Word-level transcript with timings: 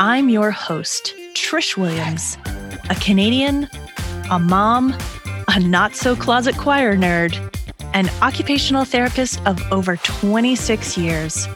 I'm 0.00 0.28
your 0.28 0.52
host, 0.52 1.12
Trish 1.34 1.76
Williams, 1.76 2.38
a 2.88 2.94
Canadian, 2.94 3.68
a 4.30 4.38
mom, 4.38 4.96
a 5.48 5.58
not 5.58 5.96
so 5.96 6.14
closet 6.14 6.56
choir 6.56 6.96
nerd, 6.96 7.34
an 7.94 8.08
occupational 8.22 8.84
therapist 8.84 9.44
of 9.44 9.60
over 9.72 9.96
26 9.96 10.96
years. 10.96 11.48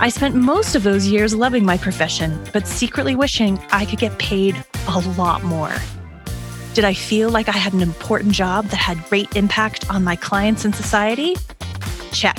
I 0.00 0.08
spent 0.08 0.34
most 0.34 0.74
of 0.74 0.82
those 0.82 1.06
years 1.06 1.34
loving 1.34 1.66
my 1.66 1.76
profession, 1.76 2.42
but 2.54 2.66
secretly 2.66 3.14
wishing 3.14 3.58
I 3.70 3.84
could 3.84 3.98
get 3.98 4.18
paid 4.18 4.56
a 4.88 5.00
lot 5.00 5.42
more. 5.42 5.74
Did 6.72 6.86
I 6.86 6.94
feel 6.94 7.28
like 7.28 7.50
I 7.50 7.58
had 7.58 7.74
an 7.74 7.82
important 7.82 8.32
job 8.32 8.64
that 8.68 8.78
had 8.78 9.04
great 9.10 9.36
impact 9.36 9.90
on 9.90 10.02
my 10.02 10.16
clients 10.16 10.64
and 10.64 10.74
society? 10.74 11.36
Check. 12.12 12.38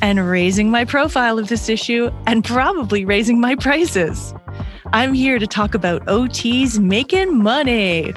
and 0.00 0.28
raising 0.28 0.70
my 0.70 0.84
profile 0.84 1.38
of 1.38 1.48
this 1.48 1.68
issue 1.68 2.10
and 2.26 2.44
probably 2.44 3.04
raising 3.04 3.40
my 3.40 3.54
prices. 3.56 4.34
I'm 4.92 5.12
here 5.12 5.38
to 5.38 5.46
talk 5.46 5.74
about 5.74 6.04
OTs 6.06 6.78
making 6.78 7.42
money. 7.42 8.12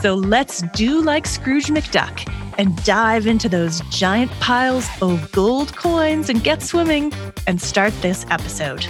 So 0.00 0.14
let's 0.14 0.62
do 0.74 1.00
like 1.00 1.26
Scrooge 1.26 1.66
McDuck 1.66 2.28
and 2.58 2.82
dive 2.84 3.26
into 3.26 3.48
those 3.48 3.80
giant 3.90 4.30
piles 4.32 4.88
of 5.00 5.30
gold 5.32 5.76
coins 5.76 6.28
and 6.28 6.42
get 6.42 6.62
swimming 6.62 7.12
and 7.46 7.60
start 7.60 7.92
this 8.02 8.26
episode. 8.30 8.86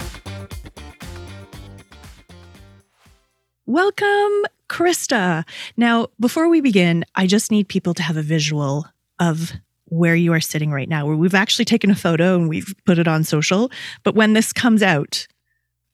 Welcome, 3.67 4.45
Krista. 4.69 5.43
Now, 5.75 6.07
before 6.19 6.49
we 6.49 6.61
begin, 6.61 7.03
I 7.15 7.27
just 7.27 7.51
need 7.51 7.67
people 7.67 7.93
to 7.95 8.03
have 8.03 8.17
a 8.17 8.21
visual 8.21 8.85
of 9.19 9.53
where 9.95 10.15
you 10.15 10.33
are 10.33 10.39
sitting 10.39 10.71
right 10.71 10.89
now, 10.89 11.05
where 11.05 11.15
we've 11.15 11.35
actually 11.35 11.65
taken 11.65 11.89
a 11.89 11.95
photo 11.95 12.35
and 12.35 12.49
we've 12.49 12.73
put 12.85 12.99
it 12.99 13.07
on 13.07 13.23
social. 13.23 13.71
But 14.03 14.15
when 14.15 14.33
this 14.33 14.53
comes 14.53 14.83
out, 14.83 15.27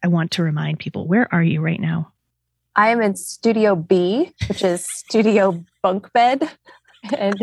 I 0.03 0.07
want 0.07 0.31
to 0.31 0.43
remind 0.43 0.79
people 0.79 1.07
where 1.07 1.31
are 1.33 1.43
you 1.43 1.61
right 1.61 1.79
now? 1.79 2.11
I 2.75 2.89
am 2.89 3.01
in 3.01 3.15
Studio 3.15 3.75
B, 3.75 4.31
which 4.47 4.63
is 4.63 4.85
studio 4.89 5.63
bunk 5.83 6.11
bed. 6.13 6.49
And 7.17 7.35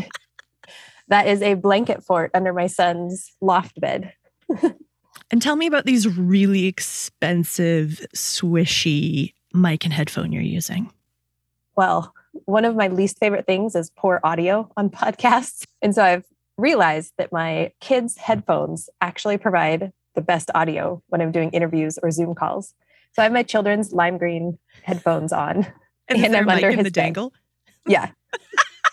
that 1.09 1.27
is 1.27 1.43
a 1.43 1.55
blanket 1.55 2.03
fort 2.03 2.31
under 2.35 2.53
my 2.53 2.67
son's 2.67 3.33
loft 3.41 3.81
bed. 3.81 4.13
and 5.31 5.43
tell 5.43 5.57
me 5.57 5.67
about 5.67 5.85
these 5.85 6.07
really 6.07 6.67
expensive, 6.67 8.07
swishy 8.15 9.35
mic 9.53 9.85
and 9.85 9.93
headphone 9.93 10.33
you're 10.33 10.43
using. 10.43 10.93
Well, 11.77 12.15
one 12.45 12.65
of 12.65 12.77
my 12.77 12.89
least 12.89 13.19
favorite 13.19 13.47
things 13.47 13.75
is 13.75 13.91
poor 13.97 14.21
audio 14.25 14.71
on 14.77 14.91
podcasts. 14.91 15.65
And 15.83 15.95
so 15.95 16.03
I've 16.03 16.25
realized 16.59 17.15
that 17.17 17.33
my 17.33 17.73
kids' 17.81 18.19
headphones 18.19 18.91
actually 19.01 19.39
provide 19.39 19.93
the 20.15 20.21
best 20.21 20.51
audio 20.55 21.03
when 21.07 21.23
I'm 21.23 21.33
doing 21.33 21.51
interviews 21.51 21.99
or 22.03 22.11
Zoom 22.11 22.35
calls. 22.35 22.75
So 23.13 23.23
I 23.23 23.25
have 23.25 23.33
my 23.33 23.45
children's 23.45 23.93
lime 23.93 24.19
green 24.19 24.59
headphones 24.83 25.33
on, 25.33 25.67
and, 26.09 26.25
and 26.25 26.37
I'm 26.37 26.49
under 26.49 26.71
his 26.71 26.85
the 26.85 26.91
dangle. 26.91 27.33
Yeah. 27.87 28.11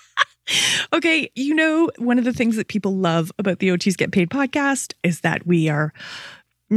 okay, 0.93 1.29
you 1.35 1.53
know, 1.53 1.91
one 1.97 2.17
of 2.17 2.23
the 2.23 2.31
things 2.31 2.55
that 2.55 2.69
people 2.69 2.95
love 2.95 3.29
about 3.37 3.59
the 3.59 3.67
OTs 3.67 3.97
Get 3.97 4.13
Paid 4.13 4.29
podcast 4.29 4.93
is 5.03 5.19
that 5.19 5.45
we 5.45 5.67
are 5.67 5.91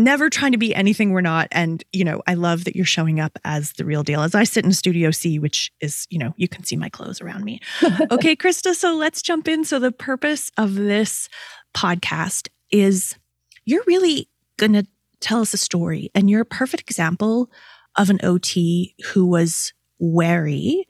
never 0.04 0.30
trying 0.30 0.52
to 0.52 0.58
be 0.58 0.74
anything 0.74 1.12
we're 1.12 1.20
not. 1.20 1.48
And, 1.52 1.84
you 1.92 2.04
know, 2.04 2.22
I 2.26 2.34
love 2.34 2.64
that 2.64 2.76
you're 2.76 2.84
showing 2.84 3.20
up 3.20 3.38
as 3.44 3.72
the 3.72 3.84
real 3.84 4.02
deal 4.02 4.22
as 4.22 4.34
I 4.34 4.44
sit 4.44 4.64
in 4.64 4.72
Studio 4.72 5.10
C, 5.10 5.38
which 5.38 5.72
is, 5.80 6.06
you 6.10 6.18
know, 6.18 6.34
you 6.36 6.48
can 6.48 6.64
see 6.64 6.76
my 6.76 6.88
clothes 6.88 7.20
around 7.20 7.44
me. 7.44 7.60
okay, 8.10 8.36
Krista, 8.36 8.74
so 8.74 8.96
let's 8.96 9.22
jump 9.22 9.48
in. 9.48 9.64
So, 9.64 9.78
the 9.78 9.92
purpose 9.92 10.50
of 10.56 10.74
this 10.74 11.28
podcast 11.74 12.48
is 12.70 13.14
you're 13.64 13.84
really 13.86 14.28
going 14.56 14.72
to 14.72 14.86
tell 15.20 15.40
us 15.40 15.54
a 15.54 15.58
story, 15.58 16.10
and 16.14 16.30
you're 16.30 16.42
a 16.42 16.46
perfect 16.46 16.82
example 16.82 17.50
of 17.96 18.10
an 18.10 18.20
OT 18.22 18.94
who 19.12 19.26
was 19.26 19.72
wary 19.98 20.86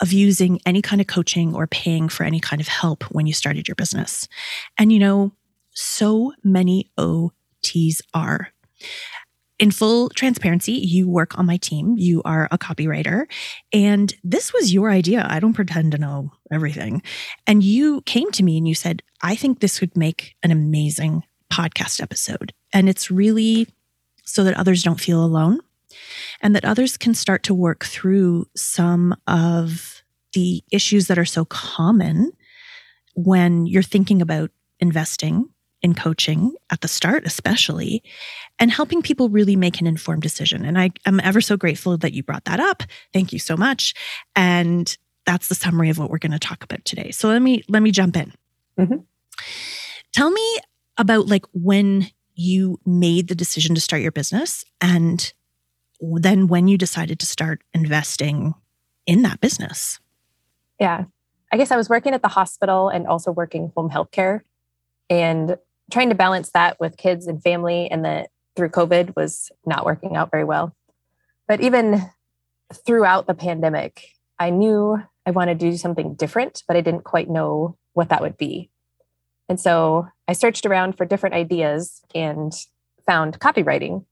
of 0.00 0.12
using 0.12 0.60
any 0.66 0.82
kind 0.82 1.00
of 1.00 1.06
coaching 1.06 1.54
or 1.54 1.66
paying 1.66 2.08
for 2.08 2.24
any 2.24 2.40
kind 2.40 2.60
of 2.60 2.68
help 2.68 3.04
when 3.04 3.26
you 3.26 3.32
started 3.32 3.68
your 3.68 3.74
business. 3.74 4.28
And, 4.78 4.92
you 4.92 4.98
know, 4.98 5.32
so 5.74 6.32
many 6.42 6.90
OTs 6.98 7.33
expertise 7.64 8.02
are. 8.12 8.48
In 9.58 9.70
full 9.70 10.08
transparency, 10.10 10.72
you 10.72 11.08
work 11.08 11.38
on 11.38 11.46
my 11.46 11.56
team. 11.56 11.94
You 11.96 12.22
are 12.24 12.48
a 12.50 12.58
copywriter. 12.58 13.26
And 13.72 14.12
this 14.24 14.52
was 14.52 14.74
your 14.74 14.90
idea. 14.90 15.26
I 15.30 15.38
don't 15.38 15.54
pretend 15.54 15.92
to 15.92 15.98
know 15.98 16.32
everything. 16.52 17.02
And 17.46 17.62
you 17.62 18.02
came 18.02 18.30
to 18.32 18.42
me 18.42 18.58
and 18.58 18.66
you 18.66 18.74
said, 18.74 19.02
I 19.22 19.36
think 19.36 19.60
this 19.60 19.80
would 19.80 19.96
make 19.96 20.34
an 20.42 20.50
amazing 20.50 21.22
podcast 21.52 22.02
episode. 22.02 22.52
And 22.72 22.88
it's 22.88 23.10
really 23.10 23.68
so 24.24 24.42
that 24.42 24.56
others 24.56 24.82
don't 24.82 25.00
feel 25.00 25.24
alone 25.24 25.60
and 26.42 26.56
that 26.56 26.64
others 26.64 26.96
can 26.96 27.14
start 27.14 27.44
to 27.44 27.54
work 27.54 27.84
through 27.84 28.46
some 28.56 29.14
of 29.28 30.02
the 30.32 30.64
issues 30.72 31.06
that 31.06 31.18
are 31.18 31.24
so 31.24 31.44
common 31.44 32.32
when 33.14 33.66
you're 33.66 33.84
thinking 33.84 34.20
about 34.20 34.50
investing 34.80 35.48
in 35.84 35.94
coaching 35.94 36.54
at 36.70 36.80
the 36.80 36.88
start, 36.88 37.26
especially, 37.26 38.02
and 38.58 38.70
helping 38.70 39.02
people 39.02 39.28
really 39.28 39.54
make 39.54 39.80
an 39.80 39.86
informed 39.86 40.22
decision. 40.22 40.64
And 40.64 40.78
I 40.78 40.90
am 41.04 41.20
ever 41.20 41.42
so 41.42 41.58
grateful 41.58 41.98
that 41.98 42.14
you 42.14 42.22
brought 42.22 42.46
that 42.46 42.58
up. 42.58 42.82
Thank 43.12 43.34
you 43.34 43.38
so 43.38 43.54
much. 43.54 43.94
And 44.34 44.96
that's 45.26 45.48
the 45.48 45.54
summary 45.54 45.90
of 45.90 45.98
what 45.98 46.08
we're 46.08 46.18
going 46.18 46.32
to 46.32 46.38
talk 46.38 46.64
about 46.64 46.84
today. 46.86 47.10
So 47.10 47.28
let 47.28 47.42
me 47.42 47.62
let 47.68 47.82
me 47.82 47.90
jump 47.90 48.16
in. 48.16 48.32
Mm-hmm. 48.78 48.96
Tell 50.12 50.30
me 50.30 50.58
about 50.96 51.26
like 51.26 51.44
when 51.52 52.06
you 52.34 52.80
made 52.86 53.28
the 53.28 53.34
decision 53.34 53.74
to 53.74 53.80
start 53.80 54.02
your 54.02 54.10
business 54.10 54.64
and 54.80 55.32
then 56.00 56.48
when 56.48 56.66
you 56.66 56.78
decided 56.78 57.20
to 57.20 57.26
start 57.26 57.62
investing 57.74 58.54
in 59.06 59.22
that 59.22 59.40
business. 59.40 60.00
Yeah. 60.80 61.04
I 61.52 61.56
guess 61.58 61.70
I 61.70 61.76
was 61.76 61.90
working 61.90 62.14
at 62.14 62.22
the 62.22 62.28
hospital 62.28 62.88
and 62.88 63.06
also 63.06 63.30
working 63.30 63.70
home 63.76 63.90
healthcare. 63.90 64.40
And 65.10 65.56
trying 65.90 66.08
to 66.08 66.14
balance 66.14 66.50
that 66.52 66.78
with 66.80 66.96
kids 66.96 67.26
and 67.26 67.42
family 67.42 67.90
and 67.90 68.04
that 68.04 68.30
through 68.56 68.70
COVID 68.70 69.16
was 69.16 69.50
not 69.66 69.84
working 69.84 70.16
out 70.16 70.30
very 70.30 70.44
well. 70.44 70.74
But 71.46 71.60
even 71.60 72.02
throughout 72.72 73.26
the 73.26 73.34
pandemic, 73.34 74.08
I 74.38 74.50
knew 74.50 75.02
I 75.26 75.30
wanted 75.30 75.58
to 75.60 75.70
do 75.70 75.76
something 75.76 76.14
different, 76.14 76.62
but 76.66 76.76
I 76.76 76.80
didn't 76.80 77.04
quite 77.04 77.28
know 77.28 77.76
what 77.92 78.08
that 78.08 78.22
would 78.22 78.36
be. 78.36 78.70
And 79.48 79.60
so 79.60 80.08
I 80.26 80.32
searched 80.32 80.66
around 80.66 80.96
for 80.96 81.04
different 81.04 81.34
ideas 81.34 82.02
and 82.14 82.52
found 83.06 83.38
copywriting 83.40 84.04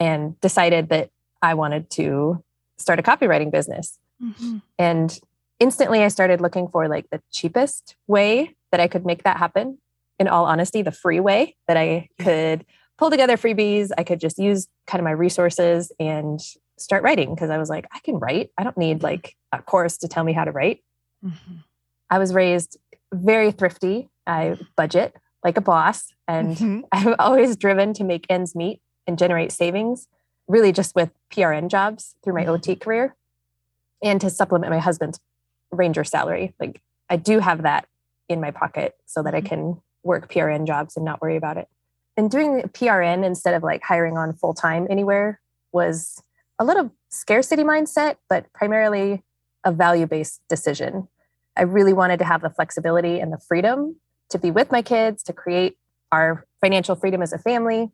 and 0.00 0.40
decided 0.40 0.88
that 0.88 1.10
I 1.42 1.54
wanted 1.54 1.90
to 1.90 2.42
start 2.78 2.98
a 2.98 3.02
copywriting 3.02 3.50
business. 3.50 3.98
Mm-hmm. 4.22 4.58
And 4.78 5.20
instantly 5.60 6.02
I 6.02 6.08
started 6.08 6.40
looking 6.40 6.68
for 6.68 6.88
like 6.88 7.10
the 7.10 7.20
cheapest 7.30 7.96
way 8.06 8.56
that 8.70 8.80
I 8.80 8.88
could 8.88 9.04
make 9.04 9.24
that 9.24 9.36
happen 9.36 9.78
in 10.22 10.28
all 10.28 10.46
honesty, 10.46 10.82
the 10.82 10.92
free 10.92 11.20
way 11.20 11.56
that 11.68 11.76
I 11.76 12.08
could 12.18 12.64
pull 12.96 13.10
together 13.10 13.36
freebies. 13.36 13.90
I 13.98 14.04
could 14.04 14.20
just 14.20 14.38
use 14.38 14.68
kind 14.86 15.00
of 15.00 15.04
my 15.04 15.10
resources 15.10 15.92
and 16.00 16.40
start 16.78 17.02
writing 17.02 17.34
because 17.34 17.50
I 17.50 17.58
was 17.58 17.68
like, 17.68 17.86
I 17.92 17.98
can 17.98 18.16
write. 18.16 18.50
I 18.56 18.62
don't 18.62 18.78
need 18.78 19.02
like 19.02 19.36
a 19.52 19.60
course 19.60 19.98
to 19.98 20.08
tell 20.08 20.24
me 20.24 20.32
how 20.32 20.44
to 20.44 20.52
write. 20.52 20.82
Mm-hmm. 21.24 21.56
I 22.08 22.18
was 22.18 22.32
raised 22.32 22.78
very 23.12 23.50
thrifty. 23.50 24.08
I 24.26 24.56
budget 24.76 25.14
like 25.44 25.56
a 25.56 25.60
boss, 25.60 26.12
and 26.28 26.56
mm-hmm. 26.56 26.80
I'm 26.92 27.16
always 27.18 27.56
driven 27.56 27.92
to 27.94 28.04
make 28.04 28.26
ends 28.30 28.54
meet 28.54 28.80
and 29.06 29.18
generate 29.18 29.50
savings 29.50 30.06
really 30.46 30.72
just 30.72 30.94
with 30.94 31.10
PRN 31.32 31.68
jobs 31.68 32.14
through 32.22 32.34
my 32.34 32.46
OT 32.46 32.76
career 32.76 33.16
and 34.02 34.20
to 34.20 34.30
supplement 34.30 34.70
my 34.70 34.78
husband's 34.78 35.18
ranger 35.70 36.04
salary. 36.04 36.54
Like 36.60 36.80
I 37.08 37.16
do 37.16 37.40
have 37.40 37.62
that 37.62 37.86
in 38.28 38.40
my 38.40 38.50
pocket 38.50 38.94
so 39.06 39.22
that 39.22 39.34
I 39.34 39.40
can 39.40 39.80
work 40.02 40.32
PRN 40.32 40.66
jobs 40.66 40.96
and 40.96 41.04
not 41.04 41.20
worry 41.20 41.36
about 41.36 41.56
it. 41.56 41.68
And 42.16 42.30
doing 42.30 42.62
PRN 42.62 43.24
instead 43.24 43.54
of 43.54 43.62
like 43.62 43.82
hiring 43.82 44.16
on 44.16 44.32
full 44.32 44.54
time 44.54 44.86
anywhere 44.90 45.40
was 45.72 46.22
a 46.58 46.64
little 46.64 46.92
scarcity 47.08 47.62
mindset, 47.62 48.16
but 48.28 48.52
primarily 48.52 49.22
a 49.64 49.72
value 49.72 50.06
based 50.06 50.40
decision. 50.48 51.08
I 51.56 51.62
really 51.62 51.92
wanted 51.92 52.18
to 52.18 52.24
have 52.24 52.42
the 52.42 52.50
flexibility 52.50 53.20
and 53.20 53.32
the 53.32 53.38
freedom 53.38 53.96
to 54.30 54.38
be 54.38 54.50
with 54.50 54.70
my 54.70 54.82
kids, 54.82 55.22
to 55.24 55.32
create 55.32 55.76
our 56.10 56.46
financial 56.60 56.96
freedom 56.96 57.22
as 57.22 57.32
a 57.32 57.38
family, 57.38 57.90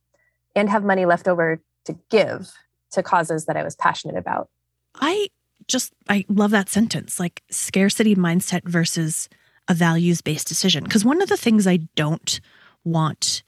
and 0.55 0.69
have 0.71 0.85
money 0.85 1.05
left 1.05 1.29
over 1.29 1.61
to 1.85 1.99
give 2.11 2.53
to 2.93 3.03
causes 3.03 3.47
that 3.47 3.57
I 3.57 3.63
was 3.63 3.77
passionate 3.77 4.17
about. 4.17 4.49
I 4.95 5.29
just, 5.67 5.93
I 6.09 6.25
love 6.29 6.51
that 6.53 6.69
sentence 6.69 7.21
like 7.21 7.43
scarcity 7.51 8.15
mindset 8.15 8.65
versus 8.65 9.29
a 9.69 9.75
values 9.75 10.21
based 10.21 10.49
decision. 10.49 10.85
Because 10.85 11.05
one 11.05 11.23
of 11.23 11.29
the 11.29 11.37
things 11.37 11.67
I 11.67 11.79
don't 11.95 12.41
want, 12.85 13.43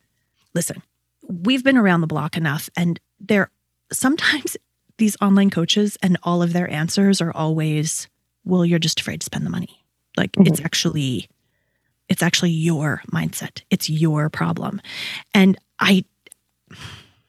listen, 0.55 0.83
we've 1.27 1.65
been 1.65 1.79
around 1.79 2.01
the 2.01 2.07
block 2.07 2.37
enough, 2.37 2.69
and 2.77 3.01
there 3.19 3.51
sometimes 3.93 4.57
these 4.99 5.17
online 5.23 5.51
coaches 5.51 5.97
and 6.03 6.19
all 6.23 6.43
of 6.43 6.53
their 6.53 6.71
answers 6.71 7.23
are 7.23 7.33
always, 7.33 8.07
well, 8.45 8.67
you're 8.67 8.79
just 8.79 9.01
afraid 9.01 9.21
to 9.21 9.25
spend 9.25 9.47
the 9.47 9.51
money. 9.51 9.83
Like 10.17 10.33
mm-hmm. 10.33 10.47
it's 10.47 10.61
actually, 10.61 11.27
it's 12.09 12.23
actually 12.23 12.51
your 12.51 13.03
mindset. 13.11 13.63
It's 13.71 13.89
your 13.89 14.29
problem. 14.29 14.83
And 15.33 15.57
I, 15.79 16.05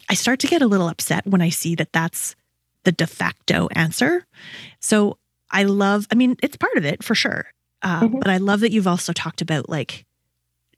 I 0.09 0.15
start 0.15 0.41
to 0.41 0.47
get 0.47 0.61
a 0.61 0.67
little 0.67 0.89
upset 0.89 1.25
when 1.25 1.41
I 1.41 1.47
see 1.47 1.75
that 1.75 1.93
that's 1.93 2.35
the 2.83 2.91
de 2.91 3.07
facto 3.07 3.69
answer. 3.71 4.25
So 4.81 5.17
I 5.49 5.63
love, 5.63 6.07
I 6.11 6.15
mean, 6.15 6.35
it's 6.43 6.57
part 6.57 6.75
of 6.75 6.83
it 6.85 7.03
for 7.03 7.15
sure. 7.15 7.45
Uh, 7.81 8.01
mm-hmm. 8.01 8.19
But 8.19 8.29
I 8.29 8.37
love 8.37 8.59
that 8.61 8.71
you've 8.71 8.87
also 8.87 9.13
talked 9.13 9.41
about 9.41 9.69
like 9.69 10.05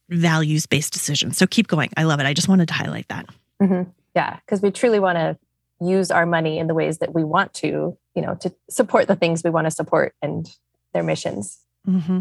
values 0.10 0.66
based 0.66 0.94
decisions. 0.94 1.38
So 1.38 1.48
keep 1.48 1.68
going. 1.68 1.90
I 1.98 2.04
love 2.04 2.20
it. 2.20 2.26
I 2.26 2.34
just 2.34 2.48
wanted 2.48 2.68
to 2.70 2.74
highlight 2.74 3.08
that. 3.10 3.28
Mm-hmm. 3.62 3.90
Yeah, 4.16 4.38
because 4.46 4.62
we 4.62 4.72
truly 4.72 5.00
want 5.00 5.18
to 5.18 5.38
use 5.82 6.12
our 6.12 6.26
money 6.26 6.60
in 6.60 6.68
the 6.68 6.74
ways 6.74 7.00
that 7.00 7.14
we 7.14 7.24
want 7.24 7.54
to, 7.56 7.98
you 8.16 8.22
know, 8.22 8.36
to 8.36 8.54
support 8.70 9.08
the 9.08 9.16
things 9.16 9.44
we 9.44 9.50
want 9.50 9.66
to 9.66 9.72
support 9.72 10.14
and 10.22 10.50
their 10.94 11.04
missions. 11.04 11.60
Mm-hmm. 11.88 12.20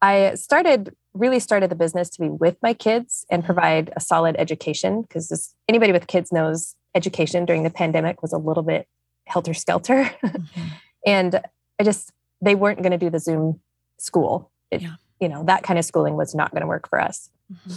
I 0.00 0.34
started 0.34 0.94
really 1.14 1.40
started 1.40 1.70
the 1.70 1.74
business 1.74 2.10
to 2.10 2.20
be 2.20 2.28
with 2.28 2.56
my 2.62 2.74
kids 2.74 3.24
and 3.30 3.44
provide 3.44 3.90
a 3.96 4.00
solid 4.00 4.36
education 4.38 5.02
because 5.02 5.54
anybody 5.68 5.90
with 5.92 6.06
kids 6.06 6.30
knows 6.30 6.76
education 6.94 7.44
during 7.44 7.62
the 7.62 7.70
pandemic 7.70 8.20
was 8.22 8.32
a 8.32 8.38
little 8.38 8.62
bit 8.62 8.86
helter 9.26 9.54
skelter. 9.54 10.10
Mm-hmm. 10.22 10.66
and 11.06 11.40
I 11.78 11.84
just, 11.84 12.12
they 12.40 12.54
weren't 12.54 12.82
going 12.82 12.92
to 12.92 12.98
do 12.98 13.10
the 13.10 13.18
Zoom 13.18 13.60
school. 13.98 14.50
It, 14.70 14.82
yeah. 14.82 14.94
You 15.20 15.28
know, 15.28 15.44
that 15.44 15.62
kind 15.62 15.78
of 15.78 15.84
schooling 15.84 16.16
was 16.16 16.34
not 16.34 16.50
going 16.50 16.60
to 16.60 16.66
work 16.66 16.88
for 16.88 17.00
us. 17.00 17.30
Mm-hmm. 17.52 17.72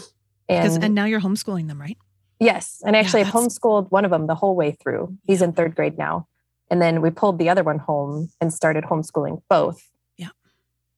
And, 0.49 0.83
and 0.83 0.95
now 0.95 1.05
you're 1.05 1.21
homeschooling 1.21 1.67
them, 1.67 1.79
right? 1.79 1.97
Yes. 2.39 2.81
And 2.85 2.95
actually, 2.95 3.21
yeah, 3.21 3.31
homeschooled 3.31 3.91
one 3.91 4.05
of 4.05 4.11
them 4.11 4.27
the 4.27 4.35
whole 4.35 4.55
way 4.55 4.71
through. 4.71 5.17
He's 5.25 5.41
in 5.41 5.53
third 5.53 5.75
grade 5.75 5.97
now. 5.97 6.27
And 6.71 6.81
then 6.81 7.01
we 7.01 7.09
pulled 7.09 7.37
the 7.37 7.49
other 7.49 7.63
one 7.63 7.79
home 7.79 8.29
and 8.39 8.53
started 8.53 8.83
homeschooling 8.83 9.41
both 9.49 9.89
yeah. 10.17 10.29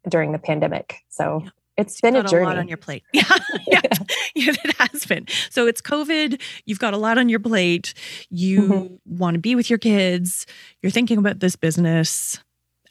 during 0.08 0.32
the 0.32 0.40
pandemic. 0.40 0.98
So 1.10 1.42
yeah. 1.44 1.50
it's 1.78 2.00
been 2.00 2.16
a 2.16 2.24
journey. 2.24 2.46
A 2.46 2.50
lot 2.50 2.58
on 2.58 2.68
your 2.68 2.78
plate. 2.78 3.04
Yeah. 3.14 3.24
yeah. 3.68 3.82
yeah. 4.36 4.54
It 4.64 4.76
has 4.80 5.06
been. 5.06 5.26
So 5.50 5.68
it's 5.68 5.82
COVID. 5.82 6.40
You've 6.66 6.80
got 6.80 6.94
a 6.94 6.98
lot 6.98 7.18
on 7.18 7.30
your 7.30 7.40
plate. 7.40 7.94
You 8.30 8.62
mm-hmm. 8.62 9.18
want 9.18 9.36
to 9.36 9.40
be 9.40 9.56
with 9.56 9.70
your 9.70 9.80
kids. 9.80 10.46
You're 10.82 10.92
thinking 10.92 11.18
about 11.18 11.40
this 11.40 11.56
business. 11.56 12.40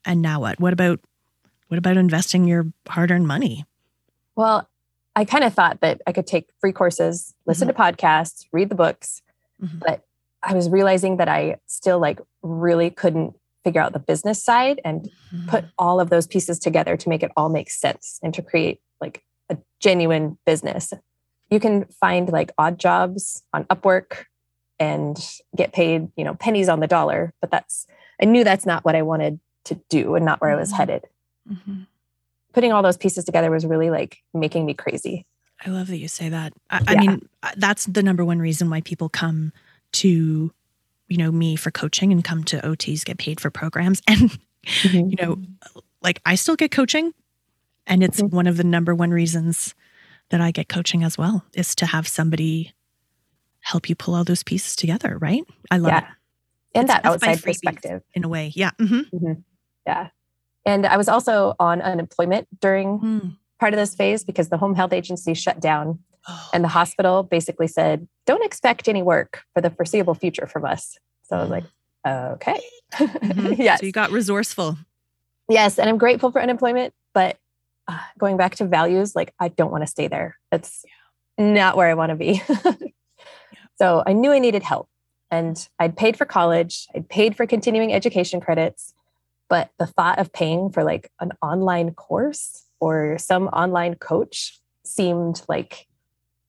And 0.05 0.23
now 0.23 0.41
what? 0.41 0.59
What 0.59 0.73
about 0.73 1.01
what 1.71 1.79
about 1.79 1.97
investing 1.97 2.47
your 2.47 2.67
hard-earned 2.89 3.29
money? 3.29 3.65
Well, 4.35 4.69
I 5.15 5.25
kind 5.25 5.45
of 5.45 5.55
thought 5.55 5.81
that 5.83 6.01
I 6.05 6.13
could 6.13 6.27
take 6.27 6.49
free 6.61 6.73
courses, 6.73 7.33
listen 7.47 7.69
mm-hmm. 7.69 7.77
to 7.77 7.93
podcasts, 7.97 8.47
read 8.53 8.71
the 8.71 8.75
books, 8.75 9.23
mm-hmm. 9.63 9.79
but 9.79 10.05
I 10.43 10.55
was 10.55 10.69
realizing 10.69 11.19
that 11.19 11.29
I 11.29 11.59
still 11.67 12.01
like 12.01 12.21
really 12.43 12.91
couldn't 12.91 13.37
figure 13.63 13.81
out 13.81 13.93
the 13.93 14.01
business 14.01 14.43
side 14.43 14.81
and 14.85 15.11
mm-hmm. 15.33 15.49
put 15.49 15.67
all 15.79 16.01
of 16.01 16.11
those 16.11 16.27
pieces 16.27 16.59
together 16.59 16.97
to 16.97 17.09
make 17.09 17.23
it 17.23 17.31
all 17.37 17.49
make 17.49 17.71
sense 17.71 18.19
and 18.21 18.35
to 18.35 18.43
create 18.43 18.81
like 19.01 19.23
a 19.49 19.57
genuine 19.79 20.39
business. 20.45 20.93
You 21.51 21.61
can 21.61 21.85
find 21.85 22.29
like 22.31 22.51
odd 22.59 22.79
jobs 22.79 23.45
on 23.53 23.65
Upwork 23.67 24.25
and 24.81 25.25
get 25.55 25.73
paid, 25.73 26.09
you 26.17 26.25
know, 26.25 26.35
pennies 26.35 26.69
on 26.69 26.81
the 26.81 26.89
dollar, 26.89 27.33
but 27.41 27.53
that's 27.53 27.87
I 28.21 28.25
knew 28.25 28.43
that's 28.43 28.67
not 28.67 28.85
what 28.85 28.97
I 28.97 29.03
wanted 29.03 29.39
to 29.67 29.81
do 29.89 30.17
and 30.17 30.25
not 30.25 30.41
where 30.41 30.51
I 30.51 30.57
was 30.57 30.71
mm-hmm. 30.71 30.77
headed. 30.79 31.05
Mm-hmm 31.51 31.83
putting 32.53 32.73
all 32.73 32.83
those 32.83 32.97
pieces 32.97 33.25
together 33.25 33.51
was 33.51 33.65
really 33.67 33.91
like 33.91 34.23
making 34.35 34.67
me 34.67 34.75
crazy. 34.75 35.27
I 35.65 35.71
love 35.71 35.89
that 35.89 35.99
you 35.99 36.09
say 36.09 36.29
that. 36.31 36.53
I, 36.71 36.79
yeah. 36.79 36.85
I 36.87 36.97
mean, 36.97 37.29
uh, 37.43 37.51
that's 37.57 37.87
the 37.87 38.03
number 38.03 38.25
one 38.25 38.39
reason 38.39 38.71
why 38.71 38.81
people 38.81 39.09
come 39.09 39.53
to, 39.93 40.53
you 41.09 41.17
know, 41.17 41.31
me 41.31 41.57
for 41.57 41.71
coaching 41.71 42.13
and 42.13 42.25
come 42.25 42.45
to 42.45 42.61
OTs 42.61 43.05
get 43.05 43.19
paid 43.19 43.41
for 43.41 43.51
programs. 43.51 44.03
And, 44.63 44.93
mm-hmm. 44.93 45.09
you 45.09 45.17
know, 45.19 45.39
like 46.03 46.21
I 46.27 46.35
still 46.35 46.55
get 46.55 46.71
coaching. 46.71 47.15
And 47.87 48.03
it's 48.03 48.21
mm-hmm. 48.21 48.37
one 48.37 48.47
of 48.47 48.59
the 48.59 48.63
number 48.63 48.95
one 48.95 49.11
reasons 49.11 49.75
that 50.29 50.43
I 50.43 50.51
get 50.51 50.69
coaching 50.69 51.03
as 51.03 51.17
well 51.17 51.47
is 51.55 51.75
to 51.77 51.87
have 51.87 52.07
somebody 52.07 52.75
help 53.61 53.89
you 53.89 53.97
pull 53.97 54.15
all 54.15 54.23
those 54.23 54.43
pieces 54.43 54.77
together, 54.77 55.17
right? 55.19 55.45
I 55.71 55.79
love 55.79 55.93
yeah. 55.93 55.99
it. 56.01 56.05
And 56.75 56.85
it's, 56.85 56.93
that 56.93 57.07
outside 57.07 57.43
perspective. 57.43 58.03
In 58.13 58.23
a 58.25 58.29
way. 58.29 58.53
Yeah. 58.55 58.73
Mm-hmm. 58.79 59.17
mm-hmm. 59.17 59.41
Yeah. 59.87 60.09
And 60.67 60.87
I 60.87 60.97
was 60.97 61.09
also 61.09 61.55
on 61.59 61.81
unemployment 61.81 62.49
during 62.61 62.99
mm. 63.01 63.37
part 63.59 63.73
of 63.73 63.79
this 63.79 63.95
phase 63.95 64.25
because 64.25 64.49
the 64.49 64.59
home 64.59 64.75
health 64.75 64.93
agency 64.93 65.35
shut 65.35 65.61
down. 65.61 66.01
Oh, 66.29 66.51
and 66.53 66.63
the 66.63 66.69
hospital 66.69 67.23
basically 67.23 67.67
said, 67.67 68.07
don't 68.27 68.45
expect 68.45 68.89
any 68.89 69.03
work 69.03 69.43
for 69.55 69.63
the 69.63 69.71
foreseeable 69.71 70.15
future 70.15 70.47
from 70.47 70.65
us. 70.67 70.99
So 71.25 71.37
I 71.37 71.41
was 71.41 71.51
like, 71.51 71.65
okay. 72.07 72.61
Mm-hmm. 72.95 73.53
yes. 73.63 73.81
So 73.81 73.87
you 73.87 73.93
got 73.93 74.11
resourceful. 74.11 74.77
Yes. 75.49 75.79
And 75.79 75.89
I'm 75.89 75.99
grateful 75.99 76.31
for 76.31 76.43
unemployment. 76.43 76.93
But 77.15 77.39
uh, 77.89 77.99
going 78.19 78.37
back 78.37 78.57
to 78.57 78.67
values, 78.67 79.17
like 79.17 79.33
I 79.39 79.49
don't 79.49 79.71
want 79.71 79.83
to 79.83 79.87
stay 79.87 80.09
there. 80.09 80.39
That's 80.51 80.85
yeah. 81.39 81.53
not 81.53 81.77
where 81.77 81.89
I 81.89 81.95
want 81.95 82.11
to 82.11 82.17
be. 82.17 82.43
yeah. 82.65 82.73
So 83.79 84.03
I 84.07 84.13
knew 84.13 84.31
I 84.31 84.39
needed 84.39 84.63
help. 84.63 84.89
And 85.31 85.69
I'd 85.79 85.97
paid 85.97 86.17
for 86.17 86.25
college, 86.25 86.89
I'd 86.95 87.09
paid 87.09 87.37
for 87.37 87.47
continuing 87.47 87.93
education 87.93 88.41
credits. 88.41 88.95
But 89.51 89.73
the 89.79 89.87
thought 89.87 90.19
of 90.19 90.33
paying 90.33 90.71
for 90.71 90.85
like 90.85 91.11
an 91.21 91.33
online 91.43 91.93
course 91.93 92.65
or 92.79 93.19
some 93.19 93.49
online 93.49 93.97
coach 93.97 94.59
seemed 94.85 95.43
like 95.49 95.89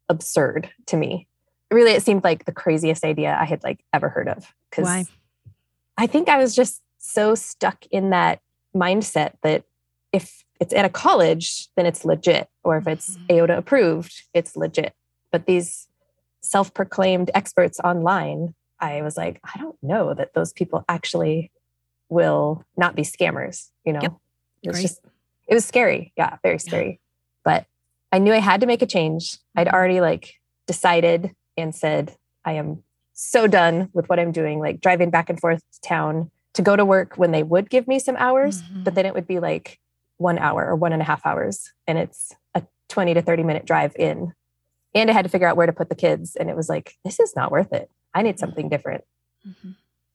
absurd 0.08 0.70
to 0.86 0.96
me. 0.96 1.28
Really, 1.72 1.92
it 1.92 2.04
seemed 2.04 2.24
like 2.24 2.46
the 2.46 2.52
craziest 2.52 3.04
idea 3.04 3.36
I 3.38 3.46
had 3.46 3.64
like 3.64 3.84
ever 3.92 4.08
heard 4.08 4.30
of. 4.30 4.54
Because 4.70 5.10
I 5.98 6.08
think 6.08 6.30
I 6.30 6.38
was 6.38 6.56
just 6.56 6.82
so 7.00 7.34
stuck 7.34 7.86
in 7.88 8.12
that 8.12 8.40
mindset 8.76 9.34
that 9.42 9.64
if 10.12 10.44
it's 10.60 10.74
at 10.74 10.86
a 10.86 10.90
college, 10.90 11.70
then 11.76 11.88
it's 11.88 12.06
legit. 12.06 12.50
Or 12.64 12.78
if 12.78 12.88
it's 12.88 13.18
mm-hmm. 13.18 13.32
AOTA 13.32 13.58
approved, 13.58 14.24
it's 14.34 14.56
legit. 14.56 14.94
But 15.32 15.48
these 15.48 15.88
self 16.42 16.74
proclaimed 16.74 17.32
experts 17.34 17.80
online, 17.84 18.54
I 18.80 19.02
was 19.02 19.18
like, 19.18 19.40
I 19.44 19.60
don't 19.60 19.82
know 19.82 20.14
that 20.14 20.34
those 20.34 20.54
people 20.54 20.86
actually 20.88 21.52
will 22.12 22.64
not 22.78 22.96
be 22.96 23.04
scammers, 23.04 23.70
you 23.86 23.94
know? 23.94 24.02
Yep. 24.02 24.14
It's 24.64 24.82
just, 24.82 25.00
it 25.48 25.54
was 25.56 25.66
scary. 25.66 26.14
Yeah, 26.16 26.38
very 26.44 26.60
scary. 26.60 26.90
Yeah. 26.90 26.96
But 27.44 27.66
I 28.12 28.20
knew 28.20 28.34
I 28.34 28.40
had 28.40 28.62
to 28.62 28.68
make 28.68 28.82
a 28.82 28.86
change. 28.86 29.38
I'd 29.56 29.68
mm-hmm. 29.68 29.76
already 29.76 30.02
like 30.02 30.36
decided 30.68 31.34
and 31.58 31.74
said, 31.74 32.16
I 32.46 32.54
am 32.54 32.84
so 33.14 33.48
done 33.48 33.90
with 33.94 34.10
what 34.10 34.20
I'm 34.20 34.32
doing, 34.32 34.60
like 34.60 34.82
driving 34.82 35.10
back 35.10 35.30
and 35.30 35.40
forth 35.40 35.62
to 35.72 35.82
town 35.82 36.30
to 36.54 36.62
go 36.62 36.76
to 36.76 36.84
work 36.84 37.18
when 37.18 37.32
they 37.32 37.44
would 37.44 37.70
give 37.70 37.88
me 37.88 37.98
some 37.98 38.18
hours, 38.18 38.62
mm-hmm. 38.62 38.84
but 38.84 38.94
then 38.94 39.06
it 39.06 39.14
would 39.14 39.28
be 39.28 39.40
like 39.40 39.80
one 40.18 40.38
hour 40.38 40.66
or 40.66 40.76
one 40.76 40.92
and 40.92 41.02
a 41.02 41.06
half 41.06 41.26
hours. 41.26 41.72
And 41.88 41.98
it's 41.98 42.36
a 42.54 42.64
20 42.90 43.14
to 43.14 43.22
30 43.22 43.44
minute 43.44 43.66
drive 43.66 43.96
in. 43.98 44.34
And 44.94 45.10
I 45.10 45.14
had 45.14 45.24
to 45.24 45.30
figure 45.30 45.48
out 45.48 45.56
where 45.56 45.66
to 45.66 45.74
put 45.74 45.88
the 45.88 45.96
kids. 45.96 46.36
And 46.36 46.50
it 46.50 46.58
was 46.58 46.68
like, 46.68 46.96
this 47.06 47.20
is 47.22 47.36
not 47.36 47.52
worth 47.52 47.72
it. 47.72 47.90
I 48.14 48.22
need 48.22 48.38
something 48.38 48.68
different. 48.68 49.06
Mm-hmm. 49.48 49.72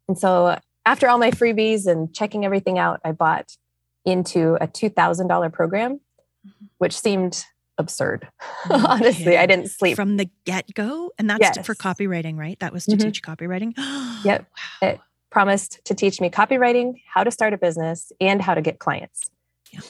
And 0.09 0.19
so 0.19 0.59
after 0.87 1.09
all 1.09 1.19
my 1.19 1.33
freebies 1.33 1.87
and 1.87 2.15
checking 2.15 2.45
everything 2.45 2.79
out, 2.79 3.01
I 3.05 3.13
bought 3.13 3.57
into 4.05 4.55
a 4.61 4.69
$2,000 4.69 5.53
program, 5.53 5.95
mm-hmm. 5.97 6.67
which 6.79 6.99
seemed 6.99 7.45
absurd. 7.77 8.29
Okay. 8.71 8.83
Honestly, 8.87 9.37
I 9.37 9.47
didn't 9.47 9.69
sleep 9.69 9.97
from 9.97 10.17
the 10.17 10.31
get 10.45 10.73
go. 10.75 11.11
And 11.19 11.29
that's 11.29 11.41
yes. 11.41 11.67
for 11.67 11.75
copywriting, 11.75 12.39
right? 12.39 12.59
That 12.61 12.73
was 12.73 12.87
to 12.87 12.93
mm-hmm. 12.93 13.09
teach 13.09 13.23
copywriting. 13.23 13.75
yep. 14.25 14.47
Wow. 14.81 14.89
It 14.89 15.01
promised 15.31 15.85
to 15.85 15.95
teach 15.95 16.21
me 16.21 16.31
copywriting, 16.31 17.03
how 17.13 17.25
to 17.25 17.31
start 17.31 17.53
a 17.53 17.59
business, 17.59 18.13
and 18.21 18.41
how 18.41 18.55
to 18.55 18.63
get 18.63 18.79
clients. 18.79 19.29
Yeah. 19.73 19.81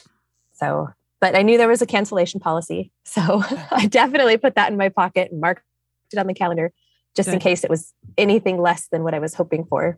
So, 0.53 0.89
but 1.21 1.35
I 1.35 1.43
knew 1.43 1.57
there 1.57 1.67
was 1.67 1.83
a 1.83 1.85
cancellation 1.85 2.39
policy. 2.39 2.91
So 3.07 3.41
I 3.71 3.87
definitely 3.87 4.37
put 4.37 4.55
that 4.55 4.69
in 4.69 4.77
my 4.77 4.89
pocket 4.89 5.31
and 5.31 5.39
marked 5.39 5.63
it 6.11 6.19
on 6.19 6.27
the 6.27 6.33
calendar 6.33 6.73
just 7.15 7.29
in 7.29 7.39
case 7.39 7.63
it 7.63 7.69
was 7.69 7.93
anything 8.17 8.61
less 8.61 8.89
than 8.91 9.01
what 9.01 9.13
I 9.13 9.19
was 9.19 9.33
hoping 9.33 9.65
for. 9.65 9.97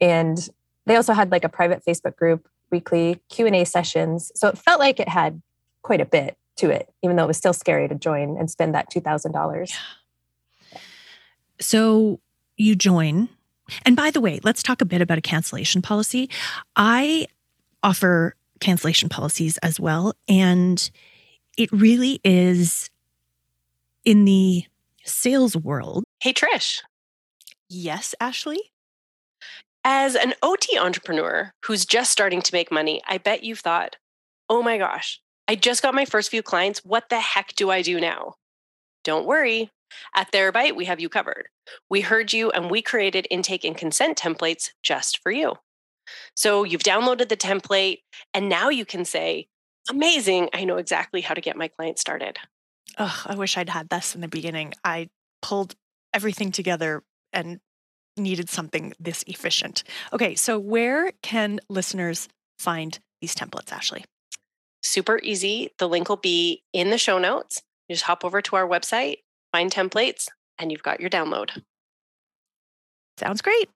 And 0.00 0.48
they 0.86 0.96
also 0.96 1.12
had 1.12 1.30
like 1.30 1.44
a 1.44 1.48
private 1.48 1.84
Facebook 1.84 2.16
group, 2.16 2.48
weekly 2.70 3.20
Q&A 3.28 3.64
sessions. 3.64 4.32
So 4.34 4.48
it 4.48 4.58
felt 4.58 4.80
like 4.80 5.00
it 5.00 5.08
had 5.08 5.42
quite 5.82 6.00
a 6.00 6.06
bit 6.06 6.36
to 6.56 6.70
it, 6.70 6.88
even 7.02 7.16
though 7.16 7.24
it 7.24 7.28
was 7.28 7.36
still 7.36 7.52
scary 7.52 7.88
to 7.88 7.94
join 7.94 8.36
and 8.36 8.50
spend 8.50 8.74
that 8.74 8.90
$2,000. 8.90 9.72
So 11.60 12.20
you 12.56 12.74
join. 12.74 13.28
And 13.84 13.96
by 13.96 14.10
the 14.10 14.20
way, 14.20 14.40
let's 14.42 14.62
talk 14.62 14.80
a 14.80 14.84
bit 14.84 15.00
about 15.00 15.18
a 15.18 15.22
cancellation 15.22 15.82
policy. 15.82 16.30
I 16.76 17.26
offer 17.82 18.34
cancellation 18.60 19.08
policies 19.08 19.58
as 19.58 19.78
well. 19.78 20.14
And 20.28 20.90
it 21.58 21.70
really 21.72 22.20
is 22.24 22.90
in 24.04 24.24
the 24.24 24.64
sales 25.04 25.56
world. 25.56 26.04
Hey, 26.20 26.32
Trish, 26.32 26.82
Yes, 27.68 28.14
Ashley? 28.20 28.60
As 29.86 30.16
an 30.16 30.34
OT 30.42 30.76
entrepreneur 30.76 31.52
who's 31.64 31.86
just 31.86 32.10
starting 32.10 32.42
to 32.42 32.52
make 32.52 32.72
money, 32.72 33.00
I 33.06 33.18
bet 33.18 33.44
you've 33.44 33.60
thought, 33.60 33.96
oh 34.48 34.60
my 34.60 34.78
gosh, 34.78 35.20
I 35.46 35.54
just 35.54 35.80
got 35.80 35.94
my 35.94 36.04
first 36.04 36.28
few 36.28 36.42
clients. 36.42 36.84
What 36.84 37.08
the 37.08 37.20
heck 37.20 37.54
do 37.54 37.70
I 37.70 37.82
do 37.82 38.00
now? 38.00 38.34
Don't 39.04 39.26
worry. 39.26 39.70
At 40.12 40.32
Therabyte, 40.32 40.74
we 40.74 40.86
have 40.86 40.98
you 40.98 41.08
covered. 41.08 41.46
We 41.88 42.00
heard 42.00 42.32
you 42.32 42.50
and 42.50 42.68
we 42.68 42.82
created 42.82 43.28
intake 43.30 43.64
and 43.64 43.76
consent 43.76 44.18
templates 44.18 44.70
just 44.82 45.22
for 45.22 45.30
you. 45.30 45.54
So 46.34 46.64
you've 46.64 46.82
downloaded 46.82 47.28
the 47.28 47.36
template 47.36 48.00
and 48.34 48.48
now 48.48 48.70
you 48.70 48.84
can 48.84 49.04
say, 49.04 49.46
amazing, 49.88 50.48
I 50.52 50.64
know 50.64 50.78
exactly 50.78 51.20
how 51.20 51.34
to 51.34 51.40
get 51.40 51.56
my 51.56 51.68
client 51.68 52.00
started. 52.00 52.38
Oh, 52.98 53.22
I 53.24 53.36
wish 53.36 53.56
I'd 53.56 53.68
had 53.68 53.88
this 53.88 54.16
in 54.16 54.20
the 54.20 54.26
beginning. 54.26 54.74
I 54.82 55.10
pulled 55.42 55.76
everything 56.12 56.50
together 56.50 57.04
and 57.32 57.60
needed 58.16 58.48
something 58.48 58.92
this 58.98 59.24
efficient. 59.26 59.82
Okay, 60.12 60.34
so 60.34 60.58
where 60.58 61.12
can 61.22 61.60
listeners 61.68 62.28
find 62.58 62.98
these 63.20 63.34
templates, 63.34 63.72
Ashley? 63.72 64.04
super 64.82 65.18
easy. 65.22 65.70
The 65.78 65.88
link 65.88 66.08
will 66.08 66.16
be 66.16 66.62
in 66.72 66.90
the 66.90 66.98
show 66.98 67.18
notes. 67.18 67.60
You 67.88 67.94
just 67.94 68.04
hop 68.04 68.24
over 68.24 68.40
to 68.42 68.56
our 68.56 68.66
website, 68.68 69.18
find 69.52 69.70
templates, 69.70 70.28
and 70.58 70.70
you've 70.70 70.82
got 70.82 71.00
your 71.00 71.10
download. 71.10 71.60
Sounds 73.18 73.42
great. 73.42 73.68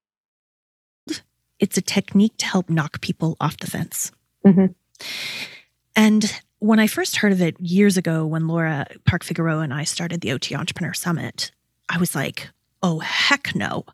It's 1.59 1.77
a 1.77 1.83
technique 1.83 2.39
to 2.39 2.47
help 2.47 2.71
knock 2.71 3.03
people 3.03 3.37
off 3.39 3.59
the 3.59 3.67
fence. 3.67 4.13
Mhm. 4.47 4.75
And 5.95 6.41
when 6.59 6.79
I 6.81 6.87
first 6.87 7.17
heard 7.17 7.33
of 7.33 7.43
it 7.43 7.61
years 7.61 7.99
ago, 7.99 8.25
when 8.25 8.49
Laura 8.49 8.87
Park 9.05 9.25
Figueroa 9.25 9.61
and 9.61 9.75
I 9.75 9.85
started 9.85 10.23
the 10.23 10.33
OT 10.33 10.55
Entrepreneur 10.55 10.95
Summit, 10.95 11.51
I 11.91 11.99
was 11.99 12.15
like, 12.15 12.49
oh, 12.83 13.01
heck 13.01 13.55
no. 13.55 13.85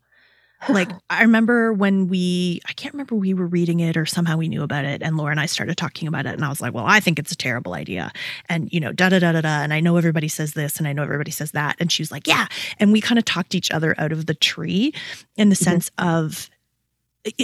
Like, 0.68 0.90
I 1.10 1.22
remember 1.22 1.72
when 1.72 2.08
we, 2.08 2.60
I 2.68 2.72
can't 2.72 2.94
remember 2.94 3.14
we 3.14 3.34
were 3.34 3.46
reading 3.46 3.80
it 3.80 3.96
or 3.96 4.06
somehow 4.06 4.36
we 4.36 4.48
knew 4.48 4.62
about 4.62 4.84
it. 4.84 5.02
And 5.02 5.16
Laura 5.16 5.30
and 5.30 5.40
I 5.40 5.46
started 5.46 5.76
talking 5.76 6.08
about 6.08 6.26
it. 6.26 6.34
And 6.34 6.44
I 6.44 6.48
was 6.48 6.60
like, 6.60 6.72
well, 6.74 6.86
I 6.86 7.00
think 7.00 7.18
it's 7.18 7.32
a 7.32 7.36
terrible 7.36 7.74
idea. 7.74 8.10
And, 8.48 8.68
you 8.72 8.80
know, 8.80 8.92
da 8.92 9.08
da 9.10 9.18
da 9.18 9.32
da 9.32 9.40
da. 9.42 9.62
And 9.62 9.72
I 9.72 9.80
know 9.80 9.96
everybody 9.96 10.28
says 10.28 10.52
this 10.54 10.78
and 10.78 10.88
I 10.88 10.92
know 10.92 11.02
everybody 11.02 11.30
says 11.30 11.52
that. 11.52 11.76
And 11.78 11.90
she 11.92 12.02
was 12.02 12.10
like, 12.10 12.26
yeah. 12.26 12.46
And 12.78 12.92
we 12.92 13.00
kind 13.00 13.18
of 13.18 13.24
talked 13.24 13.54
each 13.54 13.70
other 13.70 13.94
out 13.98 14.12
of 14.12 14.26
the 14.26 14.34
tree 14.34 14.92
in 15.36 15.48
the 15.50 15.56
Mhm. 15.56 15.64
sense 15.64 15.90
of, 15.98 16.48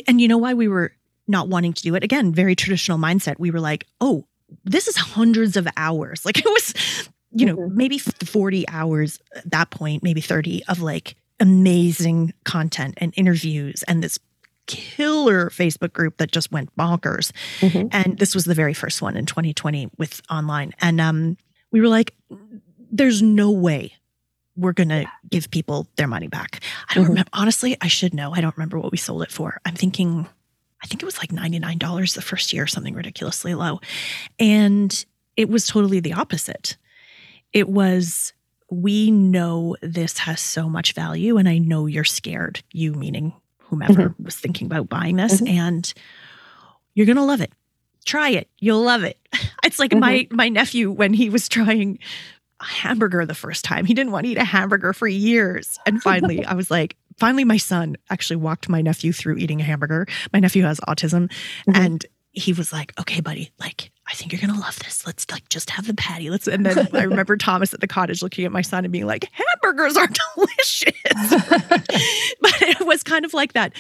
and 0.07 0.21
you 0.21 0.28
know 0.28 0.38
why 0.38 0.54
we 0.54 0.69
were 0.69 0.92
not 1.28 1.49
wanting 1.49 1.73
to 1.73 1.83
do 1.83 1.95
it? 1.95 2.02
Again, 2.04 2.33
very 2.33 2.54
traditional 2.57 2.99
mindset. 2.99 3.38
We 3.38 3.50
were 3.50 3.61
like, 3.61 3.87
oh, 4.00 4.26
this 4.64 4.88
is 4.88 4.97
hundreds 5.16 5.57
of 5.57 5.66
hours. 5.76 6.25
Like 6.25 6.38
it 6.38 6.45
was, 6.47 7.09
you 7.33 7.47
know, 7.47 7.57
Mhm. 7.57 7.73
maybe 7.75 7.99
40 7.99 8.69
hours 8.69 9.19
at 9.37 9.50
that 9.50 9.71
point, 9.71 10.02
maybe 10.02 10.21
30 10.21 10.62
of 10.66 10.81
like 10.81 11.14
amazing 11.42 12.32
content 12.44 12.94
and 12.99 13.12
interviews 13.16 13.82
and 13.88 14.02
this 14.02 14.18
killer 14.66 15.50
Facebook 15.50 15.92
group 15.92 16.16
that 16.18 16.30
just 16.30 16.52
went 16.52 16.75
bonkers. 16.76 17.32
Mhm. 17.61 17.88
And 17.92 18.16
this 18.18 18.34
was 18.34 18.44
the 18.44 18.54
very 18.54 18.72
first 18.75 19.02
one 19.02 19.16
in 19.16 19.26
2020 19.26 19.90
with 19.99 20.22
online. 20.30 20.72
And 20.80 21.00
um, 21.00 21.37
we 21.72 21.80
were 21.80 21.88
like, 21.88 22.14
there's 22.90 23.20
no 23.22 23.50
way 23.50 23.92
we're 24.56 24.72
going 24.72 24.90
to 24.90 25.04
give 25.30 25.50
people 25.50 25.88
their 25.96 26.06
money 26.06 26.28
back. 26.28 26.61
I 26.88 26.94
don't 26.94 27.04
Mhm. 27.06 27.08
remember. 27.08 27.30
Honestly, 27.32 27.76
I 27.80 27.88
should 27.88 28.14
know. 28.14 28.32
I 28.34 28.40
don't 28.40 28.56
remember 28.56 28.78
what 28.78 28.92
we 28.92 28.99
sold 28.99 29.22
it 29.22 29.32
for. 29.32 29.61
I'm 29.64 29.75
thinking, 29.75 30.28
I 30.82 30.87
think 30.87 31.02
it 31.02 31.06
was 31.06 31.18
like 31.18 31.32
$99 31.32 32.14
the 32.14 32.22
first 32.22 32.52
year, 32.52 32.66
something 32.68 32.94
ridiculously 32.94 33.54
low. 33.54 33.80
And 34.38 35.04
it 35.37 35.49
was 35.49 35.66
totally 35.66 35.99
the 36.00 36.12
opposite. 36.12 36.76
It 37.52 37.68
was, 37.68 38.32
we 38.72 39.10
know 39.10 39.76
this 39.82 40.16
has 40.18 40.40
so 40.40 40.68
much 40.68 40.94
value, 40.94 41.36
and 41.36 41.48
I 41.48 41.58
know 41.58 41.86
you're 41.86 42.04
scared, 42.04 42.62
you 42.72 42.94
meaning 42.94 43.34
whomever 43.58 44.14
was 44.18 44.36
thinking 44.36 44.66
about 44.66 44.88
buying 44.88 45.16
this, 45.16 45.40
Mhm. 45.40 45.48
and 45.48 45.94
you're 46.94 47.06
going 47.06 47.16
to 47.16 47.22
love 47.22 47.40
it. 47.40 47.52
Try 48.04 48.30
it. 48.30 48.48
You'll 48.58 48.82
love 48.82 49.04
it. 49.04 49.18
It's 49.64 49.78
like 49.78 49.94
my 49.94 50.26
my 50.32 50.48
nephew 50.48 50.90
when 50.90 51.14
he 51.14 51.30
was 51.30 51.48
trying 51.48 52.00
a 52.60 52.64
hamburger 52.64 53.24
the 53.24 53.34
first 53.34 53.64
time. 53.64 53.84
He 53.84 53.94
didn't 53.94 54.10
want 54.12 54.26
to 54.26 54.32
eat 54.32 54.38
a 54.38 54.44
hamburger 54.44 54.92
for 54.92 55.06
years. 55.06 55.78
And 55.86 56.02
finally, 56.02 56.44
I 56.52 56.54
was 56.54 56.68
like, 56.70 56.96
finally, 57.18 57.44
my 57.44 57.58
son 57.58 57.96
actually 58.10 58.36
walked 58.36 58.68
my 58.68 58.82
nephew 58.82 59.12
through 59.12 59.36
eating 59.36 59.60
a 59.60 59.64
hamburger. 59.64 60.06
My 60.32 60.40
nephew 60.40 60.64
has 60.64 60.80
autism. 60.80 61.30
Mhm. 61.68 61.76
And 61.76 62.06
he 62.32 62.52
was 62.52 62.72
like, 62.72 62.92
okay, 63.00 63.20
buddy, 63.20 63.52
like, 63.60 63.91
I 64.09 64.14
think 64.14 64.32
you're 64.32 64.40
going 64.40 64.52
to 64.52 64.61
love 64.61 64.78
this. 64.80 65.06
Let's 65.06 65.30
like 65.30 65.49
just 65.49 65.71
have 65.71 65.87
the 65.87 65.94
patty. 65.94 66.28
Let's, 66.28 66.49
and 66.49 66.66
then 66.66 66.88
I 66.92 67.02
remember 67.04 67.37
Thomas 67.38 67.73
at 67.73 67.80
the 67.80 67.87
cottage 67.87 68.23
looking 68.23 68.44
at 68.44 68.52
my 68.52 68.62
son 68.62 68.85
and 68.85 68.92
being 68.92 69.06
like, 69.06 69.28
hamburgers 69.32 69.97
are 69.97 70.09
delicious. 70.37 70.92
but 72.40 72.62
it 72.62 72.87
was 72.87 73.02
kind 73.02 73.25
of 73.25 73.32
like 73.32 73.52
that. 73.52 73.73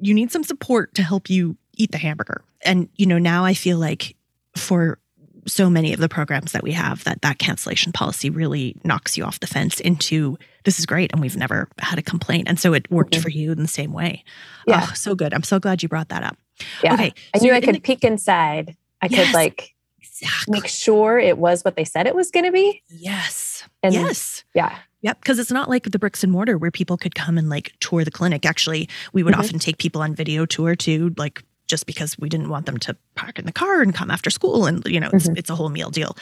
You 0.00 0.14
need 0.14 0.32
some 0.32 0.42
support 0.44 0.94
to 0.94 1.02
help 1.02 1.30
you 1.30 1.56
eat 1.76 1.92
the 1.92 1.98
hamburger. 1.98 2.42
And, 2.62 2.88
you 2.96 3.06
know, 3.06 3.18
now 3.18 3.44
I 3.44 3.54
feel 3.54 3.78
like 3.78 4.16
for 4.56 4.98
so 5.46 5.70
many 5.70 5.92
of 5.94 6.00
the 6.00 6.08
programs 6.08 6.52
that 6.52 6.62
we 6.62 6.72
have 6.72 7.04
that 7.04 7.22
that 7.22 7.38
cancellation 7.38 7.90
policy 7.92 8.28
really 8.28 8.76
knocks 8.84 9.16
you 9.16 9.24
off 9.24 9.40
the 9.40 9.46
fence 9.46 9.80
into 9.80 10.36
this 10.64 10.78
is 10.78 10.84
great 10.84 11.10
and 11.12 11.22
we've 11.22 11.36
never 11.38 11.68
had 11.78 11.98
a 11.98 12.02
complaint 12.02 12.46
and 12.48 12.60
so 12.60 12.74
it 12.74 12.90
worked 12.90 13.14
Mhm. 13.14 13.22
for 13.22 13.30
you 13.30 13.50
in 13.52 13.62
the 13.62 13.68
same 13.68 13.94
way 13.94 14.24
Yeah. 14.66 14.86
oh, 14.86 14.92
so 14.94 15.14
good 15.14 15.32
i'm 15.32 15.42
so 15.44 15.58
glad 15.58 15.82
you 15.82 15.88
brought 15.88 16.10
that 16.10 16.22
up 16.22 16.36
Yeah. 16.84 16.92
okay 16.94 17.14
I 17.32 17.38
so 17.38 17.44
knew 17.46 17.54
I 17.54 17.62
could 17.62 17.76
the- 17.76 17.80
peek 17.80 18.04
inside. 18.04 18.76
I 19.02 19.06
Yes. 19.10 19.26
could 19.28 19.34
like 19.34 19.74
exactly 20.00 20.52
make 20.60 20.66
sure 20.68 21.18
it 21.18 21.38
was 21.38 21.64
what 21.64 21.76
they 21.76 21.84
said 21.84 22.06
it 22.06 22.14
was 22.14 22.30
going 22.30 22.44
to 22.44 22.52
be. 22.52 22.82
yes 22.88 23.64
And 23.82 23.94
yes 23.94 24.44
yeah. 24.54 24.78
Yep, 25.02 25.20
because 25.20 25.38
it's 25.38 25.52
not 25.52 25.68
like 25.68 25.84
the 25.84 25.98
bricks 25.98 26.24
and 26.24 26.32
mortar 26.32 26.58
where 26.58 26.72
people 26.72 26.96
could 26.96 27.14
come 27.14 27.38
and 27.38 27.48
like 27.48 27.72
tour 27.78 28.04
the 28.04 28.10
clinic. 28.10 28.44
Actually, 28.44 28.88
we 29.12 29.22
would 29.22 29.34
Mhm. 29.34 29.38
often 29.38 29.58
take 29.60 29.78
people 29.78 30.02
on 30.02 30.12
video 30.12 30.44
tour 30.44 30.74
too, 30.74 31.14
like 31.16 31.44
just 31.68 31.86
because 31.86 32.18
we 32.18 32.28
didn't 32.28 32.48
want 32.48 32.66
them 32.66 32.78
to 32.78 32.96
park 33.14 33.38
in 33.38 33.44
the 33.46 33.52
car 33.52 33.80
and 33.80 33.94
come 33.94 34.10
after 34.10 34.28
school, 34.28 34.66
and 34.66 34.84
you 34.86 34.98
know, 34.98 35.10
it's, 35.12 35.28
Mhm. 35.28 35.38
it's 35.38 35.50
a 35.50 35.54
whole 35.54 35.68
meal 35.68 35.90
deal. 35.90 36.16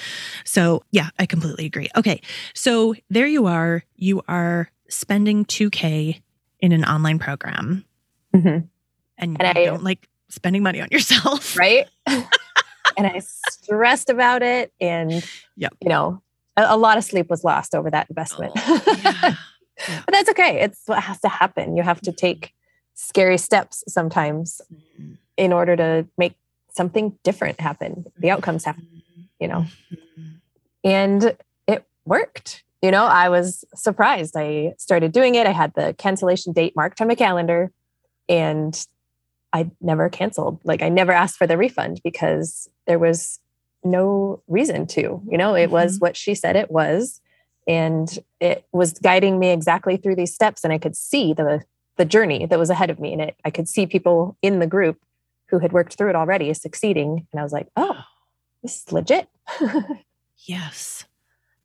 So 0.45 0.83
yeah, 0.91 1.09
I 1.19 1.25
completely 1.25 1.65
agree. 1.65 1.89
Okay, 1.97 2.21
so 2.53 2.95
there 3.09 3.27
you 3.27 3.47
are. 3.47 3.83
You 3.97 4.21
are 4.29 4.69
spending 4.91 5.47
two 5.47 5.71
k 5.71 6.21
in 6.61 6.73
an 6.73 6.85
online 6.85 7.19
program, 7.19 7.83
Mhm. 8.35 8.69
and, 9.17 9.37
And 9.41 9.57
you 9.57 9.63
I- 9.63 9.65
don't 9.65 9.85
like 9.85 10.07
spending 10.29 10.63
money 10.63 10.83
on 10.83 10.89
yourself, 10.91 11.57
Right. 11.57 11.87
and 12.97 13.07
I 13.07 13.19
stressed 13.21 14.11
about 14.11 14.43
it. 14.43 14.73
And, 14.81 15.13
Yep. 15.57 15.75
you 15.81 15.89
know, 15.89 16.23
a, 16.57 16.67
a 16.69 16.77
lot 16.77 16.99
of 16.99 17.05
sleep 17.05 17.29
was 17.31 17.45
lost 17.45 17.75
over 17.75 17.91
that 17.91 18.09
investment. 18.11 18.53
Yeah. 19.89 20.01
but 20.07 20.13
that's 20.13 20.31
okay. 20.31 20.61
It's 20.63 20.81
what 20.87 21.03
has 21.03 21.21
to 21.21 21.29
happen. 21.29 21.77
You 21.77 21.83
have 21.83 22.01
to 22.01 22.13
take 22.13 22.55
scary 22.95 23.37
steps 23.37 23.85
sometimes 23.87 24.63
Mhm. 24.73 25.19
in 25.37 25.53
order 25.53 25.77
to 25.77 26.07
make 26.17 26.35
something 26.75 27.19
different 27.23 27.61
happen. 27.61 28.07
The 28.19 28.31
outcomes 28.31 28.65
happen, 28.65 29.03
you 29.39 29.49
know, 29.49 29.67
Mhm. 29.93 30.41
and 30.83 31.37
it 31.67 31.85
worked. 32.07 32.65
You 32.81 32.91
know, 32.91 33.05
I 33.05 33.29
was 33.29 33.67
surprised. 33.75 34.35
I 34.35 34.73
started 34.79 35.13
doing 35.13 35.35
it. 35.35 35.47
I 35.47 35.53
had 35.53 35.75
the 35.75 35.95
cancellation 35.99 36.55
date 36.55 36.75
marked 36.75 37.03
on 37.03 37.09
my 37.09 37.15
calendar 37.15 37.71
and 38.31 38.87
I 39.53 39.71
never 39.83 40.09
canceled. 40.09 40.61
Like 40.65 40.81
I 40.81 40.89
never 40.89 41.13
asked 41.13 41.37
for 41.37 41.47
the 41.47 41.59
refund 41.59 42.01
because 42.03 42.69
there 42.87 42.99
was 42.99 43.41
no 43.85 44.43
reason 44.49 44.87
to. 44.89 45.23
You 45.29 45.39
know, 45.39 45.55
it 45.55 45.71
was 45.71 45.95
mm-hmm. 45.95 46.05
what 46.05 46.17
she 46.17 46.35
said 46.35 46.57
it 46.57 46.71
was 46.71 47.21
and 47.67 48.19
it 48.41 48.65
was 48.73 48.93
guiding 48.95 49.39
me 49.39 49.51
exactly 49.51 49.97
through 49.97 50.17
these 50.17 50.35
steps 50.35 50.63
and 50.63 50.73
I 50.73 50.79
could 50.79 50.97
see 50.97 51.33
the 51.33 51.63
the 51.97 52.05
journey 52.05 52.45
that 52.47 52.59
was 52.59 52.71
ahead 52.71 52.91
of 52.91 53.01
me 53.01 53.13
and 53.13 53.23
it 53.23 53.37
I 53.45 53.51
could 53.51 53.69
see 53.69 53.87
people 53.87 54.37
in 54.43 54.59
the 54.59 54.67
group 54.67 55.01
who 55.47 55.59
had 55.59 55.73
worked 55.73 55.97
through 55.97 56.11
it 56.11 56.17
already 56.17 56.53
succeeding 56.55 57.27
and 57.33 57.41
I 57.41 57.43
was 57.43 57.53
like, 57.53 57.69
"Oh, 57.77 58.03
this 58.63 58.77
is 58.77 58.93
legit." 58.93 59.29
Yes. 60.47 61.05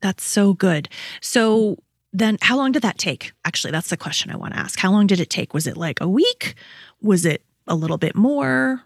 That's 0.00 0.24
so 0.24 0.52
good. 0.52 0.88
So 1.20 1.78
then 2.12 2.38
how 2.40 2.56
long 2.56 2.72
did 2.72 2.82
that 2.82 2.98
take? 2.98 3.32
Actually, 3.44 3.70
that's 3.70 3.90
the 3.90 3.96
question 3.96 4.30
I 4.30 4.36
want 4.36 4.54
to 4.54 4.60
ask. 4.60 4.78
How 4.78 4.90
long 4.90 5.06
did 5.06 5.20
it 5.20 5.30
take? 5.30 5.54
Was 5.54 5.66
it 5.66 5.76
like 5.76 6.00
a 6.00 6.08
week? 6.08 6.54
Was 7.00 7.24
it 7.24 7.44
a 7.66 7.74
little 7.74 7.98
bit 7.98 8.16
more 8.16 8.82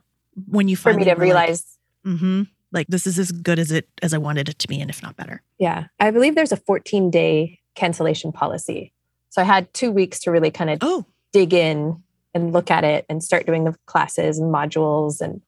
when 0.47 0.69
you 0.69 0.77
for 0.77 0.93
me 0.93 1.05
to 1.05 1.15
realize 1.15 1.76
mm-hmm, 2.07 2.43
like 2.73 2.87
this 2.89 3.07
is 3.07 3.19
as 3.19 3.33
good 3.33 3.59
as 3.59 3.71
it 3.71 3.89
as 4.03 4.15
I 4.15 4.19
wanted 4.19 4.49
it 4.49 4.59
to 4.61 4.69
be 4.69 4.81
and 4.81 4.91
if 4.91 5.03
not 5.03 5.17
better. 5.17 5.43
Yeah, 5.59 5.87
I 6.01 6.11
believe 6.11 6.35
there's 6.35 6.53
a 6.53 6.57
14 6.57 7.11
day 7.11 7.61
cancellation 7.75 8.33
policy. 8.33 8.93
So 9.31 9.43
I 9.43 9.45
had 9.45 9.73
two 9.75 9.91
weeks 9.91 10.21
to 10.21 10.31
really 10.31 10.51
kind 10.51 10.71
of 10.71 10.79
Oh, 10.81 11.05
dig 11.33 11.53
in 11.53 12.03
and 12.33 12.53
look 12.53 12.71
at 12.71 12.85
it 12.85 13.05
and 13.09 13.23
start 13.23 13.47
doing 13.47 13.65
the 13.65 13.75
classes 13.87 14.39
and 14.39 14.53
modules 14.53 15.21
and 15.21 15.43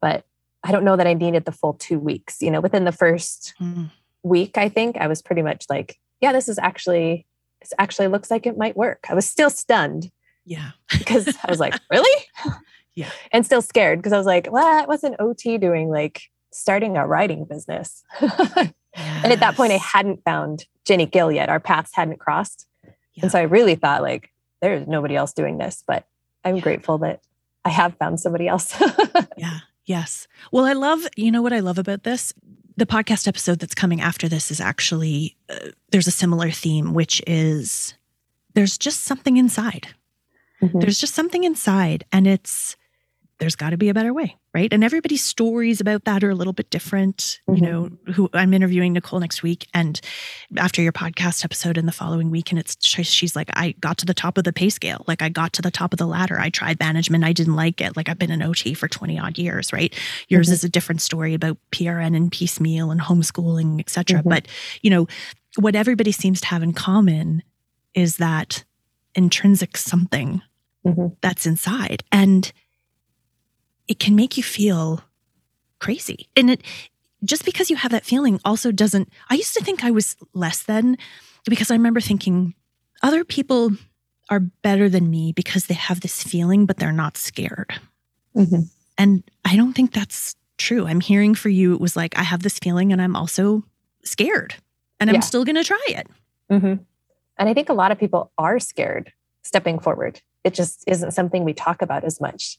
but 0.00 0.24
I 0.64 0.72
don't 0.72 0.84
know 0.84 0.96
that 0.96 1.06
I 1.06 1.14
needed 1.14 1.44
the 1.44 1.52
full 1.52 1.74
two 1.74 1.98
weeks. 1.98 2.40
You 2.40 2.50
know, 2.50 2.60
within 2.60 2.84
the 2.84 2.92
first 2.92 3.54
mm, 3.60 3.90
week, 4.22 4.58
I 4.58 4.68
think 4.68 4.96
I 4.96 5.06
was 5.06 5.22
pretty 5.22 5.42
much 5.42 5.66
like, 5.68 5.98
yeah, 6.20 6.32
this 6.32 6.48
is 6.48 6.58
actually 6.58 7.26
this 7.60 7.72
actually 7.78 8.08
looks 8.08 8.30
like 8.30 8.46
it 8.46 8.56
might 8.56 8.76
work. 8.76 9.06
I 9.08 9.14
was 9.14 9.26
still 9.26 9.50
stunned 9.50 10.10
yeah. 10.44 10.70
because 10.96 11.28
I 11.44 11.50
was 11.50 11.60
like, 11.60 11.74
really? 11.90 12.26
Yeah. 12.98 13.10
And 13.32 13.44
still 13.46 13.62
scared 13.62 13.98
because 14.00 14.12
I 14.12 14.18
was 14.18 14.26
like, 14.26 14.46
what 14.50 14.88
was 14.88 15.04
an 15.04 15.14
OT 15.20 15.56
doing? 15.58 15.88
Like 15.88 16.22
starting 16.52 16.96
a 16.96 17.06
writing 17.06 17.44
business. 17.44 18.02
and 18.20 18.72
at 19.32 19.40
that 19.40 19.54
point, 19.56 19.72
I 19.72 19.76
hadn't 19.76 20.24
found 20.24 20.64
Jenny 20.84 21.06
Gill 21.06 21.30
yet. 21.30 21.48
Our 21.48 21.60
paths 21.60 21.92
hadn't 21.94 22.18
crossed. 22.18 22.66
Yeah. 23.14 23.22
And 23.22 23.30
so 23.32 23.38
I 23.38 23.42
really 23.42 23.76
thought 23.76 24.02
like, 24.02 24.30
there's 24.60 24.86
nobody 24.88 25.14
else 25.14 25.32
doing 25.32 25.58
this, 25.58 25.84
but 25.86 26.06
I'm 26.44 26.56
Yeah. 26.56 26.62
grateful 26.62 26.98
that 26.98 27.20
I 27.64 27.68
have 27.70 27.96
found 27.98 28.18
somebody 28.20 28.48
else. 28.48 28.74
Yeah. 29.36 29.58
Yes. 29.84 30.26
Well, 30.50 30.64
I 30.64 30.72
love, 30.72 31.06
you 31.16 31.30
know 31.30 31.42
what 31.42 31.52
I 31.52 31.60
love 31.60 31.78
about 31.78 32.02
this? 32.02 32.34
The 32.76 32.86
podcast 32.86 33.28
episode 33.28 33.60
that's 33.60 33.74
coming 33.74 34.00
after 34.00 34.28
this 34.28 34.50
is 34.50 34.60
actually, 34.60 35.36
uh, 35.48 35.68
there's 35.92 36.08
a 36.08 36.12
similar 36.12 36.50
theme, 36.50 36.92
which 36.94 37.22
is 37.26 37.94
there's 38.54 38.76
just 38.76 39.02
something 39.02 39.36
inside. 39.36 39.86
Mhm. 40.60 40.80
There's 40.80 40.98
just 40.98 41.14
something 41.14 41.44
inside, 41.44 42.04
and 42.10 42.26
it's, 42.26 42.76
there's 43.38 43.54
got 43.56 43.70
to 43.70 43.76
be 43.76 43.88
a 43.88 43.94
better 43.94 44.12
way, 44.12 44.36
right? 44.52 44.72
And 44.72 44.82
everybody's 44.82 45.24
stories 45.24 45.80
about 45.80 46.04
that 46.06 46.24
are 46.24 46.30
a 46.30 46.34
little 46.34 46.52
bit 46.52 46.70
different. 46.70 47.38
You 47.46 47.54
Mhm. 47.54 47.60
know, 47.62 48.12
who 48.12 48.28
I'm 48.34 48.52
interviewing 48.52 48.92
Nicole 48.92 49.20
next 49.20 49.42
week, 49.44 49.68
and 49.72 50.00
after 50.56 50.82
your 50.82 50.92
podcast 50.92 51.44
episode 51.44 51.78
in 51.78 51.86
the 51.86 51.92
following 51.92 52.30
week, 52.30 52.50
and 52.50 52.58
it's 52.58 52.76
she's 52.84 53.36
like, 53.36 53.48
I 53.54 53.72
got 53.80 53.98
to 53.98 54.06
the 54.06 54.14
top 54.14 54.38
of 54.38 54.44
the 54.44 54.52
pay 54.52 54.70
scale, 54.70 55.04
like 55.06 55.22
I 55.22 55.28
got 55.28 55.52
to 55.54 55.62
the 55.62 55.70
top 55.70 55.92
of 55.92 55.98
the 55.98 56.06
ladder. 56.06 56.38
I 56.40 56.50
tried 56.50 56.80
management, 56.80 57.22
I 57.24 57.32
didn't 57.32 57.54
like 57.56 57.80
it. 57.80 57.96
Like 57.96 58.08
I've 58.08 58.18
been 58.18 58.32
an 58.32 58.42
OT 58.42 58.74
for 58.74 58.88
20 58.88 59.18
odd 59.18 59.38
years, 59.38 59.72
right? 59.72 59.94
Yours 60.28 60.48
Mhm. 60.48 60.52
is 60.52 60.64
a 60.64 60.68
different 60.68 61.00
story 61.00 61.34
about 61.34 61.58
PRN 61.70 62.14
and 62.16 62.32
piecemeal 62.32 62.90
and 62.90 63.00
homeschooling, 63.00 63.78
etc. 63.78 63.88
cetera. 64.18 64.22
Mhm. 64.24 64.28
But 64.30 64.48
you 64.82 64.90
know, 64.90 65.06
what 65.56 65.76
everybody 65.76 66.10
seems 66.12 66.40
to 66.40 66.46
have 66.48 66.62
in 66.62 66.72
common 66.72 67.42
is 67.94 68.16
that 68.16 68.64
intrinsic 69.14 69.76
something 69.76 70.42
Mhm. 70.86 71.16
that's 71.20 71.46
inside 71.46 72.02
and 72.12 72.52
it 73.88 73.98
can 73.98 74.14
make 74.14 74.36
you 74.36 74.42
feel 74.42 75.02
crazy 75.80 76.28
and 76.36 76.50
it 76.50 76.62
just 77.24 77.44
because 77.44 77.70
you 77.70 77.76
have 77.76 77.90
that 77.92 78.04
feeling 78.04 78.40
also 78.44 78.70
doesn't 78.72 79.08
i 79.30 79.34
used 79.34 79.54
to 79.54 79.62
think 79.64 79.84
i 79.84 79.90
was 79.90 80.16
less 80.34 80.62
than 80.64 80.96
because 81.46 81.70
i 81.70 81.74
remember 81.74 82.00
thinking 82.00 82.54
other 83.02 83.24
people 83.24 83.70
are 84.30 84.40
better 84.40 84.88
than 84.88 85.08
me 85.10 85.32
because 85.32 85.66
they 85.66 85.74
have 85.74 86.00
this 86.00 86.22
feeling 86.22 86.66
but 86.66 86.76
they're 86.78 86.92
not 86.92 87.16
scared 87.16 87.72
Mhm. 88.36 88.68
and 88.96 89.22
i 89.44 89.56
don't 89.56 89.72
think 89.74 89.92
that's 89.92 90.34
true 90.58 90.86
i'm 90.86 91.00
hearing 91.00 91.34
for 91.34 91.48
you 91.48 91.72
it 91.74 91.80
was 91.80 91.96
like 91.96 92.18
i 92.18 92.22
have 92.22 92.42
this 92.42 92.58
feeling 92.58 92.92
and 92.92 93.00
i'm 93.00 93.14
also 93.16 93.62
scared 94.04 94.54
and 95.00 95.08
i'm 95.10 95.14
Yeah. 95.14 95.20
still 95.20 95.44
going 95.44 95.56
to 95.56 95.64
try 95.64 95.84
it 95.88 96.06
Mhm. 96.50 96.84
And 97.40 97.48
I 97.48 97.54
think 97.54 97.68
a 97.68 97.74
lot 97.74 97.92
of 97.92 98.00
people 98.00 98.32
are 98.36 98.58
scared 98.58 99.12
stepping 99.44 99.78
forward. 99.78 100.20
It 100.42 100.54
just 100.54 100.82
isn't 100.88 101.12
something 101.12 101.44
we 101.44 101.52
talk 101.54 101.82
about 101.82 102.02
as 102.02 102.20
much. 102.20 102.58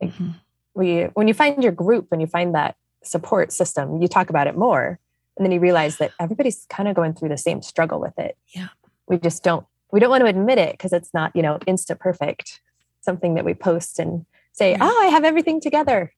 Like 0.00 0.14
Mhm. 0.14 0.36
We, 0.76 1.04
when 1.14 1.26
you 1.26 1.34
find 1.34 1.62
your 1.62 1.72
group, 1.72 2.10
when 2.10 2.20
you 2.20 2.26
find 2.26 2.54
that 2.54 2.76
support 3.02 3.52
system, 3.52 4.00
you 4.00 4.08
talk 4.08 4.30
about 4.30 4.46
it 4.46 4.56
more, 4.56 4.98
and 5.36 5.44
then 5.44 5.52
you 5.52 5.60
realize 5.60 5.96
that 5.96 6.12
everybody's 6.20 6.66
kind 6.68 6.88
of 6.88 6.94
going 6.94 7.14
through 7.14 7.30
the 7.30 7.38
same 7.38 7.62
struggle 7.62 8.00
with 8.00 8.18
it. 8.18 8.36
Yeah. 8.48 8.68
We 9.08 9.18
just 9.18 9.42
don't. 9.42 9.66
We 9.92 10.00
don't 10.00 10.10
want 10.10 10.22
to 10.22 10.26
admit 10.26 10.58
it 10.58 10.72
because 10.72 10.92
it's 10.92 11.14
not, 11.14 11.34
you 11.34 11.42
know, 11.42 11.58
insta 11.66 11.98
perfect. 11.98 12.60
Something 13.00 13.34
that 13.34 13.44
we 13.44 13.54
post 13.54 13.98
and 13.98 14.26
say, 14.52 14.72
Right. 14.72 14.80
"Oh, 14.82 15.02
I 15.02 15.06
have 15.06 15.24
everything 15.24 15.60
together." 15.60 16.12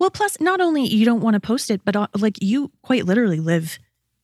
Well, 0.00 0.10
plus, 0.10 0.40
not 0.40 0.60
only 0.60 0.84
you 0.84 1.04
don't 1.04 1.20
want 1.20 1.34
to 1.34 1.40
post 1.40 1.70
it, 1.70 1.82
but 1.84 1.94
uh, 1.94 2.08
like 2.18 2.42
you 2.42 2.72
quite 2.82 3.06
literally 3.06 3.38
live 3.38 3.78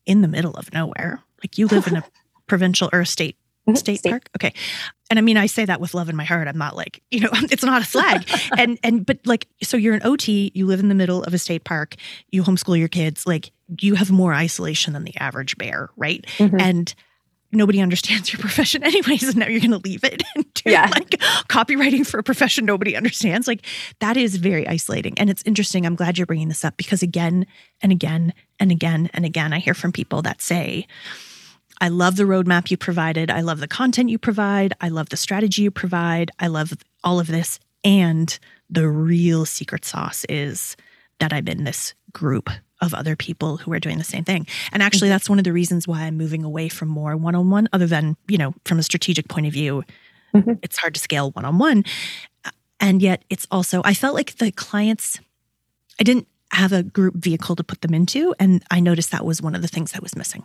in 0.05 0.21
the 0.21 0.27
middle 0.27 0.51
of 0.55 0.73
nowhere. 0.73 1.23
Like 1.41 1.57
you 1.57 1.67
live 1.67 1.87
in 1.87 1.95
a 1.95 2.03
provincial 2.47 2.89
or 2.91 3.01
a 3.01 3.05
state 3.05 3.37
state 3.75 3.99
State. 3.99 4.09
park. 4.09 4.29
Okay, 4.37 4.53
and 5.09 5.17
I 5.19 5.21
mean 5.21 5.37
I 5.37 5.45
say 5.47 5.65
that 5.65 5.81
with 5.81 5.93
love 5.93 6.09
in 6.09 6.15
my 6.15 6.23
heart. 6.23 6.47
I'm 6.47 6.57
not 6.57 6.75
like 6.75 7.01
you 7.11 7.19
know 7.21 7.29
it's 7.51 7.63
not 7.63 7.81
a 7.81 7.85
slag. 7.85 8.27
and 8.57 8.79
and 8.83 9.05
but 9.05 9.19
like 9.25 9.47
so 9.63 9.77
you're 9.77 9.95
an 9.95 10.01
OT. 10.03 10.51
You 10.55 10.65
live 10.65 10.79
in 10.79 10.89
the 10.89 10.95
middle 10.95 11.23
of 11.23 11.33
a 11.33 11.37
state 11.37 11.63
park. 11.63 11.95
You 12.31 12.43
homeschool 12.43 12.77
your 12.79 12.87
kids. 12.87 13.25
Like 13.27 13.51
you 13.81 13.95
have 13.95 14.11
more 14.11 14.33
isolation 14.33 14.93
than 14.93 15.03
the 15.03 15.15
average 15.17 15.57
bear, 15.57 15.89
right? 15.97 16.25
Mhm. 16.37 16.61
And 16.61 16.95
nobody 17.53 17.79
understands 17.79 18.31
your 18.33 18.39
profession 18.41 18.83
anyways 18.83 19.23
and 19.23 19.37
now 19.37 19.47
you're 19.47 19.61
going 19.61 19.71
to 19.71 19.77
leave 19.77 20.03
it 20.03 20.21
and 20.35 20.45
do 20.53 20.69
Yeah. 20.69 20.89
like 20.93 21.11
copywriting 21.47 22.05
for 22.05 22.19
a 22.19 22.23
profession 22.23 22.65
nobody 22.65 22.93
understands 22.93 23.47
like 23.47 23.65
that 24.01 24.17
is 24.17 24.35
very 24.35 24.67
isolating 24.67 25.17
and 25.17 25.29
it's 25.29 25.43
interesting 25.45 25.85
i'm 25.85 25.95
glad 25.95 26.17
you're 26.17 26.25
bringing 26.27 26.49
this 26.49 26.65
up 26.65 26.75
because 26.75 27.01
again 27.01 27.45
and 27.81 27.93
again 27.93 28.33
and 28.59 28.69
again 28.69 29.09
and 29.13 29.23
again 29.23 29.53
i 29.53 29.59
hear 29.59 29.73
from 29.73 29.93
people 29.93 30.21
that 30.23 30.41
say 30.41 30.85
i 31.81 31.87
love 31.89 32.15
the 32.15 32.23
roadmap 32.23 32.69
you 32.71 32.77
provided. 32.77 33.29
I 33.31 33.41
love 33.41 33.59
the 33.59 33.67
content 33.67 34.09
you 34.09 34.17
provide. 34.17 34.73
I 34.81 34.89
love 34.89 35.09
the 35.09 35.17
strategy 35.17 35.61
you 35.63 35.71
provide. 35.71 36.31
I 36.39 36.47
love 36.47 36.73
all 37.03 37.19
of 37.19 37.27
this. 37.27 37.59
And 37.83 38.37
the 38.69 38.87
real 38.89 39.45
secret 39.45 39.85
sauce 39.85 40.25
is 40.29 40.75
that 41.19 41.31
i'm 41.33 41.47
in 41.47 41.63
this 41.63 41.93
group 42.11 42.49
of 42.81 42.93
other 42.93 43.15
people 43.15 43.57
who 43.57 43.71
are 43.73 43.79
doing 43.79 43.97
the 43.97 44.03
same 44.03 44.23
thing. 44.23 44.45
And 44.71 44.83
actually 44.83 45.09
that's 45.09 45.29
one 45.29 45.39
of 45.39 45.43
the 45.45 45.53
reasons 45.53 45.87
why 45.87 46.01
i'm 46.03 46.17
moving 46.17 46.43
away 46.43 46.67
from 46.69 46.87
more 46.89 47.15
one-on-one 47.17 47.69
other 47.73 47.87
than 47.87 48.17
you 48.27 48.37
know 48.37 48.53
from 48.65 48.79
a 48.79 48.83
strategic 48.83 49.27
point 49.27 49.47
of 49.47 49.53
view 49.53 49.83
Mhm. 50.35 50.59
it's 50.61 50.77
hard 50.77 50.93
to 50.93 50.99
scale 50.99 51.31
one-on-one. 51.31 51.85
And 52.79 53.01
yet 53.01 53.23
it's 53.29 53.47
also 53.49 53.81
i 53.85 53.93
felt 53.93 54.13
like 54.15 54.35
the 54.37 54.51
clients 54.51 55.19
i 55.99 56.03
didn't 56.03 56.27
have 56.51 56.71
a 56.73 56.81
group 56.83 57.15
vehicle 57.15 57.55
to 57.55 57.63
put 57.63 57.81
them 57.81 57.93
into 57.93 58.33
and 58.39 58.63
i 58.71 58.79
noticed 58.79 59.11
that 59.11 59.25
was 59.25 59.41
one 59.41 59.53
of 59.55 59.61
the 59.61 59.67
things 59.67 59.93
i 59.95 59.99
was 60.01 60.15
missing 60.15 60.43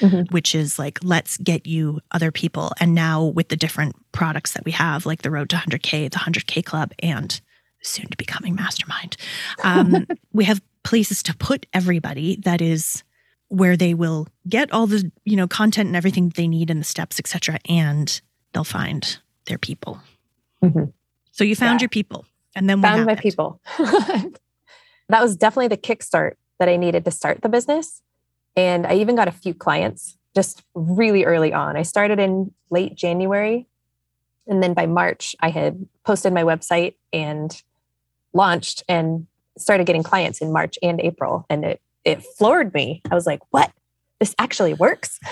Mhm. 0.00 0.30
which 0.32 0.54
is 0.54 0.78
like 0.78 0.98
let's 1.02 1.36
get 1.38 1.66
you 1.66 2.00
other 2.10 2.30
people 2.32 2.72
and 2.80 2.94
now 2.94 3.22
with 3.24 3.48
the 3.48 3.56
different 3.56 3.94
products 4.12 4.52
that 4.52 4.64
we 4.64 4.72
have 4.72 5.04
like 5.06 5.22
the 5.22 5.30
road 5.30 5.50
to 5.50 5.56
100k 5.56 6.10
the 6.10 6.18
100k 6.18 6.64
club 6.64 6.92
and 7.00 7.40
soon 7.82 8.06
to 8.08 8.16
becoming 8.16 8.54
mastermind 8.54 9.16
um, 9.62 10.06
we 10.32 10.44
have 10.44 10.60
places 10.84 11.22
to 11.24 11.36
put 11.36 11.66
everybody 11.72 12.36
that 12.36 12.60
is 12.62 13.02
where 13.48 13.76
they 13.76 13.92
will 13.92 14.26
get 14.48 14.72
all 14.72 14.86
the 14.86 15.10
you 15.24 15.36
know 15.36 15.46
content 15.46 15.86
and 15.88 15.96
everything 15.96 16.30
they 16.30 16.48
need 16.48 16.70
and 16.70 16.80
the 16.80 16.84
steps 16.84 17.18
etc 17.18 17.58
and 17.68 18.20
they'll 18.52 18.64
find 18.64 19.18
their 19.46 19.58
people 19.58 20.00
Mhm. 20.64 20.92
so 21.32 21.44
you 21.44 21.54
found 21.56 21.80
Yeah. 21.80 21.84
your 21.84 21.88
people 21.90 22.24
and 22.54 22.68
then 22.70 22.80
found 22.82 23.04
my 23.06 23.14
people. 23.16 23.60
that 25.08 25.22
was 25.22 25.36
definitely 25.36 25.68
the 25.68 25.76
kickstart 25.76 26.34
that 26.58 26.68
I 26.68 26.76
needed 26.76 27.04
to 27.04 27.10
start 27.10 27.42
the 27.42 27.48
business. 27.48 28.02
And 28.56 28.86
I 28.86 28.94
even 28.94 29.16
got 29.16 29.28
a 29.28 29.32
few 29.32 29.54
clients 29.54 30.16
just 30.34 30.62
really 30.74 31.24
early 31.24 31.52
on. 31.52 31.76
I 31.76 31.82
started 31.82 32.18
in 32.18 32.52
late 32.70 32.94
January. 32.94 33.66
And 34.46 34.62
then 34.62 34.74
by 34.74 34.86
March, 34.86 35.36
I 35.40 35.50
had 35.50 35.86
posted 36.04 36.32
my 36.32 36.42
website 36.42 36.94
and 37.12 37.62
launched 38.32 38.82
and 38.88 39.26
started 39.58 39.86
getting 39.86 40.02
clients 40.02 40.40
in 40.40 40.52
March 40.52 40.78
and 40.82 41.00
April. 41.00 41.46
And 41.50 41.64
it, 41.64 41.80
it 42.04 42.22
floored 42.22 42.72
me. 42.74 43.02
I 43.10 43.14
was 43.14 43.26
like, 43.26 43.40
what? 43.50 43.72
This 44.18 44.34
actually 44.38 44.74
works? 44.74 45.18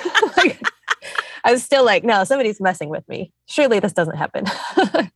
I 1.44 1.52
was 1.52 1.62
still 1.62 1.84
like, 1.84 2.04
no, 2.04 2.24
somebody's 2.24 2.60
messing 2.60 2.88
with 2.88 3.08
me. 3.08 3.32
Surely 3.46 3.80
this 3.80 3.92
doesn't 3.92 4.16
happen. 4.16 4.44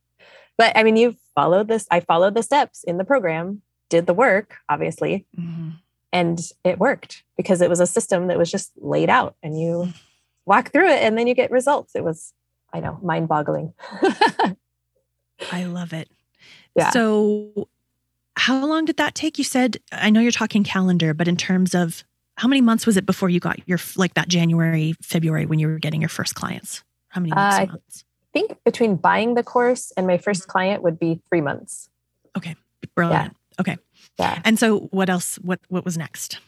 but 0.57 0.71
I 0.75 0.83
mean, 0.83 0.95
you 0.95 1.15
followed 1.35 1.67
this. 1.67 1.87
I 1.91 1.99
followed 1.99 2.35
the 2.35 2.43
steps 2.43 2.83
in 2.83 2.97
the 2.97 3.03
program, 3.03 3.61
did 3.95 4.05
the 4.05 4.13
work, 4.13 4.55
obviously, 4.67 5.25
Mhm. 5.37 5.79
and 6.11 6.39
it 6.63 6.77
worked 6.79 7.23
because 7.37 7.61
it 7.61 7.69
was 7.69 7.79
a 7.79 7.87
system 7.87 8.27
that 8.27 8.37
was 8.37 8.51
just 8.51 8.71
laid 8.77 9.09
out 9.09 9.35
and 9.43 9.59
you 9.59 9.93
walk 10.45 10.71
through 10.71 10.89
it 10.89 11.01
and 11.03 11.17
then 11.17 11.27
you 11.27 11.33
get 11.33 11.49
results. 11.51 11.95
It 11.95 12.03
was, 12.03 12.33
I 12.73 12.79
know, 12.79 12.99
mind 13.01 13.27
boggling. 13.27 13.73
i 15.51 15.65
love 15.65 15.91
it 15.93 16.09
Yeah. 16.75 16.89
so 16.91 17.67
how 18.37 18.65
long 18.65 18.85
did 18.85 18.97
that 18.97 19.15
take 19.15 19.37
you 19.37 19.43
said 19.43 19.77
i 19.91 20.09
know 20.09 20.19
you're 20.21 20.31
talking 20.31 20.63
calendar 20.63 21.13
but 21.13 21.27
in 21.27 21.35
terms 21.37 21.75
of 21.75 22.03
how 22.37 22.47
many 22.47 22.61
months 22.61 22.85
was 22.85 22.95
it 22.97 23.05
before 23.05 23.29
you 23.29 23.39
got 23.39 23.59
your 23.67 23.79
like 23.95 24.13
that 24.15 24.27
january 24.29 24.93
february 25.01 25.45
when 25.45 25.59
you 25.59 25.67
were 25.67 25.79
getting 25.79 26.01
your 26.01 26.09
first 26.09 26.35
clients 26.35 26.83
how 27.09 27.19
many 27.21 27.31
weeks 27.31 27.55
Uh, 27.59 27.65
months 27.67 28.03
I 28.33 28.39
think 28.39 28.57
between 28.65 28.95
buying 28.95 29.35
the 29.35 29.43
course 29.43 29.91
and 29.95 30.05
my 30.07 30.13
Mm-hmm. 30.15 30.23
first 30.23 30.47
client 30.47 30.83
would 30.83 30.99
be 30.99 31.21
three 31.29 31.39
months. 31.39 31.89
Okay. 32.35 32.55
Brilliant 32.95 33.35
okay 33.59 33.77
Yeah. 34.17 34.41
and 34.45 34.57
so 34.57 34.79
what 34.91 35.09
else 35.09 35.35
what 35.37 35.59
what 35.67 35.83
was 35.83 35.97
next 35.97 36.39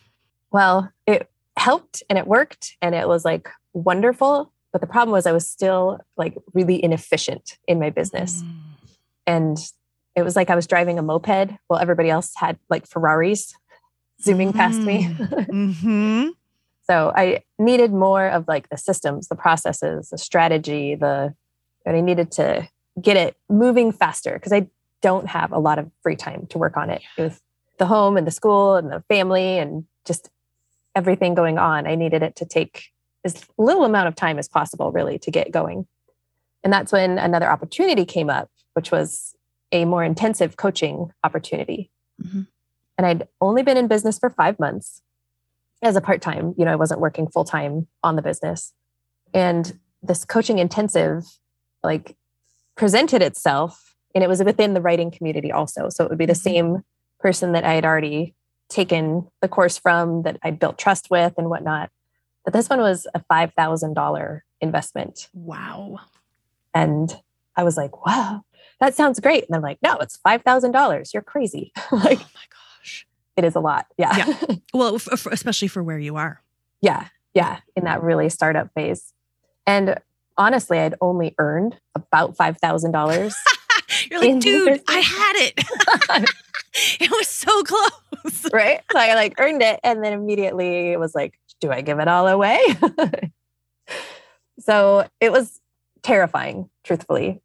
Well, 0.52 0.92
it 1.06 1.30
helped 1.58 2.04
and 2.10 2.18
it 2.18 2.28
worked 2.28 2.78
and 2.82 2.96
it 2.96 3.08
was 3.08 3.26
like 3.26 3.50
wonderful. 3.74 4.54
But 4.72 4.82
the 4.82 4.88
problem 4.88 5.12
was 5.12 5.26
I 5.26 5.32
was 5.32 5.50
still 5.50 6.00
like 6.18 6.36
really 6.54 6.82
inefficient 6.84 7.58
in 7.68 7.80
my 7.80 7.90
business. 7.90 8.44
Mm. 8.44 8.60
And 9.26 9.58
it 10.16 10.24
was 10.24 10.36
like 10.36 10.50
I 10.50 10.56
was 10.56 10.68
driving 10.68 11.00
a 11.00 11.02
moped 11.02 11.52
while 11.68 11.80
everybody 11.80 12.10
else 12.10 12.32
had 12.36 12.58
like 12.70 12.88
Ferraris 12.88 13.54
zooming 14.22 14.54
past 14.54 14.80
me. 14.80 15.06
Mm-hmm. 15.06 16.30
So 16.90 17.12
I 17.14 17.44
needed 17.60 17.92
more 17.92 18.30
of 18.30 18.48
like 18.48 18.70
the 18.70 18.78
systems, 18.78 19.28
the 19.28 19.36
processes, 19.36 20.08
the 20.10 20.18
strategy, 20.18 20.96
the 20.96 21.36
and 21.86 21.98
I 21.98 22.00
needed 22.00 22.32
to 22.34 22.70
get 23.02 23.18
it 23.18 23.36
moving 23.50 23.92
faster 23.92 24.32
because 24.32 24.54
I 24.54 24.68
don't 25.02 25.28
have 25.28 25.52
a 25.52 25.60
lot 25.60 25.80
of 25.80 25.92
free 26.02 26.16
time 26.16 26.48
to 26.52 26.58
work 26.58 26.78
on 26.78 26.90
it 26.90 27.02
with 27.18 27.42
the 27.78 27.86
home 27.86 28.18
and 28.18 28.26
the 28.26 28.32
school 28.32 28.76
and 28.76 28.92
the 28.92 29.04
family 29.08 29.58
and 29.58 29.86
just 30.06 30.30
everything 30.96 31.36
going 31.36 31.58
on. 31.58 31.88
I 31.88 31.96
needed 31.96 32.24
it 32.24 32.36
to 32.38 32.46
take 32.46 32.90
as 33.24 33.46
little 33.58 33.84
amount 33.84 34.08
of 34.08 34.16
time 34.16 34.40
as 34.40 34.48
possible, 34.48 34.92
really, 34.92 35.20
to 35.20 35.32
get 35.32 35.52
going. 35.52 35.88
And 36.64 36.74
that's 36.74 36.92
when 36.92 37.20
another 37.20 37.50
opportunity 37.50 38.06
came 38.06 38.30
up, 38.30 38.50
which 38.74 38.92
was 38.92 39.36
a 39.72 39.86
more 39.86 40.04
intensive 40.04 40.58
coaching 40.58 41.12
opportunity. 41.24 41.92
Mm-hmm. 42.22 42.42
And 42.98 43.08
I'd 43.08 43.28
only 43.42 43.64
been 43.64 43.78
in 43.78 43.88
business 43.88 44.18
for 44.18 44.30
five 44.30 44.60
months 44.60 45.02
as 45.84 45.96
a 45.96 46.02
part 46.02 46.22
time. 46.22 46.56
You 46.58 46.66
know, 46.66 46.72
I 46.72 46.76
wasn't 46.76 47.00
working 47.00 47.28
full 47.28 47.46
time 47.46 47.88
on 48.02 48.16
the 48.16 48.22
business. 48.22 48.74
And 49.34 49.78
this 50.02 50.26
coaching 50.26 50.58
intensive, 50.58 51.24
like, 51.84 52.16
presented 52.76 53.22
itself, 53.22 53.96
and 54.16 54.24
it 54.24 54.28
was 54.28 54.44
within 54.44 54.74
the 54.74 54.82
writing 54.82 55.12
community 55.12 55.52
also. 55.52 55.90
So 55.90 56.06
it 56.06 56.10
would 56.10 56.18
be 56.18 56.26
the 56.26 56.34
mm-hmm. 56.34 56.42
same 56.42 56.84
person 57.20 57.54
that 57.54 57.64
I 57.64 57.74
had 57.74 57.86
already 57.86 58.36
taken 58.70 59.28
the 59.42 59.48
course 59.48 59.78
from, 59.78 60.24
that 60.24 60.38
I'd 60.44 60.60
built 60.60 60.78
trust 60.78 61.10
with, 61.10 61.34
and 61.38 61.50
whatnot. 61.50 61.90
But 62.44 62.54
this 62.54 62.70
one 62.70 62.80
was 62.80 63.08
a 63.14 63.20
$5,000 63.20 64.42
investment. 64.62 65.30
Wow. 65.34 66.00
And 66.74 67.14
I 67.56 67.64
was 67.64 67.76
like, 67.78 68.06
wow, 68.06 68.44
that 68.80 68.96
sounds 68.96 69.20
great. 69.20 69.46
And 69.48 69.56
I'm 69.56 69.62
like, 69.62 69.80
no, 69.82 69.98
it's 69.98 70.18
$5,000. 70.26 71.14
You're 71.14 71.24
crazy. 71.24 71.72
Oh 71.92 71.98
like, 71.98 72.20
oh 72.20 72.30
my 72.34 72.46
gosh. 72.80 73.08
It 73.36 73.44
is 73.44 73.56
a 73.56 73.60
lot. 73.60 73.88
Yeah. 73.98 74.16
yeah. 74.16 74.56
Well, 74.74 74.96
f- 74.96 75.26
especially 75.26 75.68
for 75.68 75.84
where 75.84 76.00
you 76.00 76.16
are. 76.18 76.42
Yeah. 76.82 77.08
Yeah. 77.34 77.60
In 77.76 77.86
that 77.86 78.04
really 78.04 78.30
startup 78.30 78.74
phase. 78.74 79.14
And 79.66 79.98
honestly, 80.38 80.80
I'd 80.80 80.96
only 81.02 81.36
earned 81.38 81.78
about 81.96 82.38
$5,000. 82.38 83.34
You're 84.12 84.20
like, 84.20 84.40
dude, 84.40 84.82
I 84.88 85.00
had 85.00 85.34
it. 85.36 86.30
it 87.00 87.12
was 87.12 87.28
so 87.28 87.64
close. 87.64 87.92
Right. 88.54 88.82
So 88.92 89.00
I 89.00 89.14
like 89.14 89.36
earned 89.40 89.62
it. 89.62 89.80
And 89.84 90.04
then 90.04 90.14
immediately 90.14 90.92
it 90.92 91.00
was 91.00 91.14
like, 91.14 91.38
do 91.60 91.72
I 91.72 91.82
give 91.82 92.00
it 92.00 92.08
all 92.08 92.28
away? 92.28 92.60
so 94.60 95.08
it 95.20 95.32
was 95.32 95.60
terrifying, 96.02 96.70
truthfully. 96.84 97.42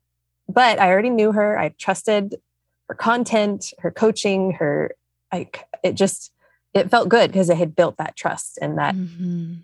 But 0.49 0.81
I 0.81 0.91
already 0.91 1.11
knew 1.11 1.33
her. 1.33 1.59
I 1.59 1.71
trusted 1.71 2.37
her 2.89 2.95
content, 2.95 3.73
her 3.79 3.91
coaching, 3.91 4.53
her 4.53 4.95
like 5.33 5.65
it 5.83 5.95
just 5.95 6.33
it 6.75 6.91
felt 6.91 7.09
good 7.09 7.33
because 7.33 7.51
it 7.51 7.57
had 7.57 7.75
built 7.75 7.97
that 7.99 8.17
trust 8.17 8.59
and 8.61 8.79
that 8.79 8.95
mm-hmm. 8.95 9.55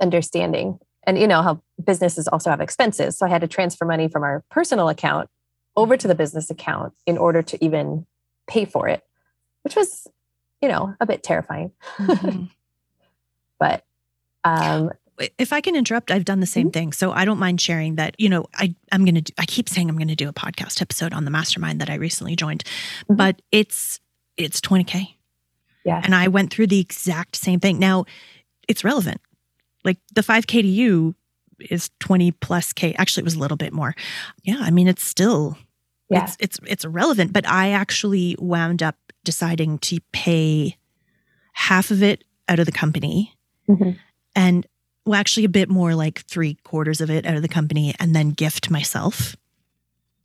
understanding. 0.00 0.78
And 1.06 1.18
you 1.18 1.26
know 1.26 1.42
how 1.42 1.62
businesses 1.82 2.28
also 2.28 2.50
have 2.50 2.60
expenses. 2.60 3.18
So 3.18 3.26
I 3.26 3.30
had 3.30 3.42
to 3.42 3.48
transfer 3.48 3.84
money 3.84 4.08
from 4.08 4.22
our 4.22 4.44
personal 4.50 4.88
account 4.88 5.28
over 5.76 5.96
to 5.96 6.08
the 6.08 6.14
business 6.14 6.50
account 6.50 6.94
in 7.06 7.18
order 7.18 7.42
to 7.42 7.64
even 7.64 8.06
pay 8.46 8.64
for 8.64 8.88
it, 8.88 9.02
which 9.62 9.76
was, 9.76 10.06
you 10.60 10.68
know, 10.68 10.94
a 11.00 11.06
bit 11.06 11.22
terrifying. 11.22 11.72
Mm-hmm. 11.98 12.44
but 13.58 13.84
um 14.44 14.90
if 15.38 15.52
I 15.52 15.60
can 15.60 15.76
interrupt, 15.76 16.10
I've 16.10 16.24
done 16.24 16.40
the 16.40 16.46
same 16.46 16.66
mm-hmm. 16.66 16.72
thing. 16.72 16.92
So 16.92 17.12
I 17.12 17.24
don't 17.24 17.38
mind 17.38 17.60
sharing 17.60 17.96
that, 17.96 18.14
you 18.18 18.28
know, 18.28 18.46
I, 18.54 18.74
I'm 18.90 19.04
going 19.04 19.22
to, 19.22 19.32
I 19.38 19.46
keep 19.46 19.68
saying 19.68 19.88
I'm 19.88 19.96
going 19.96 20.08
to 20.08 20.16
do 20.16 20.28
a 20.28 20.32
podcast 20.32 20.82
episode 20.82 21.12
on 21.12 21.24
the 21.24 21.30
mastermind 21.30 21.80
that 21.80 21.90
I 21.90 21.94
recently 21.94 22.36
joined, 22.36 22.64
mm-hmm. 22.64 23.14
but 23.14 23.40
it's, 23.52 24.00
it's 24.36 24.60
20K. 24.60 25.14
Yeah. 25.84 26.00
And 26.02 26.14
I 26.14 26.28
went 26.28 26.52
through 26.52 26.68
the 26.68 26.80
exact 26.80 27.36
same 27.36 27.60
thing. 27.60 27.78
Now 27.78 28.06
it's 28.66 28.84
relevant. 28.84 29.20
Like 29.84 29.98
the 30.12 30.22
5K 30.22 30.62
to 30.62 30.66
you 30.66 31.14
is 31.70 31.90
20 32.00 32.32
plus 32.32 32.72
K. 32.72 32.94
Actually, 32.94 33.22
it 33.22 33.26
was 33.26 33.34
a 33.34 33.38
little 33.38 33.56
bit 33.56 33.72
more. 33.72 33.94
Yeah. 34.42 34.58
I 34.60 34.70
mean, 34.70 34.88
it's 34.88 35.04
still, 35.04 35.56
yeah. 36.10 36.24
it's, 36.24 36.36
it's, 36.40 36.60
it's 36.66 36.84
relevant, 36.84 37.32
but 37.32 37.48
I 37.48 37.70
actually 37.70 38.36
wound 38.38 38.82
up 38.82 38.96
deciding 39.24 39.78
to 39.78 40.00
pay 40.12 40.76
half 41.52 41.90
of 41.90 42.02
it 42.02 42.24
out 42.48 42.58
of 42.58 42.66
the 42.66 42.72
company. 42.72 43.34
Mm-hmm. 43.68 43.90
And 44.36 44.66
well, 45.06 45.18
actually 45.18 45.44
a 45.44 45.50
bit 45.50 45.68
more 45.68 45.94
like 45.94 46.24
three 46.26 46.54
quarters 46.64 47.00
of 47.00 47.10
it 47.10 47.26
out 47.26 47.36
of 47.36 47.42
the 47.42 47.48
company 47.48 47.94
and 47.98 48.14
then 48.14 48.30
gift 48.30 48.70
myself. 48.70 49.36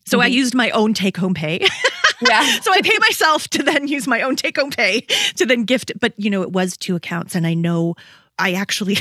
So 0.06 0.18
mm-hmm. 0.18 0.26
I 0.26 0.28
used 0.28 0.56
my 0.56 0.70
own 0.72 0.94
take 0.94 1.18
home 1.18 1.34
pay. 1.34 1.60
yeah. 2.22 2.60
so 2.62 2.72
I 2.72 2.82
pay 2.82 2.98
myself 3.00 3.48
to 3.50 3.64
then 3.64 3.88
use 3.88 4.08
my 4.08 4.22
own 4.22 4.36
take 4.36 4.58
home 4.58 4.72
pay 4.72 5.02
to 5.36 5.46
then 5.46 5.66
gift 5.66 5.92
it. 5.92 6.00
But, 6.00 6.14
you 6.18 6.30
know, 6.30 6.42
it 6.42 6.52
was 6.52 6.78
two 6.78 6.96
accounts. 6.96 7.36
And 7.36 7.46
I 7.46 7.54
know 7.54 7.96
I 8.38 8.54
actually, 8.54 8.98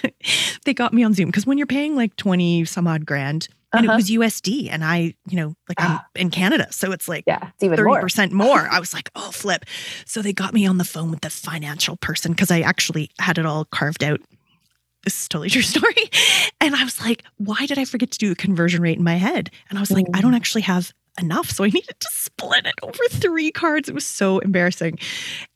they 0.64 0.74
got 0.74 0.92
me 0.92 1.02
on 1.02 1.14
Zoom 1.14 1.26
because 1.26 1.46
when 1.46 1.58
you're 1.58 1.66
paying 1.66 1.96
like 1.96 2.16
20 2.16 2.64
some 2.64 2.86
odd 2.86 3.04
grand, 3.04 3.48
and 3.72 3.86
uh-huh. 3.86 3.92
it 3.92 3.96
was 3.96 4.10
USD. 4.10 4.68
And 4.70 4.84
I, 4.84 5.14
you 5.28 5.36
know, 5.36 5.54
like 5.68 5.80
I'm 5.80 5.98
ah. 5.98 6.06
in 6.14 6.30
Canada. 6.30 6.68
So 6.70 6.92
it's 6.92 7.08
like 7.08 7.24
yeah, 7.26 7.50
it's 7.54 7.62
even 7.62 7.78
30% 7.78 8.32
more. 8.32 8.46
more. 8.46 8.68
I 8.70 8.80
was 8.80 8.94
like, 8.94 9.10
oh, 9.14 9.30
flip. 9.30 9.64
So 10.06 10.22
they 10.22 10.32
got 10.32 10.54
me 10.54 10.66
on 10.66 10.78
the 10.78 10.84
phone 10.84 11.10
with 11.10 11.20
the 11.20 11.30
financial 11.30 11.96
person 11.96 12.32
because 12.32 12.50
I 12.50 12.60
actually 12.60 13.10
had 13.18 13.38
it 13.38 13.46
all 13.46 13.64
carved 13.66 14.02
out 14.02 14.20
this 15.04 15.22
is 15.22 15.28
totally 15.28 15.48
true 15.48 15.62
story. 15.76 16.10
And 16.60 16.74
I 16.74 16.84
was 16.84 17.00
like, 17.00 17.24
why 17.36 17.66
did 17.66 17.78
I 17.78 17.84
forget 17.84 18.10
to 18.10 18.18
do 18.18 18.28
the 18.28 18.36
conversion 18.36 18.82
rate 18.82 18.98
in 18.98 19.04
my 19.04 19.14
head? 19.14 19.50
And 19.70 19.78
I 19.78 19.80
was 19.80 19.90
like, 19.90 20.06
I 20.12 20.20
don't 20.20 20.32
mm. 20.32 20.36
actually 20.36 20.62
have 20.62 20.92
enough. 21.20 21.50
So 21.50 21.64
I 21.64 21.68
needed 21.68 21.98
to 21.98 22.08
split 22.10 22.66
it 22.66 22.74
over 22.82 23.04
three 23.10 23.50
cards. 23.50 23.88
It 23.88 23.94
was 23.94 24.06
so 24.06 24.38
embarrassing. 24.40 24.98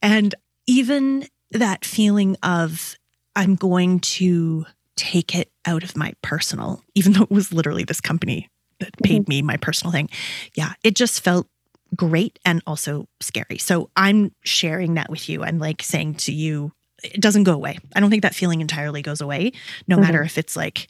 And 0.01 0.35
even 0.67 1.27
that 1.51 1.85
feeling 1.85 2.37
of 2.43 2.97
I'm 3.35 3.55
going 3.55 4.01
to 4.01 4.67
take 4.97 5.35
it 5.35 5.51
out 5.67 5.83
of 5.83 5.97
my 5.97 6.13
personal, 6.23 6.83
even 6.95 7.13
though 7.13 7.23
it 7.23 7.31
was 7.31 7.53
literally 7.53 7.85
this 7.85 8.01
company 8.01 8.49
that 8.81 8.97
paid 9.03 9.23
mm-hmm. 9.23 9.31
me 9.31 9.43
my 9.43 9.57
personal 9.57 9.93
thing. 9.93 10.09
Yeah, 10.55 10.75
it 10.83 10.95
just 10.95 11.23
felt 11.23 11.47
great 11.95 12.39
and 12.45 12.63
also 12.67 13.07
scary. 13.21 13.59
So 13.59 13.91
I'm 13.97 14.33
sharing 14.45 14.95
that 14.95 15.11
with 15.11 15.29
you. 15.29 15.43
I'm 15.43 15.59
like 15.59 15.83
saying 15.83 16.15
to 16.15 16.33
you, 16.33 16.73
it 17.03 17.21
doesn't 17.21 17.45
go 17.45 17.53
away. 17.53 17.79
I 17.95 18.01
don't 18.01 18.11
think 18.11 18.23
that 18.23 18.35
feeling 18.35 18.61
entirely 18.61 19.03
goes 19.03 19.21
away, 19.21 19.53
no 19.89 19.97
mm-hmm. 19.97 20.05
matter 20.05 20.23
if 20.23 20.39
it's 20.39 20.57
like, 20.57 20.89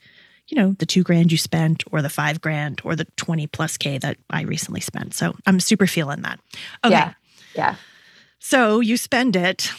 you 0.49 0.57
know, 0.59 0.73
the 0.79 0.87
two 0.87 1.03
grand 1.03 1.33
you 1.33 1.39
spent 1.39 1.85
or 1.91 2.03
the 2.03 2.11
five 2.11 2.41
grand 2.41 2.81
or 2.85 2.95
the 2.97 3.07
20 3.17 3.47
plus 3.47 3.77
K 3.77 3.99
that 3.99 4.19
I 4.31 4.43
recently 4.43 4.81
spent. 4.81 5.15
So 5.15 5.35
I'm 5.47 5.61
super 5.61 5.87
feeling 5.87 6.23
that. 6.23 6.41
Okay. 6.85 6.95
Yeah. 6.95 7.13
Yeah. 7.55 7.75
So 8.39 8.81
you 8.81 8.97
spend 8.97 9.37
it 9.37 9.71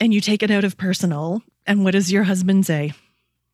and 0.00 0.12
you 0.12 0.20
take 0.20 0.42
it 0.42 0.50
out 0.50 0.64
of 0.64 0.76
personal. 0.76 1.42
And 1.66 1.84
what 1.84 1.92
does 1.92 2.12
your 2.12 2.24
husband 2.24 2.66
say? 2.66 2.92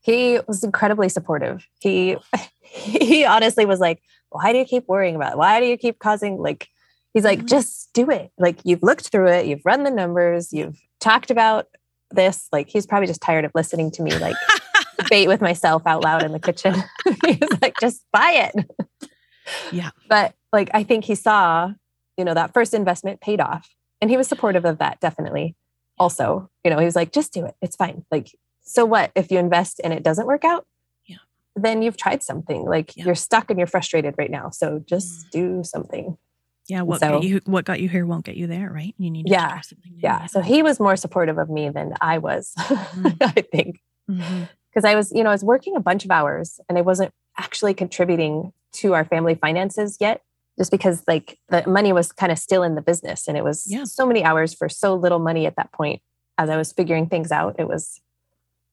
He 0.06 0.38
was 0.46 0.62
incredibly 0.62 1.08
supportive. 1.08 1.66
He 1.80 2.16
he 2.60 3.24
honestly 3.24 3.66
was 3.66 3.80
like, 3.80 4.00
why 4.30 4.52
do 4.52 4.58
you 4.58 4.64
keep 4.64 4.86
worrying 4.86 5.16
about 5.16 5.32
it? 5.32 5.38
Why 5.38 5.58
do 5.58 5.66
you 5.66 5.76
keep 5.76 5.98
causing 5.98 6.38
like 6.38 6.68
he's 7.12 7.24
like, 7.24 7.40
mm-hmm. 7.40 7.48
just 7.48 7.92
do 7.92 8.08
it. 8.10 8.30
Like 8.38 8.60
you've 8.62 8.84
looked 8.84 9.08
through 9.08 9.28
it, 9.30 9.46
you've 9.46 9.66
run 9.66 9.82
the 9.82 9.90
numbers, 9.90 10.52
you've 10.52 10.80
talked 11.00 11.32
about 11.32 11.66
this. 12.12 12.46
Like 12.52 12.68
he's 12.68 12.86
probably 12.86 13.08
just 13.08 13.20
tired 13.20 13.44
of 13.44 13.50
listening 13.52 13.90
to 13.92 14.02
me 14.04 14.16
like 14.16 14.36
debate 14.98 15.26
with 15.26 15.40
myself 15.40 15.82
out 15.86 16.04
loud 16.04 16.22
in 16.22 16.30
the 16.30 16.38
kitchen. 16.38 16.76
he's 17.26 17.60
like, 17.60 17.74
just 17.80 18.04
buy 18.12 18.50
it. 18.54 18.88
Yeah. 19.72 19.90
But 20.08 20.34
like 20.52 20.70
I 20.72 20.84
think 20.84 21.04
he 21.04 21.16
saw, 21.16 21.72
you 22.16 22.24
know, 22.24 22.34
that 22.34 22.54
first 22.54 22.74
investment 22.74 23.20
paid 23.20 23.40
off. 23.40 23.68
And 24.00 24.08
he 24.08 24.16
was 24.16 24.28
supportive 24.28 24.64
of 24.64 24.78
that, 24.78 25.00
definitely. 25.00 25.56
Also, 25.98 26.48
you 26.62 26.70
know, 26.70 26.78
he 26.78 26.84
was 26.84 26.94
like, 26.94 27.10
just 27.10 27.32
do 27.32 27.44
it. 27.44 27.56
It's 27.60 27.74
fine. 27.74 28.04
Like, 28.12 28.30
so 28.66 28.84
what 28.84 29.12
if 29.14 29.30
you 29.30 29.38
invest 29.38 29.80
and 29.82 29.92
it 29.92 30.02
doesn't 30.02 30.26
work 30.26 30.44
out? 30.44 30.66
Yeah. 31.06 31.16
Then 31.54 31.82
you've 31.82 31.96
tried 31.96 32.22
something. 32.22 32.64
Like 32.64 32.96
yeah. 32.96 33.06
you're 33.06 33.14
stuck 33.14 33.48
and 33.48 33.58
you're 33.58 33.66
frustrated 33.66 34.14
right 34.18 34.30
now. 34.30 34.50
So 34.50 34.82
just 34.84 35.26
mm. 35.26 35.30
do 35.30 35.64
something. 35.64 36.18
Yeah, 36.68 36.82
what 36.82 36.98
so, 36.98 37.10
got 37.10 37.22
you 37.22 37.40
what 37.44 37.64
got 37.64 37.80
you 37.80 37.88
here 37.88 38.04
won't 38.04 38.24
get 38.24 38.36
you 38.36 38.48
there, 38.48 38.70
right? 38.72 38.92
You 38.98 39.08
need 39.10 39.26
to 39.26 39.32
yeah. 39.32 39.60
Yeah. 39.84 40.26
So 40.26 40.40
he 40.40 40.64
was 40.64 40.80
more 40.80 40.96
supportive 40.96 41.38
of 41.38 41.48
me 41.48 41.68
than 41.70 41.94
I 42.00 42.18
was, 42.18 42.52
mm-hmm. 42.58 43.08
I 43.20 43.42
think. 43.52 43.80
Because 44.08 44.24
mm-hmm. 44.24 44.86
I 44.86 44.96
was, 44.96 45.12
you 45.12 45.22
know, 45.22 45.30
I 45.30 45.32
was 45.32 45.44
working 45.44 45.76
a 45.76 45.80
bunch 45.80 46.04
of 46.04 46.10
hours 46.10 46.58
and 46.68 46.76
I 46.76 46.80
wasn't 46.80 47.12
actually 47.38 47.72
contributing 47.72 48.52
to 48.74 48.94
our 48.94 49.04
family 49.04 49.36
finances 49.36 49.96
yet, 50.00 50.22
just 50.58 50.72
because 50.72 51.04
like 51.06 51.38
the 51.48 51.64
money 51.68 51.92
was 51.92 52.10
kind 52.10 52.32
of 52.32 52.38
still 52.38 52.64
in 52.64 52.74
the 52.74 52.82
business 52.82 53.28
and 53.28 53.38
it 53.38 53.44
was 53.44 53.64
yeah. 53.68 53.84
so 53.84 54.04
many 54.04 54.24
hours 54.24 54.52
for 54.52 54.68
so 54.68 54.94
little 54.96 55.20
money 55.20 55.46
at 55.46 55.54
that 55.54 55.70
point. 55.70 56.02
As 56.36 56.50
I 56.50 56.56
was 56.56 56.72
figuring 56.72 57.06
things 57.08 57.30
out, 57.30 57.56
it 57.58 57.68
was 57.68 58.00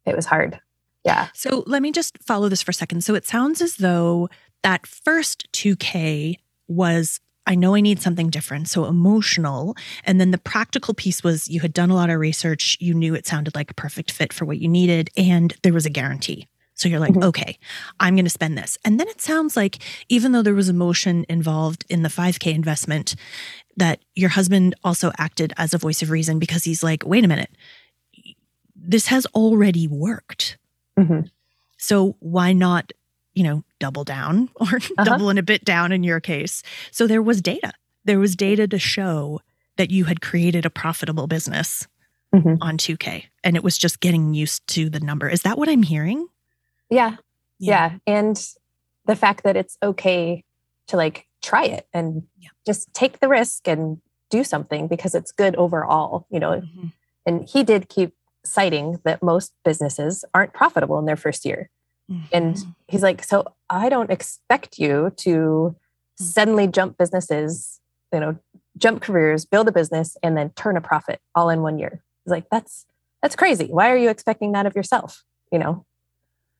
it 0.06 0.16
was 0.16 0.26
hard. 0.26 0.60
Yeah. 1.04 1.28
So 1.34 1.64
let 1.68 1.82
me 1.82 1.92
just 1.92 2.18
follow 2.24 2.50
this 2.50 2.62
for 2.62 2.72
a 2.72 2.74
second. 2.74 3.04
So 3.04 3.16
it 3.16 3.26
sounds 3.26 3.62
as 3.62 3.76
though 3.76 4.30
that 4.64 4.88
first 4.88 5.52
2K 5.52 6.36
was 6.68 7.20
I 7.46 7.56
know 7.56 7.76
I 7.76 7.82
need 7.82 8.02
something 8.02 8.30
different. 8.30 8.70
So 8.70 8.86
emotional. 8.86 9.76
And 10.06 10.20
then 10.20 10.32
the 10.32 10.38
practical 10.38 10.94
piece 10.94 11.24
was 11.24 11.50
you 11.50 11.60
had 11.60 11.74
done 11.74 11.90
a 11.90 11.96
lot 11.96 12.10
of 12.10 12.20
research. 12.20 12.78
You 12.80 12.94
knew 12.94 13.14
it 13.16 13.28
sounded 13.28 13.54
like 13.54 13.70
a 13.70 13.74
perfect 13.74 14.12
fit 14.12 14.32
for 14.32 14.46
what 14.46 14.60
you 14.60 14.70
needed. 14.70 15.10
And 15.18 15.54
there 15.62 15.74
was 15.74 15.86
a 15.86 15.90
guarantee. 15.90 16.48
So 16.76 16.90
you're 16.90 17.00
like, 17.00 17.12
mm-hmm. 17.12 17.24
okay, 17.24 17.60
I'm 18.00 18.16
going 18.16 18.26
to 18.26 18.32
spend 18.32 18.58
this. 18.58 18.78
And 18.84 19.00
then 19.00 19.08
it 19.08 19.22
sounds 19.22 19.56
like 19.56 19.80
even 20.10 20.32
though 20.32 20.42
there 20.42 20.56
was 20.56 20.70
emotion 20.70 21.26
involved 21.30 21.86
in 21.90 22.02
the 22.02 22.10
5K 22.10 22.54
investment, 22.54 23.16
that 23.78 24.00
your 24.16 24.30
husband 24.30 24.76
also 24.84 25.12
acted 25.18 25.54
as 25.58 25.74
a 25.74 25.78
voice 25.78 26.02
of 26.02 26.10
reason 26.10 26.40
because 26.40 26.64
he's 26.64 26.84
like, 26.84 27.06
wait 27.06 27.26
a 27.26 27.28
minute, 27.28 27.52
this 28.86 29.08
has 29.08 29.26
already 29.28 29.88
worked. 29.88 30.58
Mhm. 31.00 31.30
So 31.78 32.16
why 32.20 32.54
not, 32.54 32.92
you 33.34 33.44
know, 33.44 33.64
double 33.80 34.04
down 34.04 34.50
or 34.56 34.68
Uh-huh. 34.78 35.04
double 35.04 35.30
and 35.30 35.40
a 35.40 35.44
bit 35.44 35.64
down 35.66 35.92
in 35.92 36.04
your 36.04 36.20
case? 36.20 36.64
So 36.92 37.08
there 37.08 37.22
was 37.22 37.42
data. 37.42 37.74
There 38.06 38.20
was 38.20 38.36
data 38.36 38.68
to 38.68 38.78
show 38.80 39.42
that 39.78 39.90
you 39.90 40.06
had 40.06 40.22
created 40.22 40.66
a 40.66 40.70
profitable 40.70 41.28
business 41.28 41.88
Mhm. 42.36 42.58
on 42.62 42.78
2K 42.78 43.26
and 43.44 43.56
it 43.56 43.64
was 43.64 43.78
just 43.78 44.00
getting 44.00 44.34
used 44.34 44.66
to 44.68 44.90
the 44.90 45.00
number. 45.00 45.30
Is 45.30 45.42
that 45.44 45.58
what 45.58 45.70
I'm 45.70 45.84
hearing? 45.84 46.28
Yeah. 46.90 47.18
yeah 47.60 47.98
and 48.06 48.36
the 49.06 49.16
fact 49.16 49.44
that 49.44 49.56
it's 49.56 49.78
okay 49.82 50.44
to 50.88 50.98
like 50.98 51.28
try 51.42 51.64
it 51.66 51.88
and 51.94 52.24
Yeah. 52.40 52.50
just 52.66 52.94
take 52.94 53.20
the 53.20 53.28
risk 53.30 53.68
and 53.68 54.02
do 54.30 54.44
something 54.44 54.88
because 54.88 55.16
it's 55.16 55.32
good 55.32 55.56
overall 55.56 56.26
you 56.30 56.40
know 56.40 56.62
Mhm. 56.62 56.92
and 57.26 57.48
he 57.50 57.64
did 57.64 57.88
keep 57.90 58.14
citing 58.46 59.00
that 59.04 59.24
most 59.24 59.54
businesses 59.64 60.26
aren't 60.34 60.54
profitable 60.54 61.00
in 61.00 61.06
their 61.06 61.16
first 61.16 61.46
year. 61.46 61.70
And 62.32 62.56
Mhm. 62.56 62.76
he's 62.88 63.02
like 63.04 63.24
so 63.24 63.46
i 63.70 63.90
don't 63.90 64.12
expect 64.12 64.78
you 64.78 65.12
to 65.18 65.76
Mm. 66.20 66.22
suddenly 66.22 66.68
jump 66.68 66.98
businesses 66.98 67.80
you 68.14 68.20
know 68.20 68.38
jump 68.78 69.02
careers 69.02 69.46
build 69.46 69.68
a 69.68 69.72
business 69.72 70.16
and 70.22 70.38
then 70.38 70.52
turn 70.52 70.78
a 70.78 70.82
profit 70.82 71.20
all 71.34 71.50
in 71.50 71.62
one 71.64 71.80
year. 71.80 72.04
He's 72.24 72.32
like 72.32 72.50
that's 72.52 72.86
that's 73.22 73.36
crazy. 73.36 73.68
Why 73.68 73.90
are 73.90 73.98
you 73.98 74.10
expecting 74.10 74.52
that 74.52 74.66
of 74.66 74.76
yourself 74.76 75.24
you 75.52 75.60
know? 75.60 75.86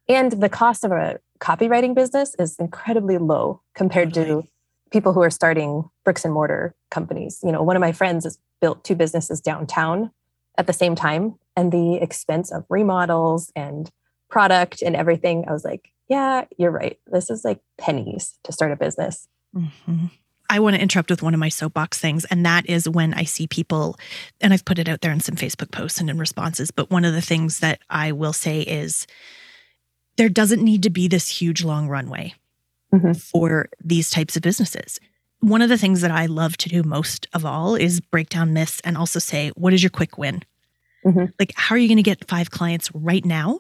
And 0.08 0.32
the 0.32 0.50
cost 0.50 0.84
of 0.84 0.92
a 0.92 1.20
copywriting 1.40 1.94
business 1.94 2.36
is 2.40 2.56
incredibly 2.58 3.18
low 3.18 3.62
compared 3.76 4.14
to 4.16 4.44
people 4.92 5.12
who 5.14 5.22
are 5.22 5.30
starting 5.32 5.90
bricks 6.06 6.24
and 6.26 6.34
mortar 6.34 6.74
companies. 6.90 7.40
You 7.44 7.52
know 7.52 7.62
one 7.62 7.76
of 7.76 7.82
my 7.82 7.92
friends 7.92 8.24
has 8.24 8.40
built 8.62 8.84
two 8.84 8.96
businesses 8.96 9.42
downtown 9.42 10.10
at 10.58 10.68
the 10.68 10.74
same 10.74 10.96
time 10.96 11.36
and 11.56 11.72
the 11.72 11.96
expense 11.96 12.52
of 12.52 12.66
remodels 12.70 13.52
and 13.56 13.90
product 14.30 14.82
and 14.82 14.96
everything 14.96 15.46
i 15.48 15.52
was 15.54 15.64
like 15.64 15.90
yeah 16.10 16.46
you're 16.58 16.72
right 16.72 17.00
this 17.08 17.30
is 17.30 17.44
like 17.46 17.60
pennies 17.78 18.38
to 18.44 18.52
start 18.52 18.72
a 18.72 18.76
business 18.76 19.28
Mhm. 19.56 20.10
I 20.50 20.60
want 20.60 20.76
to 20.76 20.82
interrupt 20.82 21.10
with 21.10 21.22
one 21.24 21.34
of 21.36 21.40
my 21.40 21.50
soapbox 21.50 21.98
things, 22.00 22.26
and 22.26 22.46
that 22.46 22.68
is 22.70 22.88
when 22.90 23.14
I 23.14 23.24
see 23.24 23.48
people, 23.48 23.98
and 24.42 24.52
I've 24.54 24.66
put 24.66 24.78
it 24.78 24.90
out 24.90 25.02
there 25.02 25.12
in 25.12 25.20
some 25.20 25.36
Facebook 25.36 25.72
posts 25.72 26.00
and 26.00 26.10
in 26.10 26.18
responses, 26.18 26.70
but 26.70 26.90
one 26.92 27.06
of 27.06 27.14
the 27.14 27.22
things 27.22 27.60
that 27.60 27.80
I 27.90 28.12
will 28.12 28.34
say 28.34 28.62
is 28.62 29.08
there 30.18 30.30
doesn't 30.30 30.62
need 30.64 30.84
to 30.84 30.90
be 30.90 31.08
this 31.08 31.28
huge 31.40 31.64
long 31.64 31.88
runway 31.88 32.34
Mhm. 32.94 33.16
for 33.20 33.70
these 33.84 34.10
types 34.12 34.36
of 34.36 34.42
businesses. 34.44 35.00
One 35.44 35.62
of 35.62 35.68
the 35.68 35.78
things 35.78 36.00
that 36.02 36.12
I 36.12 36.26
love 36.28 36.56
to 36.58 36.70
do 36.70 36.84
most 36.84 37.28
of 37.34 37.46
all 37.46 37.76
is 37.76 38.00
break 38.00 38.30
down 38.30 38.54
myths 38.54 38.80
and 38.86 38.98
also 38.98 39.20
say, 39.20 39.50
what 39.56 39.74
is 39.74 39.84
your 39.84 39.90
quick 39.90 40.18
win? 40.18 40.42
Mhm. 41.06 41.34
Like, 41.38 41.52
how 41.56 41.76
are 41.76 41.78
you 41.78 41.90
going 41.90 41.98
to 41.98 42.02
get 42.04 42.30
five 42.30 42.50
clients 42.50 42.90
right 42.94 43.26
now 43.26 43.60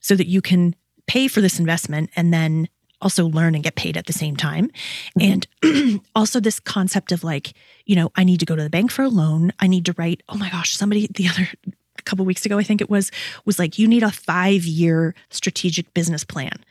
so 0.00 0.14
that 0.16 0.28
you 0.28 0.40
can 0.40 0.74
pay 1.06 1.28
for 1.28 1.42
this 1.42 1.58
investment 1.58 2.08
and 2.16 2.32
then 2.32 2.70
also 3.02 3.26
learn 3.26 3.54
and 3.54 3.62
get 3.62 3.74
paid 3.74 3.98
at 3.98 4.06
the 4.06 4.14
same 4.14 4.34
time? 4.34 4.70
And 5.20 5.46
also, 6.14 6.40
this 6.40 6.58
concept 6.58 7.12
of 7.12 7.22
like, 7.22 7.52
you 7.84 7.96
know, 7.96 8.10
I 8.16 8.24
need 8.24 8.40
to 8.40 8.46
go 8.46 8.56
to 8.56 8.62
the 8.62 8.70
bank 8.70 8.90
for 8.90 9.02
a 9.02 9.08
loan. 9.10 9.52
I 9.60 9.66
need 9.66 9.84
to 9.86 9.94
write, 9.98 10.22
oh 10.30 10.38
my 10.38 10.48
gosh, 10.48 10.74
somebody 10.74 11.06
the 11.14 11.28
other 11.28 11.46
a 11.98 12.02
couple 12.02 12.24
weeks 12.24 12.46
ago, 12.46 12.58
I 12.58 12.62
think 12.62 12.80
it 12.80 12.88
was, 12.88 13.10
was 13.44 13.58
like, 13.58 13.78
you 13.78 13.86
need 13.86 14.02
a 14.02 14.10
five 14.10 14.64
year 14.64 15.14
strategic 15.28 15.92
business 15.92 16.24
plan 16.24 16.64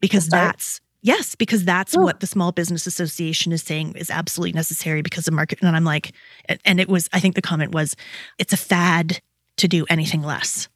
because 0.00 0.24
start? 0.24 0.56
that's, 0.56 0.80
yes, 1.02 1.34
because 1.34 1.64
that's 1.64 1.96
Oh. 1.96 2.00
what 2.00 2.20
the 2.20 2.26
Small 2.26 2.52
Business 2.52 2.86
Association 2.86 3.52
is 3.52 3.62
saying 3.62 3.94
is 3.96 4.10
absolutely 4.10 4.52
necessary 4.52 5.02
because 5.02 5.28
of 5.28 5.34
market. 5.34 5.58
And 5.62 5.74
I'm 5.76 5.84
like, 5.84 6.12
and- 6.46 6.60
and 6.64 6.80
it 6.80 6.88
was, 6.88 7.08
I 7.12 7.20
think 7.20 7.34
the 7.34 7.42
comment 7.42 7.72
was, 7.72 7.96
it's 8.38 8.52
a 8.52 8.56
fad 8.56 9.20
to 9.58 9.68
do 9.68 9.86
anything 9.88 10.22
less. 10.22 10.68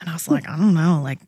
And 0.00 0.10
I 0.10 0.14
was 0.14 0.26
hmm. 0.26 0.34
like, 0.34 0.48
I 0.48 0.56
don't 0.56 0.74
know, 0.74 1.00
like, 1.02 1.18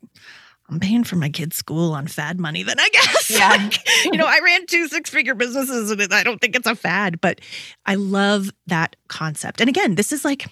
I'm 0.69 0.79
paying 0.79 1.05
for 1.05 1.15
my 1.15 1.29
kids' 1.29 1.55
school 1.55 1.93
on 1.93 2.07
fad 2.07 2.39
money, 2.39 2.63
then 2.63 2.79
I 2.79 2.89
guess. 2.93 3.31
Yeah. 3.31 3.49
Like, 3.49 4.05
you 4.05 4.17
know, 4.17 4.25
I 4.25 4.39
ran 4.43 4.65
two 4.65 4.87
six 4.87 5.09
figure 5.09 5.35
businesses 5.35 5.91
and 5.91 6.13
I 6.13 6.23
don't 6.23 6.39
think 6.41 6.55
it's 6.55 6.67
a 6.67 6.75
fad, 6.75 7.21
but 7.21 7.39
I 7.85 7.95
love 7.95 8.51
that 8.67 8.95
concept. 9.07 9.61
And 9.61 9.69
again, 9.69 9.95
this 9.95 10.11
is 10.11 10.25
like, 10.25 10.47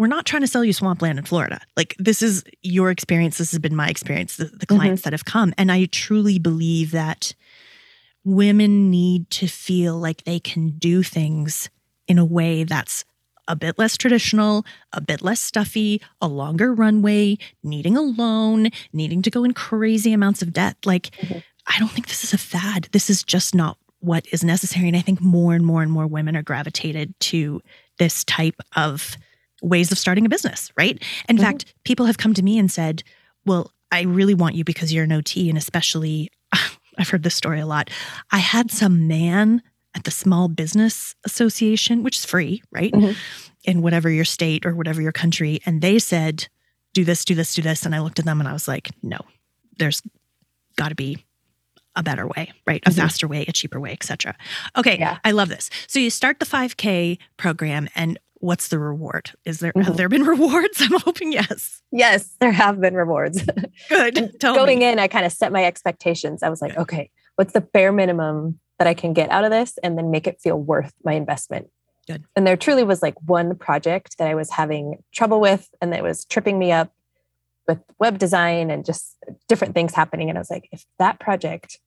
we're 0.00 0.06
not 0.06 0.24
trying 0.24 0.40
to 0.40 0.48
sell 0.48 0.64
you 0.64 0.72
swampland 0.72 1.18
in 1.18 1.24
Florida. 1.26 1.60
Like, 1.76 1.94
this 1.98 2.22
is 2.22 2.42
your 2.62 2.90
experience. 2.90 3.36
This 3.36 3.50
has 3.50 3.58
been 3.58 3.76
my 3.76 3.90
experience, 3.90 4.38
the, 4.38 4.46
the 4.46 4.64
clients 4.64 5.02
that 5.02 5.12
have 5.12 5.26
come. 5.26 5.52
And 5.58 5.70
I 5.70 5.84
truly 5.84 6.38
believe 6.38 6.92
that 6.92 7.34
women 8.24 8.90
need 8.90 9.28
to 9.28 9.46
feel 9.46 9.98
like 9.98 10.24
they 10.24 10.40
can 10.40 10.70
do 10.78 11.02
things 11.02 11.68
in 12.08 12.18
a 12.18 12.24
way 12.24 12.64
that's 12.64 13.04
a 13.46 13.54
bit 13.54 13.78
less 13.78 13.98
traditional, 13.98 14.64
a 14.94 15.02
bit 15.02 15.20
less 15.20 15.38
stuffy, 15.38 16.00
a 16.22 16.28
longer 16.28 16.72
runway, 16.72 17.36
needing 17.62 17.94
a 17.94 18.00
loan, 18.00 18.70
needing 18.94 19.20
to 19.20 19.30
go 19.30 19.44
in 19.44 19.52
crazy 19.52 20.14
amounts 20.14 20.40
of 20.40 20.54
debt. 20.54 20.78
Like, 20.86 21.10
Mhm. 21.20 21.42
I 21.66 21.78
don't 21.78 21.90
think 21.90 22.08
this 22.08 22.24
is 22.24 22.32
a 22.32 22.38
fad. 22.38 22.88
This 22.92 23.10
is 23.10 23.22
just 23.22 23.54
not 23.54 23.76
what 23.98 24.24
is 24.32 24.42
necessary. 24.42 24.88
And 24.88 24.96
I 24.96 25.02
think 25.02 25.20
more 25.20 25.52
and 25.52 25.66
more 25.66 25.82
and 25.82 25.92
more 25.92 26.06
women 26.06 26.36
are 26.36 26.42
gravitated 26.42 27.12
to 27.20 27.60
this 27.98 28.24
type 28.24 28.62
of 28.74 29.18
ways 29.62 29.92
of 29.92 29.98
starting 29.98 30.26
a 30.26 30.28
business, 30.28 30.70
right? 30.76 31.02
In 31.28 31.36
Mhm. 31.36 31.40
fact, 31.40 31.74
people 31.84 32.06
have 32.06 32.18
come 32.18 32.34
to 32.34 32.42
me 32.42 32.58
and 32.58 32.70
said, 32.70 33.02
Well, 33.46 33.72
I 33.90 34.02
really 34.02 34.34
want 34.34 34.54
you 34.54 34.64
because 34.64 34.92
you're 34.92 35.04
an 35.04 35.12
OT. 35.12 35.48
And 35.48 35.56
especially, 35.58 36.30
I've 36.98 37.08
heard 37.08 37.22
this 37.22 37.34
story 37.34 37.58
a 37.60 37.66
lot. 37.66 37.90
I 38.30 38.38
had 38.38 38.70
some 38.70 39.08
man 39.08 39.62
at 39.94 40.04
the 40.04 40.10
Small 40.10 40.48
Business 40.48 41.14
Association, 41.24 42.02
which 42.02 42.16
is 42.18 42.24
free, 42.24 42.62
right? 42.70 42.92
Mhm. 42.92 43.16
In 43.64 43.82
whatever 43.82 44.08
your 44.10 44.24
state 44.24 44.64
or 44.66 44.74
whatever 44.76 45.00
your 45.02 45.10
country. 45.12 45.60
And 45.66 45.80
they 45.82 45.98
said, 45.98 46.48
Do 46.94 47.04
this, 47.04 47.24
do 47.24 47.34
this, 47.34 47.54
do 47.54 47.62
this. 47.62 47.84
And 47.86 47.94
I 47.94 48.00
looked 48.00 48.18
at 48.18 48.24
them 48.24 48.40
and 48.40 48.48
I 48.48 48.52
was 48.52 48.68
like, 48.68 48.90
No, 49.02 49.18
there's 49.78 50.02
got 50.76 50.90
to 50.90 50.94
be 50.94 51.18
a 51.96 52.02
better 52.02 52.26
way, 52.26 52.52
right? 52.66 52.82
A 52.86 52.90
Mhm. 52.90 52.96
faster 52.96 53.26
way, 53.26 53.44
a 53.48 53.52
cheaper 53.52 53.80
way, 53.80 53.92
etc. 53.92 54.36
Okay, 54.76 54.98
Yeah. 54.98 55.18
I 55.24 55.32
love 55.32 55.48
this. 55.48 55.70
So 55.88 55.98
you 55.98 56.10
start 56.10 56.38
the 56.38 56.46
5K 56.46 57.18
program 57.36 57.88
and 57.96 58.18
what's 58.40 58.68
the 58.68 58.78
reward? 58.78 59.30
Is 59.44 59.60
there 59.60 59.72
have 59.76 59.94
Mhm. 59.94 59.96
there 59.96 60.08
been 60.08 60.24
rewards? 60.34 60.80
I'm 60.80 61.00
hoping 61.00 61.32
yes. 61.32 61.82
yes 61.92 62.36
there 62.40 62.52
have 62.52 62.80
been 62.80 62.94
rewards 62.94 63.44
Good. 63.88 64.38
Tell 64.40 64.54
going 64.54 64.78
me. 64.80 64.86
in 64.86 64.98
i 64.98 65.08
kind 65.08 65.24
of 65.26 65.32
set 65.32 65.50
my 65.52 65.64
expectations 65.64 66.42
i 66.42 66.48
was 66.48 66.62
like 66.62 66.76
okay 66.78 67.10
what's 67.36 67.52
the 67.52 67.60
bare 67.60 67.90
minimum 67.92 68.60
that 68.78 68.86
i 68.86 68.94
can 68.94 69.12
get 69.12 69.28
out 69.30 69.44
of 69.44 69.50
this 69.50 69.76
and 69.82 69.96
then 69.98 70.10
make 70.10 70.26
it 70.28 70.40
feel 70.40 70.56
worth 70.58 70.92
my 71.04 71.12
investment 71.14 71.68
Good. 72.06 72.24
and 72.36 72.46
there 72.46 72.56
truly 72.56 72.84
was 72.84 73.02
like 73.02 73.14
one 73.26 73.56
project 73.56 74.18
that 74.18 74.28
i 74.28 74.34
was 74.36 74.50
having 74.50 75.02
trouble 75.12 75.40
with 75.40 75.68
and 75.82 75.92
that 75.92 76.02
was 76.02 76.24
tripping 76.24 76.58
me 76.60 76.70
up 76.72 76.92
with 77.66 77.78
web 77.98 78.18
design 78.18 78.70
and 78.70 78.84
just 78.84 79.16
different 79.48 79.74
things 79.74 79.94
happening 79.94 80.28
and 80.30 80.38
i 80.38 80.40
was 80.40 80.50
like 80.50 80.68
if 80.72 80.84
that 81.00 81.18
project 81.18 81.80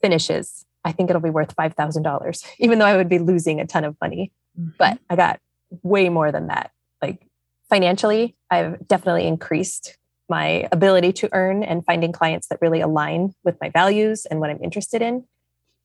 finishes 0.00 0.64
i 0.84 0.92
think 0.92 1.10
it'll 1.10 1.20
be 1.22 1.30
worth 1.30 1.54
$5000 1.54 2.44
even 2.58 2.78
though 2.78 2.86
i 2.86 2.96
would 2.96 3.08
be 3.08 3.18
losing 3.18 3.60
a 3.60 3.66
ton 3.66 3.84
of 3.84 3.94
money 4.00 4.32
but 4.76 4.98
I 5.08 5.14
got 5.14 5.38
way 5.82 6.08
more 6.08 6.32
than 6.32 6.46
that. 6.48 6.70
Like 7.02 7.26
financially, 7.68 8.36
I've 8.50 8.86
definitely 8.88 9.26
increased 9.26 9.96
my 10.28 10.68
ability 10.72 11.12
to 11.14 11.28
earn 11.32 11.62
and 11.62 11.84
finding 11.84 12.12
clients 12.12 12.48
that 12.48 12.58
really 12.60 12.80
align 12.80 13.32
with 13.44 13.56
my 13.60 13.70
values 13.70 14.26
and 14.26 14.40
what 14.40 14.50
I'm 14.50 14.62
interested 14.62 15.00
in. 15.02 15.24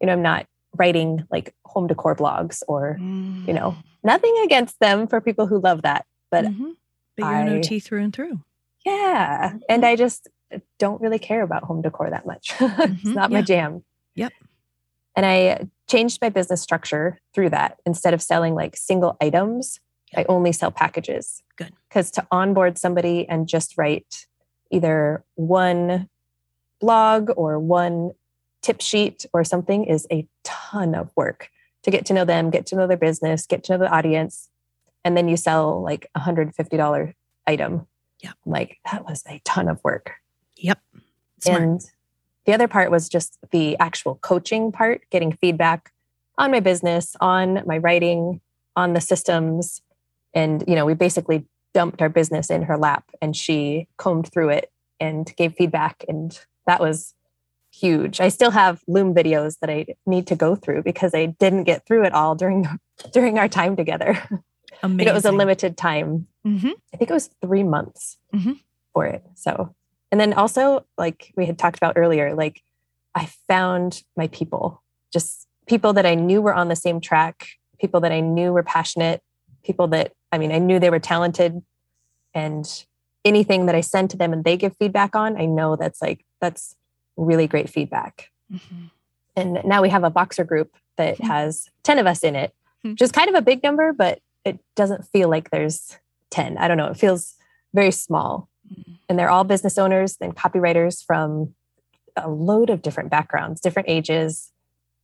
You 0.02 0.08
know, 0.08 0.14
I'm 0.14 0.22
not 0.22 0.46
writing 0.76 1.26
like 1.32 1.54
home 1.66 1.88
decor 1.88 2.16
blogs 2.16 2.62
or 2.68 2.98
Mm. 3.00 3.48
you 3.48 3.54
know, 3.54 3.78
nothing 4.04 4.36
against 4.44 4.80
them 4.80 5.08
for 5.08 5.22
people 5.22 5.48
who 5.48 5.60
love 5.60 5.84
that. 5.84 6.06
But 6.32 6.46
Mhm. 6.46 6.74
but 7.16 7.26
you're 7.26 7.34
an 7.36 7.48
I- 7.50 7.58
OT 7.60 7.80
through 7.80 8.02
and 8.04 8.14
through. 8.14 8.40
yeah, 8.86 9.54
and 9.70 9.86
I 9.86 9.96
just 9.96 10.28
don't 10.80 11.00
really 11.02 11.20
care 11.20 11.42
about 11.44 11.64
home 11.64 11.82
decor 11.82 12.10
that 12.10 12.26
much. 12.26 12.52
it's 12.60 13.04
Mhm, 13.04 13.16
not 13.16 13.32
my 13.32 13.42
jam. 13.42 13.84
Yep. 14.16 14.34
And 15.16 15.26
I 15.26 15.68
changed 15.88 16.20
my 16.22 16.30
business 16.30 16.62
structure 16.62 17.20
through 17.34 17.50
that. 17.52 17.78
Instead 17.86 18.14
of 18.14 18.22
selling 18.22 18.56
like 18.56 18.76
single 18.76 19.16
items, 19.22 19.80
I 20.16 20.26
only 20.30 20.52
sell 20.52 20.72
packages. 20.72 21.42
Good. 21.56 21.74
Because 21.90 22.12
to 22.12 22.28
onboard 22.32 22.78
somebody 22.78 23.28
and 23.28 23.48
just 23.48 23.78
write 23.78 24.28
either 24.72 25.24
one 25.36 26.10
blog 26.80 27.32
or 27.36 27.60
one 27.60 28.12
tip 28.62 28.82
sheet 28.82 29.26
or 29.34 29.44
something 29.44 29.86
is 29.86 30.08
a 30.12 30.28
ton 30.44 30.96
of 30.96 31.12
work 31.16 31.50
to 31.84 31.92
get 31.92 32.06
to 32.08 32.14
know 32.14 32.26
them, 32.26 32.50
get 32.50 32.66
to 32.68 32.76
know 32.76 32.88
their 32.88 32.98
business, 32.98 33.46
get 33.46 33.64
to 33.66 33.74
know 33.74 33.78
the 33.78 33.92
audience. 33.92 34.50
And 35.04 35.18
then 35.18 35.28
you 35.28 35.38
sell 35.38 35.82
like 35.82 36.10
a 36.16 36.20
$150 36.22 37.14
item. 37.46 37.88
Yeah. 38.20 38.32
Like 38.46 38.78
that 38.92 39.06
was 39.06 39.24
a 39.28 39.42
ton 39.44 39.68
of 39.68 39.84
work. 39.84 40.14
Yep. 40.58 40.80
Smart. 41.40 41.62
And 41.62 41.86
the 42.46 42.54
other 42.54 42.68
part 42.68 42.92
was 42.92 43.08
just 43.10 43.38
the 43.52 43.78
actual 43.80 44.16
coaching 44.16 44.72
part, 44.72 45.02
getting 45.10 45.32
feedback 45.32 45.92
on 46.38 46.52
my 46.52 46.60
business, 46.60 47.16
on 47.22 47.62
my 47.66 47.78
writing, 47.78 48.42
on 48.76 48.94
the 48.94 49.02
systems. 49.02 49.82
And, 50.34 50.64
you 50.68 50.76
know, 50.76 50.86
we 50.86 50.94
basically 50.94 51.46
dumped 51.74 52.02
our 52.02 52.10
business 52.10 52.50
in 52.50 52.64
her 52.64 52.78
lap 52.78 53.12
and 53.22 53.36
she 53.36 53.88
combed 53.98 54.32
through 54.32 54.50
it 54.50 54.72
and 55.00 55.32
gave 55.38 55.54
feedback. 55.54 56.04
And 56.08 56.38
that 56.68 56.80
was 56.80 57.14
huge. 57.72 58.20
I 58.22 58.30
still 58.30 58.52
have 58.52 58.82
Loom 58.88 59.14
videos 59.14 59.60
that 59.60 59.70
I 59.70 59.86
need 60.06 60.28
to 60.28 60.36
go 60.36 60.56
through 60.56 60.84
because 60.84 61.14
I 61.16 61.26
didn't 61.28 61.64
get 61.64 61.86
through 61.86 62.06
it 62.06 62.14
all 62.14 62.36
during 62.36 62.68
during 63.14 63.38
our 63.40 63.48
time 63.48 63.76
together. 63.76 64.18
Amazing. 64.84 65.08
it 65.08 65.14
was 65.14 65.26
a 65.26 65.32
limited 65.32 65.78
time. 65.78 66.28
hmm 66.44 66.72
I 66.94 66.98
think 66.98 67.10
it 67.10 67.14
was 67.14 67.30
three 67.42 67.64
months 67.64 68.18
Mhm. 68.34 68.60
for 68.94 69.06
it. 69.06 69.24
So, 69.36 69.74
and 70.14 70.20
then 70.20 70.34
also, 70.34 70.86
like 70.96 71.34
we 71.36 71.48
had 71.48 71.58
talked 71.58 71.78
about 71.78 71.98
earlier, 71.98 72.36
like 72.36 72.62
I 73.16 73.26
found 73.48 74.04
my 74.16 74.28
people, 74.28 74.84
just 75.12 75.48
people 75.66 75.92
that 75.94 76.06
I 76.06 76.14
knew 76.14 76.40
were 76.40 76.54
on 76.54 76.68
the 76.68 76.76
same 76.76 77.02
track, 77.02 77.48
people 77.80 78.00
that 78.02 78.12
I 78.12 78.20
knew 78.20 78.54
were 78.54 78.62
passionate, 78.62 79.24
people 79.64 79.88
that, 79.88 80.14
I 80.32 80.38
mean, 80.38 80.52
I 80.52 80.60
knew 80.60 80.78
they 80.78 80.92
were 80.92 81.00
talented. 81.00 81.64
And 82.32 82.86
anything 83.26 83.66
that 83.66 83.74
I 83.74 83.82
send 83.82 84.12
to 84.12 84.18
them 84.18 84.34
and 84.34 84.44
they 84.44 84.56
give 84.56 84.78
feedback 84.78 85.16
on, 85.16 85.36
I 85.36 85.48
know 85.48 85.76
that's 85.78 86.00
like, 86.00 86.24
that's 86.40 86.76
really 87.18 87.48
great 87.48 87.68
feedback. 87.68 88.30
Mhm. 88.54 88.92
And 89.36 89.62
now 89.66 89.82
we 89.82 89.90
have 89.90 90.04
a 90.04 90.12
Voxer 90.12 90.46
group 90.46 90.76
that 90.98 91.18
Hmm. 91.18 91.26
has 91.26 91.72
10 91.82 91.98
of 91.98 92.06
us 92.06 92.24
in 92.24 92.36
it, 92.36 92.54
Hmm. 92.84 92.92
which 92.92 93.02
is 93.02 93.12
kind 93.12 93.30
of 93.30 93.36
a 93.36 93.42
big 93.42 93.64
number, 93.64 93.92
but 93.92 94.20
it 94.46 94.60
doesn't 94.76 95.08
feel 95.08 95.28
like 95.28 95.50
there's 95.50 95.98
10. 96.30 96.60
I 96.60 96.68
don't 96.68 96.78
know. 96.78 96.90
It 96.92 96.98
feels 96.98 97.34
very 97.74 97.90
small. 97.90 98.48
Mhm. 98.72 98.98
And 99.10 99.20
they're 99.20 99.30
all 99.30 99.44
business 99.44 99.78
owners 99.78 100.18
and 100.22 100.36
copywriters 100.36 101.04
from 101.04 101.56
a 102.16 102.30
load 102.30 102.70
of 102.70 102.82
different 102.82 103.10
backgrounds, 103.10 103.60
different 103.62 103.90
ages, 103.90 104.52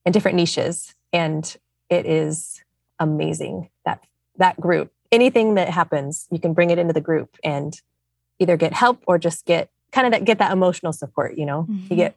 and 0.05 0.13
different 0.13 0.35
niches. 0.35 0.93
And 1.11 1.57
it 1.89 2.05
is 2.05 2.63
amazing 2.99 3.69
that 3.85 4.03
that 4.37 4.59
group, 4.59 4.91
anything 5.11 5.55
that 5.55 5.69
happens, 5.69 6.27
you 6.31 6.39
can 6.39 6.53
bring 6.53 6.69
it 6.69 6.77
into 6.77 6.93
the 6.93 7.01
group 7.01 7.37
and 7.43 7.79
either 8.37 8.55
get 8.57 8.73
help 8.73 9.03
or 9.07 9.17
just 9.17 9.45
get 9.45 9.69
kind 9.91 10.05
of 10.05 10.11
that, 10.13 10.23
get 10.23 10.37
that 10.37 10.51
emotional 10.51 10.93
support, 10.93 11.37
you 11.37 11.45
know? 11.45 11.63
Mhm. 11.63 11.89
You 11.89 11.95
get 11.95 12.15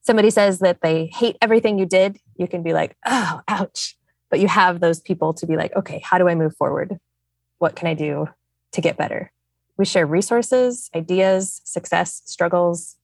somebody 0.00 0.30
says 0.30 0.58
that 0.58 0.80
they 0.82 1.06
hate 1.06 1.36
everything 1.40 1.78
you 1.78 1.86
did, 1.86 2.18
you 2.36 2.46
can 2.48 2.62
be 2.62 2.72
like, 2.72 2.96
oh, 3.06 3.40
ouch. 3.48 3.96
But 4.30 4.40
you 4.40 4.48
have 4.48 4.80
those 4.80 5.00
people 5.00 5.32
to 5.34 5.46
be 5.46 5.56
like, 5.56 5.74
okay, 5.76 6.00
how 6.00 6.18
do 6.18 6.28
I 6.28 6.34
move 6.34 6.56
forward? 6.56 6.98
What 7.58 7.76
can 7.76 7.88
I 7.88 7.94
do 7.94 8.28
to 8.72 8.80
get 8.80 8.96
better? 8.96 9.30
We 9.76 9.84
share 9.84 10.06
resources, 10.06 10.90
ideas, 10.94 11.60
success, 11.64 12.22
struggles. 12.24 12.96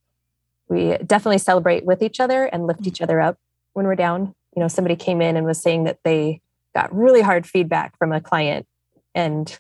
We 0.69 0.97
definitely 0.99 1.39
celebrate 1.39 1.85
with 1.85 2.03
each 2.03 2.21
other 2.21 2.45
and 2.45 2.67
lift 2.67 2.87
each 2.87 2.95
mm-hmm. 2.95 3.05
other 3.05 3.21
up 3.21 3.39
when 3.73 3.87
we're 3.87 3.97
down. 3.97 4.35
You 4.55 4.61
know, 4.61 4.69
somebody 4.69 4.97
came 4.97 5.21
in 5.21 5.37
and 5.37 5.47
was 5.47 5.61
saying 5.61 5.85
that 5.85 6.01
they 6.05 6.41
got 6.75 6.95
really 6.95 7.23
hard 7.23 7.47
feedback 7.47 7.97
from 7.99 8.13
a 8.13 8.21
client. 8.21 8.67
And 9.15 9.59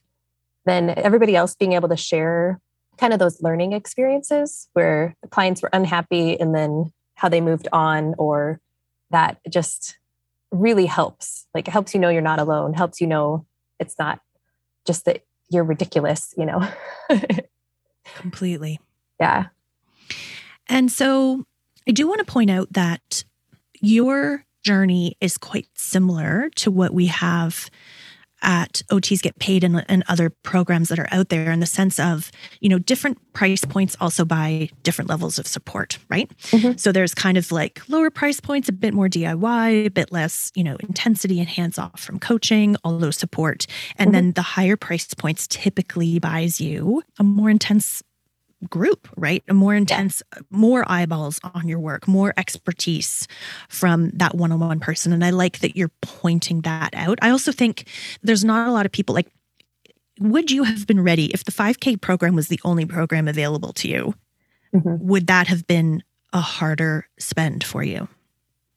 then 0.66 0.90
everybody 0.96 1.34
else 1.34 1.54
being 1.54 1.72
able 1.72 1.88
to 1.88 1.96
share 1.96 2.60
kind 2.98 3.12
of 3.12 3.18
those 3.18 3.42
learning 3.42 3.72
experiences 3.72 4.68
where 4.74 5.16
the 5.22 5.28
clients 5.28 5.62
were 5.62 5.70
unhappy 5.72 6.38
and 6.38 6.54
then 6.54 6.92
how 7.14 7.28
they 7.28 7.40
moved 7.40 7.66
on 7.72 8.14
or 8.18 8.60
that 9.10 9.38
just 9.48 9.98
really 10.52 10.86
helps 10.86 11.46
like 11.54 11.68
it 11.68 11.70
helps 11.70 11.94
you 11.94 12.00
know 12.00 12.08
you're 12.08 12.20
not 12.20 12.40
alone 12.40 12.74
helps 12.74 13.00
you 13.00 13.06
know 13.06 13.46
it's 13.78 13.98
not 13.98 14.20
just 14.84 15.04
that 15.04 15.24
you're 15.50 15.64
ridiculous 15.64 16.32
you 16.36 16.46
know 16.46 16.66
Completely. 18.14 18.80
yeah 19.20 19.46
And 20.68 20.90
so 20.90 21.44
I 21.86 21.92
do 21.92 22.06
want 22.08 22.18
to 22.20 22.32
point 22.32 22.50
out 22.50 22.72
that 22.72 23.24
your 23.80 24.44
journey 24.62 25.16
is 25.20 25.38
quite 25.38 25.66
similar 25.74 26.50
to 26.56 26.70
what 26.70 26.92
we 26.92 27.06
have 27.06 27.70
at 28.42 28.82
OTs 28.90 29.22
Get 29.22 29.38
Paid 29.38 29.64
and, 29.64 29.84
and 29.88 30.02
other 30.08 30.30
programs 30.30 30.88
that 30.88 30.98
are 30.98 31.08
out 31.10 31.28
there 31.28 31.50
in 31.50 31.60
the 31.60 31.66
sense 31.66 31.98
of, 31.98 32.30
you 32.60 32.68
know, 32.68 32.78
different 32.78 33.18
price 33.32 33.64
points 33.64 33.96
also 34.00 34.24
by 34.24 34.68
different 34.82 35.08
levels 35.08 35.38
of 35.38 35.46
support, 35.46 35.98
right? 36.08 36.30
Mhm. 36.50 36.78
So 36.78 36.92
there's 36.92 37.14
kind 37.14 37.36
of 37.36 37.50
like 37.52 37.80
lower 37.88 38.10
price 38.10 38.40
points, 38.40 38.68
a 38.68 38.72
bit 38.72 38.94
more 38.94 39.08
DIY, 39.08 39.86
a 39.86 39.90
bit 39.90 40.10
less, 40.12 40.50
you 40.54 40.64
know, 40.64 40.76
intensity 40.80 41.38
and 41.40 41.48
hands 41.48 41.78
off 41.78 42.00
from 42.00 42.18
coaching, 42.18 42.76
all 42.84 42.98
those 42.98 43.16
support. 43.16 43.66
And 43.96 44.10
Mhm. 44.10 44.12
then 44.12 44.32
the 44.32 44.42
higher 44.42 44.76
price 44.76 45.06
points 45.14 45.46
typically 45.46 46.18
buys 46.18 46.60
you 46.60 47.02
a 47.18 47.22
more 47.24 47.50
intense 47.50 48.02
group, 48.68 49.08
right? 49.16 49.42
A 49.48 49.54
more 49.54 49.74
intense, 49.74 50.22
more 50.50 50.84
eyeballs 50.90 51.40
on 51.42 51.66
your 51.66 51.78
work, 51.78 52.06
more 52.06 52.34
expertise 52.36 53.26
from 53.68 54.10
that 54.10 54.34
one 54.34 54.52
on 54.52 54.60
one 54.60 54.80
person. 54.80 55.12
And 55.12 55.24
I 55.24 55.30
like 55.30 55.60
that 55.60 55.76
you're 55.76 55.90
pointing 56.02 56.60
that 56.62 56.92
out. 56.94 57.18
I 57.22 57.30
also 57.30 57.52
think 57.52 57.88
there's 58.22 58.44
not 58.44 58.68
a 58.68 58.72
lot 58.72 58.84
of 58.86 58.92
people 58.92 59.14
like, 59.14 59.28
would 60.18 60.50
you 60.50 60.64
have 60.64 60.86
been 60.86 61.00
ready 61.02 61.26
if 61.26 61.44
the 61.44 61.52
5K 61.52 62.00
program 62.00 62.34
was 62.36 62.48
the 62.48 62.60
only 62.64 62.84
program 62.84 63.26
available 63.28 63.72
to 63.74 63.88
you? 63.88 64.14
Mhm. 64.74 64.98
Would 65.00 65.26
that 65.28 65.46
have 65.48 65.66
been 65.66 66.02
a 66.32 66.40
harder 66.40 67.08
spend 67.18 67.64
for 67.64 67.82
you? 67.82 68.08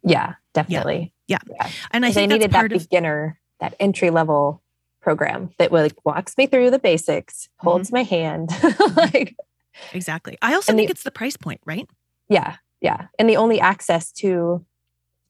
yeah 0.05 0.33
definitely 0.53 1.13
Yeah. 1.27 1.37
yeah 1.49 1.69
And 1.91 2.05
I 2.05 2.11
think 2.11 2.29
that's 2.29 2.39
needed 2.39 2.51
that 2.51 2.71
of 2.73 2.81
beginner 2.89 3.39
that 3.61 3.73
entry 3.79 4.09
level 4.09 4.61
program 5.01 5.49
that 5.59 5.71
like 5.71 5.93
walks 6.05 6.37
me 6.37 6.45
through 6.47 6.71
the 6.71 6.79
basics 6.79 7.47
holds 7.57 7.89
Mm-hmm. 7.89 7.95
my 7.95 8.03
hand 8.03 8.49
like 8.97 9.35
exactly. 9.93 10.37
I 10.41 10.53
also 10.53 10.71
And 10.71 10.77
think 10.77 10.89
the- 10.89 10.91
it's 10.93 11.03
the 11.03 11.11
price 11.11 11.37
point, 11.37 11.61
right? 11.65 11.87
yeah 12.29 12.55
yeah 12.79 13.07
and 13.19 13.29
the 13.29 13.35
only 13.37 13.59
access 13.59 14.11
to 14.11 14.65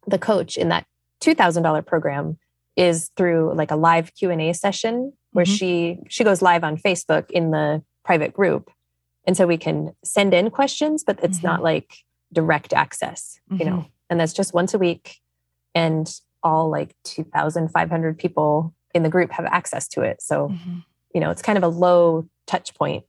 the 0.07 0.19
coach 0.19 0.57
in 0.57 0.69
that 0.69 0.85
$2000 1.21 1.85
program 1.85 2.37
is 2.75 3.09
through 3.17 3.53
like 3.55 3.71
a 3.71 3.75
live 3.75 4.13
q&a 4.15 4.53
session 4.53 5.13
where 5.31 5.45
Mhm. 5.45 5.57
she 5.57 5.99
she 6.07 6.23
goes 6.23 6.41
live 6.41 6.63
on 6.63 6.77
facebook 6.77 7.29
in 7.31 7.49
the 7.51 7.83
private 8.03 8.31
group 8.33 8.69
and 9.25 9.35
so 9.35 9.47
we 9.47 9.57
can 9.57 9.95
send 10.03 10.33
in 10.35 10.49
questions 10.51 11.03
but 11.03 11.19
it's 11.23 11.39
Mhm. 11.39 11.43
not 11.43 11.63
like 11.63 12.03
direct 12.31 12.73
access 12.73 13.39
you 13.49 13.57
Mhm. 13.57 13.65
know 13.65 13.85
and 14.09 14.19
that's 14.19 14.33
just 14.33 14.53
once 14.53 14.73
a 14.75 14.79
week 14.79 15.17
and 15.73 16.19
all 16.43 16.69
like 16.69 16.95
2500 17.03 18.17
people 18.19 18.73
in 18.93 19.01
the 19.03 19.09
group 19.09 19.31
have 19.31 19.45
access 19.45 19.87
to 19.87 20.01
it 20.01 20.21
so 20.21 20.49
Mhm. 20.49 20.83
you 21.13 21.19
know 21.21 21.31
it's 21.31 21.41
kind 21.41 21.57
of 21.57 21.63
a 21.63 21.67
low 21.85 22.27
touch 22.45 22.73
point 22.75 23.03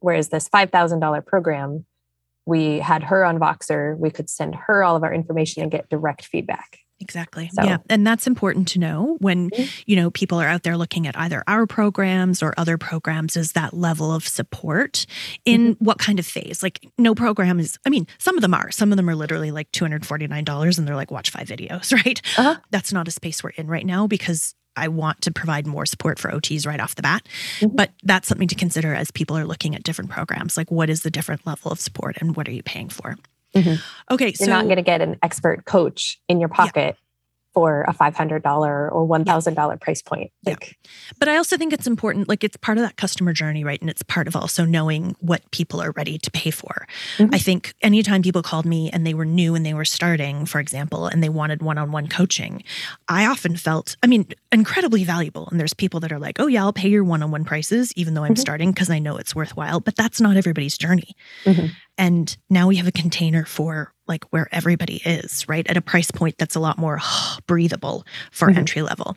whereas 0.00 0.28
this 0.28 0.48
$5000 0.48 1.24
program 1.26 1.84
we 2.46 2.78
had 2.78 3.02
her 3.04 3.24
on 3.24 3.38
voxer 3.38 3.96
we 3.98 4.10
could 4.10 4.30
send 4.30 4.54
her 4.54 4.82
all 4.82 4.96
of 4.96 5.02
our 5.04 5.12
information 5.12 5.62
and 5.62 5.70
get 5.70 5.88
direct 5.88 6.24
feedback 6.24 6.78
Exactly. 7.00 7.48
So- 7.54 7.62
Yeah. 7.62 7.76
And 7.88 8.04
that's 8.04 8.26
important 8.26 8.66
to 8.70 8.80
know 8.80 9.18
when, 9.20 9.50
Mhm. 9.50 9.82
you 9.86 9.94
know, 9.94 10.10
people 10.10 10.40
are 10.40 10.48
out 10.48 10.64
there 10.64 10.76
looking 10.76 11.06
at 11.06 11.16
either 11.16 11.44
our 11.46 11.64
programs 11.64 12.42
or 12.42 12.52
other 12.56 12.76
programs 12.76 13.36
is 13.36 13.52
that 13.52 13.72
level 13.72 14.12
of 14.12 14.26
support 14.26 15.06
in 15.44 15.74
Mm-hmm. 15.76 15.84
what 15.84 16.00
kind 16.00 16.18
of 16.18 16.26
phase? 16.26 16.60
Like 16.60 16.84
no 16.98 17.14
program 17.14 17.60
is 17.60 17.78
I 17.86 17.90
mean, 17.90 18.08
some 18.18 18.36
of 18.36 18.42
them 18.42 18.52
are. 18.52 18.72
Some 18.72 18.90
of 18.90 18.96
them 18.96 19.08
are 19.08 19.14
literally 19.14 19.52
like 19.52 19.70
$249 19.70 20.76
and 20.76 20.88
they're 20.88 20.96
like 20.96 21.12
watch 21.12 21.30
five 21.30 21.46
videos, 21.46 21.92
right? 22.04 22.20
Uh-huh. 22.36 22.56
That's 22.72 22.92
not 22.92 23.06
a 23.06 23.12
space 23.12 23.44
we're 23.44 23.50
in 23.50 23.68
right 23.68 23.86
now 23.86 24.08
because 24.08 24.56
I 24.78 24.88
want 24.88 25.20
to 25.22 25.30
provide 25.30 25.66
more 25.66 25.86
support 25.86 26.18
for 26.18 26.30
OTs 26.30 26.66
right 26.66 26.80
off 26.80 26.94
the 26.94 27.02
bat. 27.02 27.26
Mhm. 27.60 27.76
But 27.76 27.90
that's 28.04 28.28
something 28.28 28.48
to 28.48 28.54
consider 28.54 28.94
as 28.94 29.10
people 29.10 29.36
are 29.36 29.44
looking 29.44 29.74
at 29.74 29.82
different 29.82 30.10
programs. 30.10 30.56
Like 30.56 30.70
what 30.70 30.88
is 30.88 31.02
the 31.02 31.10
different 31.10 31.46
level 31.46 31.70
of 31.70 31.80
support 31.80 32.16
and 32.20 32.36
what 32.36 32.48
are 32.48 32.52
you 32.52 32.62
paying 32.62 32.88
for? 32.88 33.16
Mhm. 33.54 33.80
Okay. 34.10 34.26
you're 34.26 34.34
so 34.34 34.46
not 34.46 34.64
going 34.64 34.76
to 34.76 34.82
get 34.82 35.00
an 35.00 35.16
expert 35.22 35.64
coach 35.64 36.20
in 36.28 36.38
your 36.38 36.48
pocket 36.50 36.96
for 37.58 37.82
a 37.88 37.92
$500 37.92 38.44
or 38.92 39.04
$1000 39.08 39.80
price 39.80 40.00
point 40.00 40.30
Yeah. 40.44 40.54
But 41.18 41.28
I 41.28 41.36
also 41.38 41.56
think 41.56 41.72
it's 41.72 41.88
important, 41.88 42.28
like 42.28 42.44
it's 42.44 42.56
part 42.56 42.78
of 42.78 42.84
that 42.84 42.94
customer 42.96 43.32
journey, 43.32 43.64
right? 43.64 43.80
And 43.80 43.90
it's 43.90 44.04
part 44.04 44.28
of 44.28 44.36
also 44.36 44.64
knowing 44.64 45.16
what 45.18 45.42
people 45.50 45.80
are 45.82 45.90
ready 45.90 46.18
to 46.18 46.30
pay 46.30 46.52
for. 46.52 46.86
Mhm. 47.16 47.34
I 47.34 47.38
think 47.38 47.74
anytime 47.82 48.22
people 48.22 48.42
called 48.42 48.64
me 48.64 48.90
and 48.92 49.04
they 49.04 49.12
were 49.12 49.24
new 49.24 49.56
and 49.56 49.66
they 49.66 49.74
were 49.74 49.84
starting, 49.84 50.46
for 50.46 50.60
example, 50.60 51.08
and 51.08 51.20
they 51.20 51.28
wanted 51.28 51.60
one 51.60 51.78
on 51.78 51.90
one 51.90 52.06
coaching, 52.06 52.62
I 53.08 53.26
often 53.26 53.56
felt, 53.56 53.96
I 54.04 54.06
mean, 54.06 54.26
incredibly 54.52 55.02
valuable. 55.02 55.48
And 55.50 55.58
there's 55.58 55.74
people 55.74 55.98
that 56.00 56.12
are 56.12 56.20
like, 56.20 56.38
oh, 56.38 56.46
yeah, 56.46 56.62
I'll 56.62 56.72
pay 56.72 56.88
your 56.88 57.02
one 57.02 57.24
on 57.24 57.32
one 57.32 57.44
prices, 57.44 57.92
even 57.96 58.14
though 58.14 58.22
I'm 58.22 58.34
Mhm. 58.36 58.38
starting 58.38 58.70
because 58.70 58.88
I 58.88 59.00
know 59.00 59.16
it's 59.16 59.34
worthwhile. 59.34 59.80
But 59.80 59.96
that's 59.96 60.20
not 60.20 60.36
everybody's 60.36 60.78
journey. 60.78 61.16
Mhm. 61.44 61.72
And 61.98 62.34
now 62.48 62.68
we 62.68 62.76
have 62.76 62.86
a 62.86 62.92
container 62.92 63.44
for 63.44 63.92
like 64.06 64.24
where 64.30 64.48
everybody 64.52 65.02
is, 65.04 65.46
right? 65.48 65.68
At 65.68 65.76
a 65.76 65.82
price 65.82 66.10
point 66.10 66.38
that's 66.38 66.54
a 66.54 66.60
lot 66.60 66.78
more 66.78 66.98
breathable 67.46 68.06
for 68.30 68.48
Mhm. 68.48 68.56
entry 68.58 68.82
level. 68.82 69.16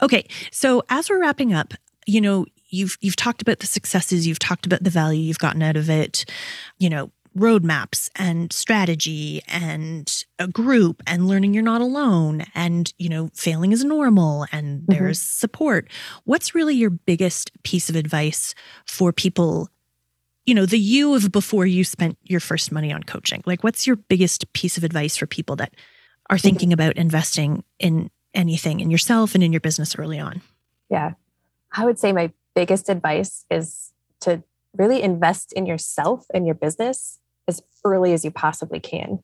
Okay, 0.00 0.26
so 0.50 0.82
as 0.88 1.10
we're 1.10 1.20
wrapping 1.20 1.52
up, 1.52 1.74
you 2.06 2.20
know, 2.20 2.46
you've 2.70 2.96
you've 3.00 3.16
talked 3.16 3.42
about 3.42 3.58
the 3.58 3.66
successes, 3.66 4.26
you've 4.26 4.38
talked 4.38 4.64
about 4.64 4.82
the 4.84 4.90
value 4.90 5.20
you've 5.20 5.38
gotten 5.40 5.62
out 5.62 5.76
of 5.76 5.90
it, 5.90 6.24
you 6.78 6.88
know, 6.88 7.10
roadmaps 7.38 8.10
and 8.16 8.52
strategy 8.52 9.40
and 9.46 10.24
a 10.40 10.48
group 10.48 11.00
and 11.06 11.28
learning 11.28 11.54
you're 11.54 11.62
not 11.62 11.80
alone 11.80 12.44
and 12.56 12.92
you 12.98 13.08
know 13.08 13.30
failing 13.34 13.70
is 13.70 13.84
normal 13.84 14.46
and 14.50 14.80
Mhm. 14.82 14.86
there's 14.88 15.22
support 15.22 15.88
what's 16.24 16.56
really 16.56 16.74
your 16.74 16.90
biggest 16.90 17.52
piece 17.62 17.88
of 17.88 17.94
advice 17.94 18.52
for 18.84 19.12
people 19.12 19.68
you 20.50 20.54
know 20.56 20.66
the 20.66 20.80
you 20.80 21.14
of 21.14 21.30
before 21.30 21.64
you 21.64 21.84
spent 21.84 22.18
your 22.24 22.40
first 22.40 22.72
money 22.72 22.92
on 22.92 23.04
coaching. 23.04 23.40
Like 23.46 23.62
what's 23.62 23.86
your 23.86 23.94
biggest 23.94 24.52
piece 24.52 24.76
of 24.76 24.82
advice 24.82 25.16
for 25.16 25.24
people 25.24 25.54
that 25.56 25.72
are 26.28 26.38
thinking 26.38 26.72
about 26.72 26.96
investing 26.96 27.62
in 27.78 28.10
anything 28.34 28.80
in 28.80 28.90
yourself 28.90 29.36
and 29.36 29.44
in 29.44 29.52
your 29.52 29.60
business 29.60 29.94
early 29.96 30.18
on? 30.18 30.42
Yeah. 30.88 31.12
I 31.70 31.84
would 31.84 32.00
say 32.00 32.10
my 32.10 32.32
biggest 32.56 32.88
advice 32.88 33.46
is 33.48 33.92
to 34.22 34.42
really 34.76 35.02
invest 35.02 35.52
in 35.52 35.66
yourself 35.66 36.26
and 36.34 36.44
your 36.44 36.56
business 36.56 37.20
as 37.46 37.62
early 37.84 38.12
as 38.12 38.24
you 38.24 38.32
possibly 38.32 38.80
can. 38.80 39.20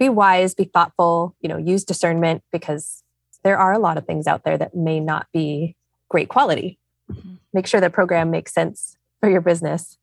Be 0.00 0.08
wise 0.08 0.56
be 0.56 0.64
thoughtful 0.64 1.36
you 1.40 1.48
know 1.48 1.58
use 1.58 1.84
discernment 1.84 2.42
because 2.50 3.04
there 3.44 3.56
are 3.56 3.72
a 3.72 3.78
lot 3.78 3.98
of 3.98 4.04
things 4.04 4.26
out 4.26 4.42
there 4.42 4.58
that 4.58 4.74
may 4.74 4.98
not 4.98 5.28
be 5.32 5.76
great 6.08 6.28
quality. 6.28 6.80
Mhm. 7.08 7.38
Make 7.52 7.68
sure 7.68 7.80
the 7.80 7.88
program 7.88 8.32
makes 8.32 8.52
sense 8.52 8.96
for 9.20 9.30
your 9.30 9.40
business 9.40 9.96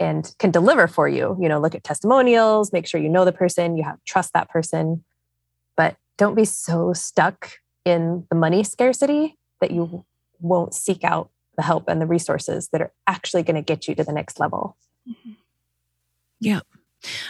and 0.00 0.34
can 0.38 0.50
deliver 0.50 0.86
for 0.86 1.08
you. 1.08 1.36
You 1.40 1.48
know, 1.48 1.60
look 1.60 1.74
at 1.74 1.84
testimonials, 1.84 2.72
make 2.72 2.86
sure 2.86 3.00
you 3.00 3.08
know 3.08 3.24
the 3.24 3.32
person, 3.32 3.76
you 3.76 3.84
have 3.84 4.02
trust 4.04 4.32
that 4.32 4.48
person. 4.48 5.04
But 5.76 5.96
don't 6.16 6.34
be 6.34 6.44
so 6.44 6.92
stuck 6.92 7.58
in 7.84 8.26
the 8.30 8.36
money 8.36 8.62
scarcity 8.62 9.36
that 9.60 9.70
you 9.70 10.04
won't 10.40 10.74
seek 10.74 11.04
out 11.04 11.30
the 11.56 11.62
help 11.62 11.88
and 11.88 12.00
the 12.00 12.06
resources 12.06 12.68
that 12.68 12.80
are 12.80 12.92
actually 13.06 13.42
going 13.42 13.56
to 13.56 13.62
get 13.62 13.88
you 13.88 13.94
to 13.94 14.04
the 14.04 14.12
next 14.12 14.38
level. 14.38 14.76
Mm-hmm. 15.08 15.32
Yeah. 16.40 16.60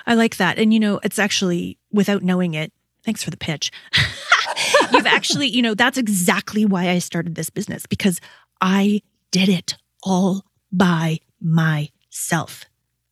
I 0.06 0.14
like 0.14 0.36
that. 0.36 0.58
And, 0.58 0.72
you 0.72 0.80
know, 0.80 1.00
it's 1.02 1.18
actually 1.18 1.78
without 1.92 2.22
knowing 2.22 2.54
it, 2.54 2.72
thanks 3.04 3.22
for 3.22 3.30
the 3.30 3.36
pitch. 3.36 3.70
You've 4.92 5.06
actually, 5.06 5.48
you 5.48 5.62
know, 5.62 5.74
that's 5.74 5.98
exactly 5.98 6.64
why 6.64 6.90
I 6.90 6.98
started 6.98 7.34
this 7.34 7.50
business 7.50 7.86
because 7.86 8.20
I 8.60 9.02
did 9.30 9.48
it 9.48 9.76
all 10.02 10.44
by 10.72 11.20
myself. 11.40 11.92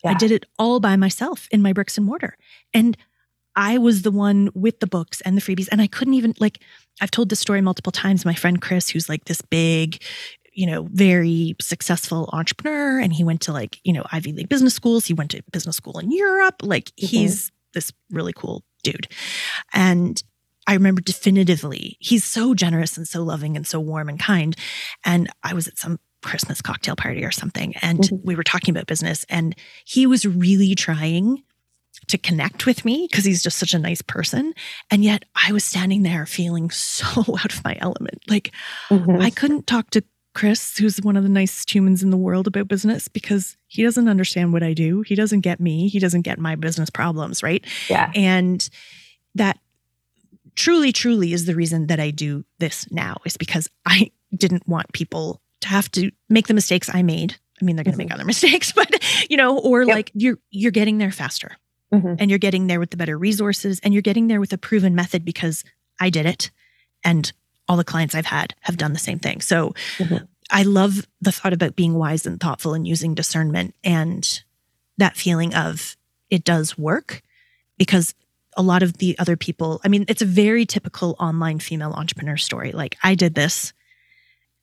I 0.05 0.11
Yeah. 0.11 0.19
did 0.19 0.31
it 0.31 0.47
all 0.59 0.81
by 0.81 0.97
myself 0.97 1.49
in 1.51 1.63
my 1.63 1.73
bricks 1.73 1.97
and 1.97 2.07
mortar. 2.07 2.37
And 2.73 2.97
I 3.57 3.79
was 3.79 4.03
the 4.03 4.11
one 4.11 4.51
with 4.55 4.81
the 4.81 4.87
books 4.87 5.21
and 5.23 5.37
the 5.37 5.41
freebies. 5.41 5.69
And 5.73 5.81
I 5.81 5.87
couldn't 5.87 6.15
even, 6.15 6.35
like, 6.39 6.63
I've 7.01 7.11
told 7.11 7.31
this 7.31 7.41
story 7.41 7.61
multiple 7.63 7.93
times. 7.93 8.25
My 8.25 8.35
friend 8.35 8.61
Chris, 8.61 8.91
who's 8.91 9.09
like 9.09 9.25
this 9.25 9.41
big, 9.41 10.03
you 10.53 10.67
know, 10.67 10.89
very 10.93 11.57
successful 11.61 12.29
entrepreneur, 12.33 13.01
and 13.01 13.13
he 13.13 13.25
went 13.25 13.41
to 13.43 13.53
like, 13.53 13.81
you 13.85 13.93
know, 13.93 14.05
Ivy 14.13 14.33
League 14.33 14.49
business 14.49 14.75
schools. 14.75 15.07
He 15.07 15.15
went 15.15 15.31
to 15.33 15.43
business 15.53 15.77
school 15.77 15.99
in 15.99 16.11
Europe. 16.11 16.57
Like, 16.63 16.87
mm-hmm. 16.87 17.07
he's 17.07 17.51
this 17.73 17.93
really 18.11 18.33
cool 18.33 18.63
dude. 18.83 19.09
And 19.73 20.23
I 20.67 20.75
remember 20.75 21.01
definitively, 21.01 21.97
he's 22.01 22.25
so 22.25 22.55
generous 22.55 22.97
and 22.97 23.07
so 23.07 23.23
loving 23.23 23.57
and 23.57 23.67
so 23.67 23.79
warm 23.81 24.09
and 24.09 24.19
kind. 24.19 24.57
And 25.05 25.31
I 25.43 25.55
was 25.55 25.69
at 25.69 25.79
some 25.79 25.99
Christmas 26.23 26.61
cocktail 26.63 26.97
party 26.97 27.25
or 27.25 27.31
something, 27.31 27.77
and 27.77 28.01
Mhm. 28.01 28.21
we 28.25 28.35
were 28.35 28.43
talking 28.45 28.73
about 28.73 28.87
business, 28.87 29.25
and 29.29 29.55
he 29.85 30.07
was 30.07 30.27
really 30.27 30.75
trying 30.75 31.43
to 32.09 32.19
connect 32.19 32.67
with 32.67 32.85
me 32.85 33.07
because 33.11 33.25
he's 33.25 33.43
just 33.43 33.59
such 33.59 33.73
a 33.75 33.79
nice 33.79 34.03
person. 34.03 34.53
And 34.91 35.03
yet 35.03 35.25
I 35.35 35.53
was 35.53 35.65
standing 35.65 36.03
there 36.03 36.27
feeling 36.27 36.71
so 36.71 37.07
out 37.39 37.53
of 37.55 37.65
my 37.65 37.77
element. 37.81 38.23
Like, 38.29 38.53
Mhm. 38.91 39.23
I 39.23 39.31
couldn't 39.31 39.67
talk 39.67 39.91
to 39.91 40.05
Chris, 40.35 40.77
who's 40.77 40.99
one 41.01 41.17
of 41.17 41.23
the 41.23 41.31
nicest 41.31 41.75
humans 41.75 42.03
in 42.03 42.11
the 42.11 42.17
world, 42.19 42.47
about 42.47 42.69
business 42.69 43.09
because 43.09 43.57
he 43.69 43.83
doesn't 43.83 44.09
understand 44.09 44.53
what 44.53 44.63
I 44.63 44.75
do. 44.75 45.01
He 45.01 45.15
doesn't 45.15 45.41
get 45.41 45.61
me. 45.61 45.89
He 45.89 45.99
doesn't 45.99 46.23
get 46.23 46.39
my 46.39 46.55
business 46.57 46.91
problems, 46.91 47.43
right? 47.43 47.65
yeah. 47.89 48.13
And 48.15 48.69
that 49.35 49.59
truly, 50.55 50.93
truly 50.93 51.33
is 51.33 51.47
the 51.47 51.55
reason 51.55 51.87
that 51.87 52.01
I 52.01 52.11
do 52.11 52.45
this 52.59 52.87
now, 52.91 53.17
is 53.25 53.37
because 53.39 53.69
I 53.87 54.11
didn't 54.37 54.69
want 54.69 54.93
people 54.93 55.41
have 55.67 55.91
to 55.93 56.11
make 56.29 56.47
the 56.47 56.55
mistakes 56.55 56.89
I 56.93 57.03
made. 57.03 57.37
I 57.61 57.65
mean, 57.65 57.77
they're 57.77 57.85
going 57.85 57.93
to 57.93 57.99
make 57.99 58.13
other 58.13 58.25
mistakes, 58.35 58.73
but 58.73 58.91
you 59.31 59.37
know, 59.37 59.59
or 59.59 59.83
Yep. 59.85 59.95
like 59.95 60.11
you're 60.15 60.39
you're 60.51 60.73
getting 60.73 60.99
there 60.99 61.13
faster, 61.13 61.57
Mhm. 61.93 62.17
and 62.19 62.31
you're 62.31 62.39
getting 62.39 62.67
there 62.67 62.81
with 62.81 62.91
the 62.91 62.97
better 62.97 63.17
resources, 63.19 63.81
and 63.83 63.93
you're 63.95 64.03
getting 64.03 64.27
there 64.29 64.41
with 64.41 64.53
a 64.53 64.59
proven 64.59 64.95
method 64.95 65.25
because 65.25 65.65
I 66.01 66.11
did 66.11 66.27
it, 66.27 66.51
and 67.05 67.33
all 67.69 67.77
the 67.77 67.85
clients 67.85 68.15
I've 68.15 68.27
had 68.27 68.55
have 68.61 68.77
done 68.77 68.93
the 68.93 68.99
same 68.99 69.19
thing. 69.19 69.41
So 69.41 69.75
Mhm. 69.99 70.27
I 70.51 70.63
love 70.63 71.07
the 71.21 71.33
thought 71.33 71.53
about 71.53 71.75
being 71.77 71.95
wise 71.95 72.25
and 72.27 72.39
thoughtful 72.39 72.75
and 72.75 72.87
using 72.87 73.15
discernment 73.15 73.75
and 73.83 74.43
that 74.99 75.17
feeling 75.17 75.53
of 75.55 75.97
it 76.31 76.45
does 76.45 76.79
work 76.79 77.23
because 77.79 78.15
a 78.57 78.63
lot 78.63 78.83
of 78.83 78.99
the 78.99 79.19
other 79.19 79.37
people, 79.37 79.81
I 79.85 79.89
mean, 79.89 80.05
it's 80.09 80.23
a 80.23 80.27
very 80.27 80.65
typical 80.65 81.17
online 81.19 81.59
female 81.59 81.93
entrepreneur 81.93 82.37
story. 82.37 82.73
Like, 82.73 82.97
I 83.03 83.15
did 83.17 83.35
this 83.35 83.73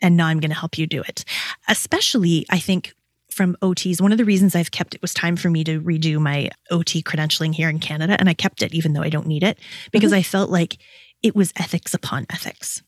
and 0.04 0.16
now 0.16 0.28
I'm 0.28 0.40
going 0.40 0.52
to 0.52 0.58
help 0.60 0.78
you 0.78 0.86
do 0.86 1.02
it. 1.02 1.26
Especially, 1.68 2.46
I 2.52 2.60
think, 2.60 2.94
from 3.32 3.56
OTs. 3.64 4.00
One 4.00 4.12
of 4.12 4.20
the 4.20 4.26
reasons 4.26 4.56
I've 4.56 4.70
kept 4.70 4.94
it 4.94 5.02
was 5.02 5.12
time 5.14 5.36
for 5.36 5.50
me 5.50 5.64
to 5.64 5.82
redo 5.82 6.20
my 6.20 6.52
OT 6.70 7.02
credentialing 7.02 7.56
here 7.56 7.70
in 7.70 7.80
Canada. 7.80 8.16
And 8.20 8.30
I 8.30 8.36
kept 8.36 8.62
it 8.62 8.76
even 8.76 8.94
though 8.94 9.02
I 9.02 9.10
don't 9.10 9.26
need 9.26 9.42
it 9.42 9.58
because 9.92 10.14
I 10.14 10.22
felt 10.22 10.52
like 10.52 10.78
it 11.24 11.36
was 11.36 11.52
ethics 11.56 11.96
upon 11.96 12.28
ethics. 12.30 12.84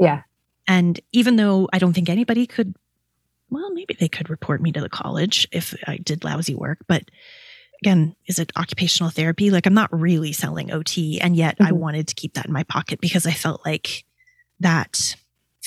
Yeah. 0.00 0.22
And 0.66 0.98
even 1.12 1.36
though 1.36 1.68
I 1.72 1.78
don't 1.78 1.92
think 1.92 2.08
anybody 2.08 2.46
could, 2.48 2.74
well, 3.48 3.70
maybe 3.72 3.94
they 4.00 4.08
could 4.08 4.28
report 4.28 4.60
me 4.60 4.72
to 4.72 4.80
the 4.80 4.88
college 4.88 5.46
if 5.52 5.72
I 5.86 5.98
did 5.98 6.24
lousy 6.24 6.56
work. 6.56 6.78
But 6.88 7.04
again, 7.82 8.16
is 8.26 8.40
it 8.40 8.50
occupational 8.56 9.10
therapy? 9.10 9.50
Like 9.50 9.66
I'm 9.66 9.74
not 9.74 9.92
really 9.92 10.32
selling 10.32 10.72
OT. 10.72 11.20
And 11.20 11.36
yet 11.36 11.56
I 11.60 11.70
Mhm. 11.70 11.76
wanted 11.76 12.08
to 12.08 12.14
keep 12.16 12.34
that 12.34 12.46
in 12.46 12.52
my 12.52 12.64
pocket 12.64 13.00
because 13.00 13.24
I 13.26 13.32
felt 13.32 13.64
like 13.64 14.04
that 14.58 15.14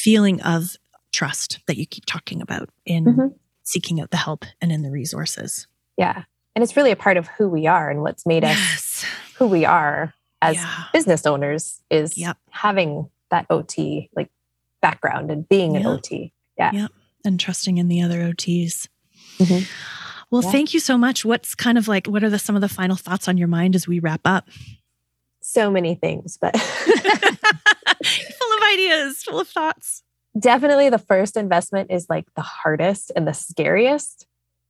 feeling 0.04 0.42
of 0.42 0.76
trust 1.12 1.60
that 1.68 1.78
you 1.78 1.86
keep 1.86 2.06
talking 2.06 2.42
about 2.42 2.70
in 2.86 3.04
Mhm. 3.06 3.36
seeking 3.64 4.00
out 4.00 4.12
the 4.12 4.18
help 4.18 4.46
and 4.62 4.72
in 4.72 4.82
the 4.82 4.92
resources. 4.92 5.68
Yeah. 5.98 6.24
And 6.56 6.64
it's 6.64 6.76
really 6.78 6.92
a 6.92 6.96
part 6.96 7.18
of 7.18 7.28
who 7.38 7.50
we 7.50 7.68
are 7.68 7.90
and 7.90 8.02
what's 8.02 8.26
made 8.26 8.44
us 8.44 9.04
who 9.38 9.48
we 9.48 9.66
are 9.66 10.14
as 10.42 10.56
Yeah. 10.56 10.84
business 10.94 11.26
owners 11.26 11.82
is 11.90 12.18
Yep. 12.18 12.38
having 12.52 13.10
that 13.30 13.46
OT 13.50 14.10
like 14.16 14.30
background 14.82 15.32
and 15.32 15.48
being 15.50 15.76
an 15.76 15.86
OT. 15.86 16.32
Yeah. 16.58 16.72
OT. 16.86 16.94
And 17.26 17.40
trusting 17.40 17.78
in 17.78 17.88
the 17.90 18.02
other 18.02 18.22
OTs. 18.24 18.88
Mhm. 19.40 19.68
Well, 20.32 20.44
Yeah. 20.44 20.52
thank 20.52 20.74
you 20.74 20.80
so 20.80 20.98
much. 20.98 21.26
What's 21.26 21.56
kind 21.56 21.78
of 21.78 21.88
like, 21.88 22.08
what 22.08 22.24
are 22.24 22.30
the, 22.30 22.40
some 22.40 22.56
of 22.56 22.62
the 22.62 22.70
final 22.70 22.96
thoughts 22.96 23.28
on 23.28 23.38
your 23.38 23.48
mind 23.48 23.76
as 23.76 23.88
we 23.88 24.00
wrap 24.00 24.22
up? 24.26 24.48
So 25.52 25.72
many 25.72 25.96
things, 25.96 26.38
but 26.40 26.56
full 26.60 28.54
of 28.54 28.64
ideas, 28.72 29.24
full 29.24 29.40
of 29.40 29.48
thoughts. 29.48 30.04
definitely 30.38 30.90
the 30.90 31.00
first 31.00 31.36
investment 31.36 31.90
is 31.90 32.06
like 32.08 32.32
the 32.36 32.44
hardest 32.44 33.12
and 33.16 33.28
the 33.28 33.34
scariest. 33.34 34.28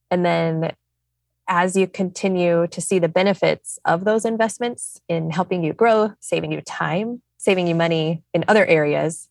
And 0.10 0.26
then 0.26 0.72
as 1.50 1.76
you 1.76 1.86
continue 1.86 2.66
to 2.68 2.80
see 2.80 2.98
the 2.98 3.10
benefits 3.10 3.78
of 3.84 4.06
those 4.06 4.24
investments 4.24 5.02
in 5.10 5.32
helping 5.32 5.66
you 5.66 5.74
grow, 5.74 6.14
saving 6.22 6.54
you 6.54 6.62
time, 6.62 7.22
saving 7.38 7.68
you 7.68 7.76
money 7.76 8.24
in 8.34 8.46
other 8.48 8.66
areas, 8.66 9.28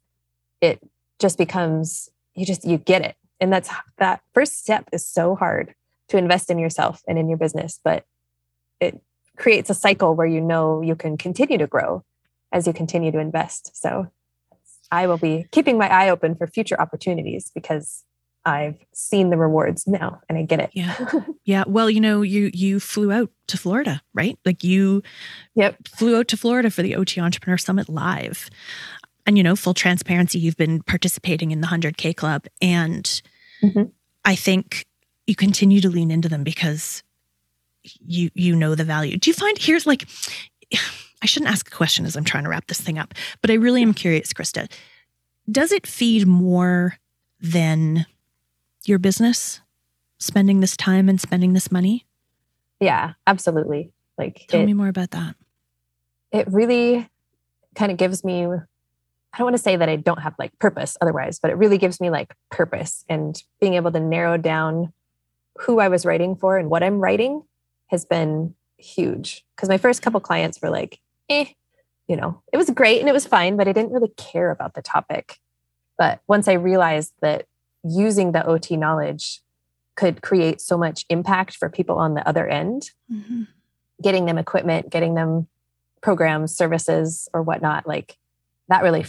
it 0.60 0.80
just 1.18 1.38
becomes 1.38 2.10
you 2.34 2.44
just 2.44 2.66
you 2.66 2.76
get 2.76 3.02
it. 3.02 3.16
And 3.40 3.50
that's 3.50 3.70
that 3.96 4.20
first 4.34 4.58
step 4.58 4.86
is 4.92 5.06
so 5.06 5.34
hard 5.34 5.74
to 6.08 6.18
invest 6.18 6.50
in 6.50 6.58
yourself 6.58 7.02
and 7.08 7.18
in 7.18 7.28
your 7.28 7.38
business, 7.38 7.80
but 7.82 8.04
it 8.80 9.00
creates 9.38 9.70
a 9.70 9.74
cycle 9.74 10.14
where 10.14 10.26
you 10.26 10.40
know 10.40 10.82
you 10.82 10.94
can 10.96 11.16
continue 11.16 11.58
to 11.58 11.66
grow 11.66 12.04
as 12.52 12.66
you 12.66 12.72
continue 12.72 13.10
to 13.12 13.18
invest. 13.18 13.76
So 13.80 14.08
I 14.90 15.06
will 15.06 15.18
be 15.18 15.46
keeping 15.52 15.78
my 15.78 15.88
eye 15.88 16.08
open 16.10 16.34
for 16.34 16.46
future 16.46 16.80
opportunities 16.80 17.50
because 17.54 18.04
I've 18.44 18.76
seen 18.94 19.28
the 19.30 19.36
rewards 19.36 19.86
now 19.86 20.20
and 20.28 20.38
I 20.38 20.42
get 20.42 20.60
it. 20.60 20.70
Yeah. 20.72 20.94
Yeah. 21.44 21.64
Well, 21.66 21.88
you 21.88 22.00
know, 22.00 22.20
you 22.20 22.50
you 22.52 22.78
flew 22.78 23.10
out 23.10 23.30
to 23.46 23.56
Florida, 23.56 24.02
right? 24.12 24.38
Like 24.44 24.62
you 24.62 25.02
Yep. 25.54 25.88
flew 25.88 26.18
out 26.18 26.28
to 26.28 26.36
Florida 26.36 26.70
for 26.70 26.82
the 26.82 26.94
OT 26.94 27.20
Entrepreneur 27.22 27.56
Summit 27.56 27.88
live. 27.88 28.50
And 29.26 29.38
you 29.38 29.42
know, 29.42 29.56
full 29.56 29.72
transparency, 29.74 30.38
you've 30.38 30.58
been 30.58 30.82
participating 30.82 31.50
in 31.50 31.62
the 31.62 31.66
100K 31.68 32.14
club 32.14 32.46
and 32.60 33.22
Mhm. 33.62 33.92
I 34.26 34.34
think 34.34 34.84
you 35.26 35.34
continue 35.34 35.80
to 35.80 35.88
lean 35.88 36.10
into 36.10 36.28
them 36.28 36.44
because 36.44 37.02
you 38.06 38.30
you 38.34 38.54
know 38.56 38.74
the 38.74 38.84
value. 38.84 39.16
Do 39.16 39.30
you 39.30 39.34
find 39.34 39.56
here's 39.58 39.86
like 39.86 40.06
I 41.22 41.26
shouldn't 41.26 41.50
ask 41.50 41.66
a 41.66 41.74
question 41.76 42.06
as 42.06 42.16
I'm 42.16 42.24
trying 42.24 42.44
to 42.44 42.50
wrap 42.50 42.66
this 42.68 42.80
thing 42.80 42.98
up, 42.98 43.12
but 43.42 43.50
I 43.50 43.54
really 43.54 43.82
am 43.82 43.92
curious, 43.94 44.32
Krista. 44.32 44.70
Does 45.50 45.72
it 45.72 45.86
feed 45.86 46.26
more 46.26 46.98
than 47.40 48.06
your 48.84 48.98
business 48.98 49.60
spending 50.18 50.60
this 50.60 50.76
time 50.76 51.08
and 51.08 51.20
spending 51.20 51.54
this 51.54 51.72
money? 51.72 52.06
Yeah, 52.80 53.14
absolutely. 53.26 53.90
Like 54.16 54.44
Tell 54.48 54.60
it, 54.60 54.66
me 54.66 54.74
more 54.74 54.88
about 54.88 55.10
that. 55.12 55.34
it 56.32 56.46
really 56.48 57.08
kind 57.74 57.90
of 57.90 57.98
gives 57.98 58.24
me 58.24 58.44
I 58.46 59.38
don't 59.38 59.44
want 59.44 59.56
to 59.56 59.62
say 59.62 59.76
that 59.76 59.88
I 59.88 59.96
don't 59.96 60.20
have 60.20 60.34
like 60.38 60.58
purpose 60.58 60.96
otherwise, 61.00 61.38
but 61.38 61.50
it 61.50 61.54
really 61.54 61.78
gives 61.78 62.00
me 62.00 62.10
like 62.10 62.34
purpose 62.50 63.04
and 63.08 63.40
being 63.60 63.74
able 63.74 63.92
to 63.92 64.00
narrow 64.00 64.36
down 64.36 64.92
who 65.58 65.80
I 65.80 65.88
was 65.88 66.06
writing 66.06 66.34
for 66.36 66.56
and 66.56 66.70
what 66.70 66.82
I'm 66.82 66.98
writing 66.98 67.42
has 67.88 68.04
been 68.04 68.54
huge. 68.78 69.44
Because 69.56 69.68
my 69.68 69.78
first 69.78 70.02
couple 70.02 70.20
clients 70.20 70.60
were 70.62 70.70
like, 70.70 71.00
eh, 71.28 71.46
you 72.06 72.16
know, 72.16 72.42
it 72.52 72.56
was 72.56 72.70
great 72.70 73.00
and 73.00 73.08
it 73.08 73.12
was 73.12 73.26
fine, 73.26 73.56
but 73.56 73.68
I 73.68 73.72
didn't 73.72 73.92
really 73.92 74.12
care 74.16 74.50
about 74.50 74.74
the 74.74 74.82
topic. 74.82 75.38
But 75.98 76.20
once 76.26 76.48
I 76.48 76.52
realized 76.54 77.12
that 77.20 77.46
using 77.84 78.32
the 78.32 78.46
OT 78.46 78.76
knowledge 78.76 79.40
could 79.96 80.22
create 80.22 80.60
so 80.60 80.78
much 80.78 81.04
impact 81.08 81.56
for 81.56 81.68
people 81.68 81.98
on 81.98 82.14
the 82.14 82.26
other 82.26 82.46
end, 82.46 82.92
Mm-hmm. 83.12 83.42
getting 84.02 84.26
them 84.26 84.38
equipment, 84.38 84.90
getting 84.90 85.14
them 85.14 85.48
programs, 86.00 86.54
services, 86.56 87.28
or 87.34 87.42
whatnot, 87.42 87.86
like 87.86 88.16
that 88.68 88.82
really 88.82 89.04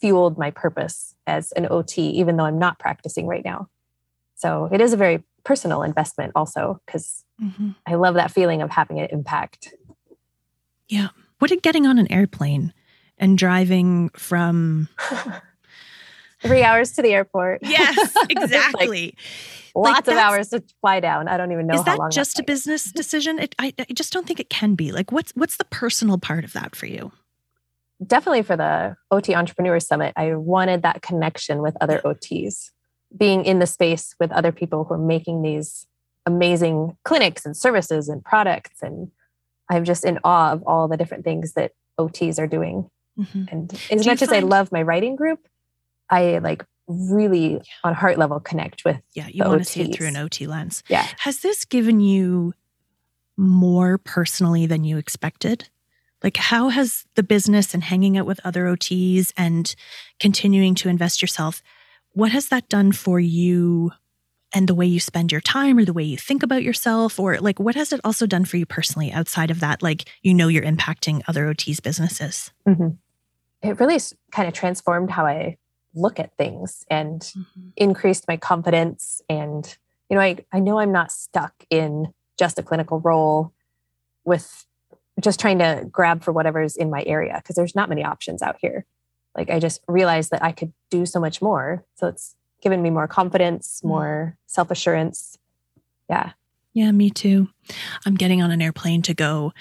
fueled 0.00 0.36
my 0.36 0.50
purpose 0.50 1.14
as 1.26 1.52
an 1.52 1.66
OT, 1.70 2.02
even 2.10 2.36
though 2.36 2.44
I'm 2.44 2.58
not 2.58 2.78
practicing 2.78 3.26
right 3.26 3.44
now. 3.44 3.68
So 4.34 4.68
it 4.70 4.80
is 4.82 4.92
a 4.92 4.96
very 4.96 5.24
personal 5.42 5.82
investment 5.82 6.32
also, 6.34 6.80
because 6.84 7.24
Mm-hmm. 7.42 7.70
I 7.86 7.94
love 7.94 8.14
that 8.14 8.30
feeling 8.30 8.62
of 8.62 8.70
having 8.70 8.98
an 8.98 9.08
impact. 9.10 9.74
Yeah. 10.88 11.08
What 11.38 11.48
did 11.48 11.62
getting 11.62 11.86
on 11.86 11.98
an 11.98 12.10
airplane 12.10 12.72
and 13.18 13.36
driving 13.36 14.08
from 14.10 14.88
three 16.42 16.62
hours 16.62 16.92
to 16.92 17.02
the 17.02 17.12
airport. 17.12 17.60
Yes, 17.62 18.14
like, 18.16 18.30
exactly. 18.30 19.16
lots 19.74 20.08
of 20.08 20.14
hours 20.14 20.48
to 20.48 20.62
fly 20.80 21.00
down. 21.00 21.28
I 21.28 21.36
don't 21.36 21.52
even 21.52 21.66
know 21.66 21.74
Is 21.74 21.80
how 21.80 21.84
that 21.84 21.98
long. 21.98 22.10
just 22.10 22.38
a 22.38 22.42
business 22.42 22.90
decision? 22.92 23.38
It, 23.38 23.54
I, 23.58 23.72
I 23.78 23.86
just 23.92 24.12
don't 24.12 24.26
think 24.26 24.40
it 24.40 24.50
can 24.50 24.74
be. 24.74 24.92
Like, 24.92 25.12
what's 25.12 25.32
what's 25.32 25.56
the 25.56 25.64
personal 25.64 26.18
part 26.18 26.44
of 26.44 26.52
that 26.52 26.76
for 26.76 26.86
you? 26.86 27.12
Definitely 28.06 28.42
for 28.42 28.56
the 28.56 28.96
OT 29.10 29.34
Entrepreneur 29.34 29.80
Summit, 29.80 30.12
I 30.16 30.34
wanted 30.34 30.82
that 30.82 31.00
connection 31.00 31.62
with 31.62 31.76
other 31.80 32.00
OTs, 32.04 32.70
being 33.16 33.46
in 33.46 33.58
the 33.58 33.66
space 33.66 34.14
with 34.20 34.30
other 34.32 34.52
people 34.52 34.84
who 34.84 34.94
are 34.94 34.98
making 34.98 35.40
these 35.40 35.86
amazing 36.26 36.96
clinics 37.04 37.46
and 37.46 37.56
services 37.56 38.08
and 38.08 38.22
products. 38.24 38.82
And 38.82 39.10
I'm 39.70 39.84
just 39.84 40.04
in 40.04 40.18
awe 40.24 40.52
of 40.52 40.62
all 40.66 40.88
the 40.88 40.96
different 40.96 41.24
things 41.24 41.52
that 41.52 41.72
OTs 41.98 42.38
are 42.38 42.46
doing. 42.46 42.90
Mhm. 43.18 43.50
And 43.50 43.72
as 43.90 44.04
you 44.04 44.10
much 44.12 44.20
as 44.22 44.28
I 44.30 44.40
love 44.40 44.70
my 44.72 44.82
writing 44.82 45.16
group, 45.16 45.46
I 46.10 46.38
like 46.38 46.64
really 46.86 47.60
on 47.82 47.94
heart 47.94 48.18
level 48.18 48.38
connect 48.40 48.84
with 48.84 49.00
Yeah, 49.14 49.26
you 49.28 49.42
want 49.44 49.58
to 49.58 49.64
see 49.64 49.82
it 49.82 49.94
through 49.96 50.06
an 50.08 50.16
OT 50.16 50.46
lens. 50.46 50.82
yeah 50.88 51.06
Has 51.18 51.40
this 51.40 51.64
given 51.64 51.98
you 52.00 52.52
more 53.36 53.98
personally 53.98 54.66
than 54.66 54.84
you 54.84 54.96
expected? 54.98 55.68
Like, 56.22 56.36
how 56.36 56.68
has 56.70 57.04
the 57.14 57.22
business 57.22 57.74
and 57.74 57.82
hanging 57.84 58.16
out 58.16 58.24
with 58.26 58.40
other 58.44 58.66
OTs 58.66 59.32
and 59.36 59.74
continuing 60.20 60.74
to 60.76 60.88
invest 60.88 61.20
yourself, 61.22 61.62
what 62.12 62.32
has 62.32 62.48
that 62.48 62.68
done 62.68 62.92
for 62.92 63.20
you 63.20 63.90
and 64.54 64.68
the 64.68 64.74
way 64.74 64.86
you 64.86 65.00
spend 65.00 65.32
your 65.32 65.40
time 65.40 65.78
or 65.78 65.84
the 65.84 65.92
way 65.92 66.04
you 66.04 66.16
think 66.16 66.42
about 66.42 66.62
yourself? 66.62 67.18
Or, 67.18 67.38
like, 67.38 67.58
what 67.58 67.74
has 67.74 67.92
it 67.92 68.00
also 68.04 68.26
done 68.26 68.44
for 68.44 68.56
you 68.56 68.66
personally 68.66 69.12
outside 69.12 69.50
of 69.50 69.60
that? 69.60 69.82
Like, 69.82 70.08
you 70.22 70.32
know, 70.34 70.48
you're 70.48 70.62
impacting 70.62 71.22
other 71.28 71.46
OTs' 71.46 71.80
businesses. 71.82 72.52
Mhm. 72.66 72.98
it 73.62 73.80
really 73.80 73.98
kind 74.30 74.46
of 74.46 74.54
transformed 74.54 75.10
how 75.10 75.26
I 75.26 75.56
look 75.94 76.20
at 76.20 76.36
things 76.36 76.84
and 76.90 77.32
increased 77.76 78.28
my 78.28 78.36
confidence 78.36 79.22
and 79.30 79.76
you 80.10 80.14
know 80.16 80.20
I, 80.22 80.36
I 80.52 80.60
know 80.60 80.78
i'm 80.78 80.92
not 80.92 81.10
stuck 81.10 81.54
in 81.70 82.12
just 82.38 82.58
a 82.58 82.62
clinical 82.62 83.00
role 83.00 83.52
with 84.24 84.66
just 85.20 85.40
trying 85.40 85.58
to 85.60 85.86
grab 85.90 86.22
for 86.22 86.32
whatever's 86.32 86.76
in 86.76 86.90
my 86.90 87.02
area 87.04 87.36
because 87.42 87.56
there's 87.56 87.74
not 87.74 87.88
many 87.88 88.04
options 88.04 88.42
out 88.42 88.56
here 88.60 88.84
like 89.34 89.48
i 89.50 89.58
just 89.58 89.80
realized 89.88 90.30
that 90.32 90.44
i 90.44 90.52
could 90.52 90.72
do 90.90 91.06
so 91.06 91.18
much 91.18 91.40
more 91.40 91.82
so 91.94 92.06
it's 92.08 92.36
given 92.62 92.82
me 92.82 92.90
more 92.90 93.08
confidence 93.08 93.80
Mm. 93.84 93.88
more 93.88 94.36
self-assurance 94.46 95.38
yeah 96.10 96.32
Yeah, 96.72 96.92
me 96.92 97.08
too. 97.10 97.48
I'm 98.04 98.16
getting 98.16 98.42
on 98.42 98.50
an 98.50 98.60
airplane 98.60 99.00
to 99.02 99.14
go 99.14 99.52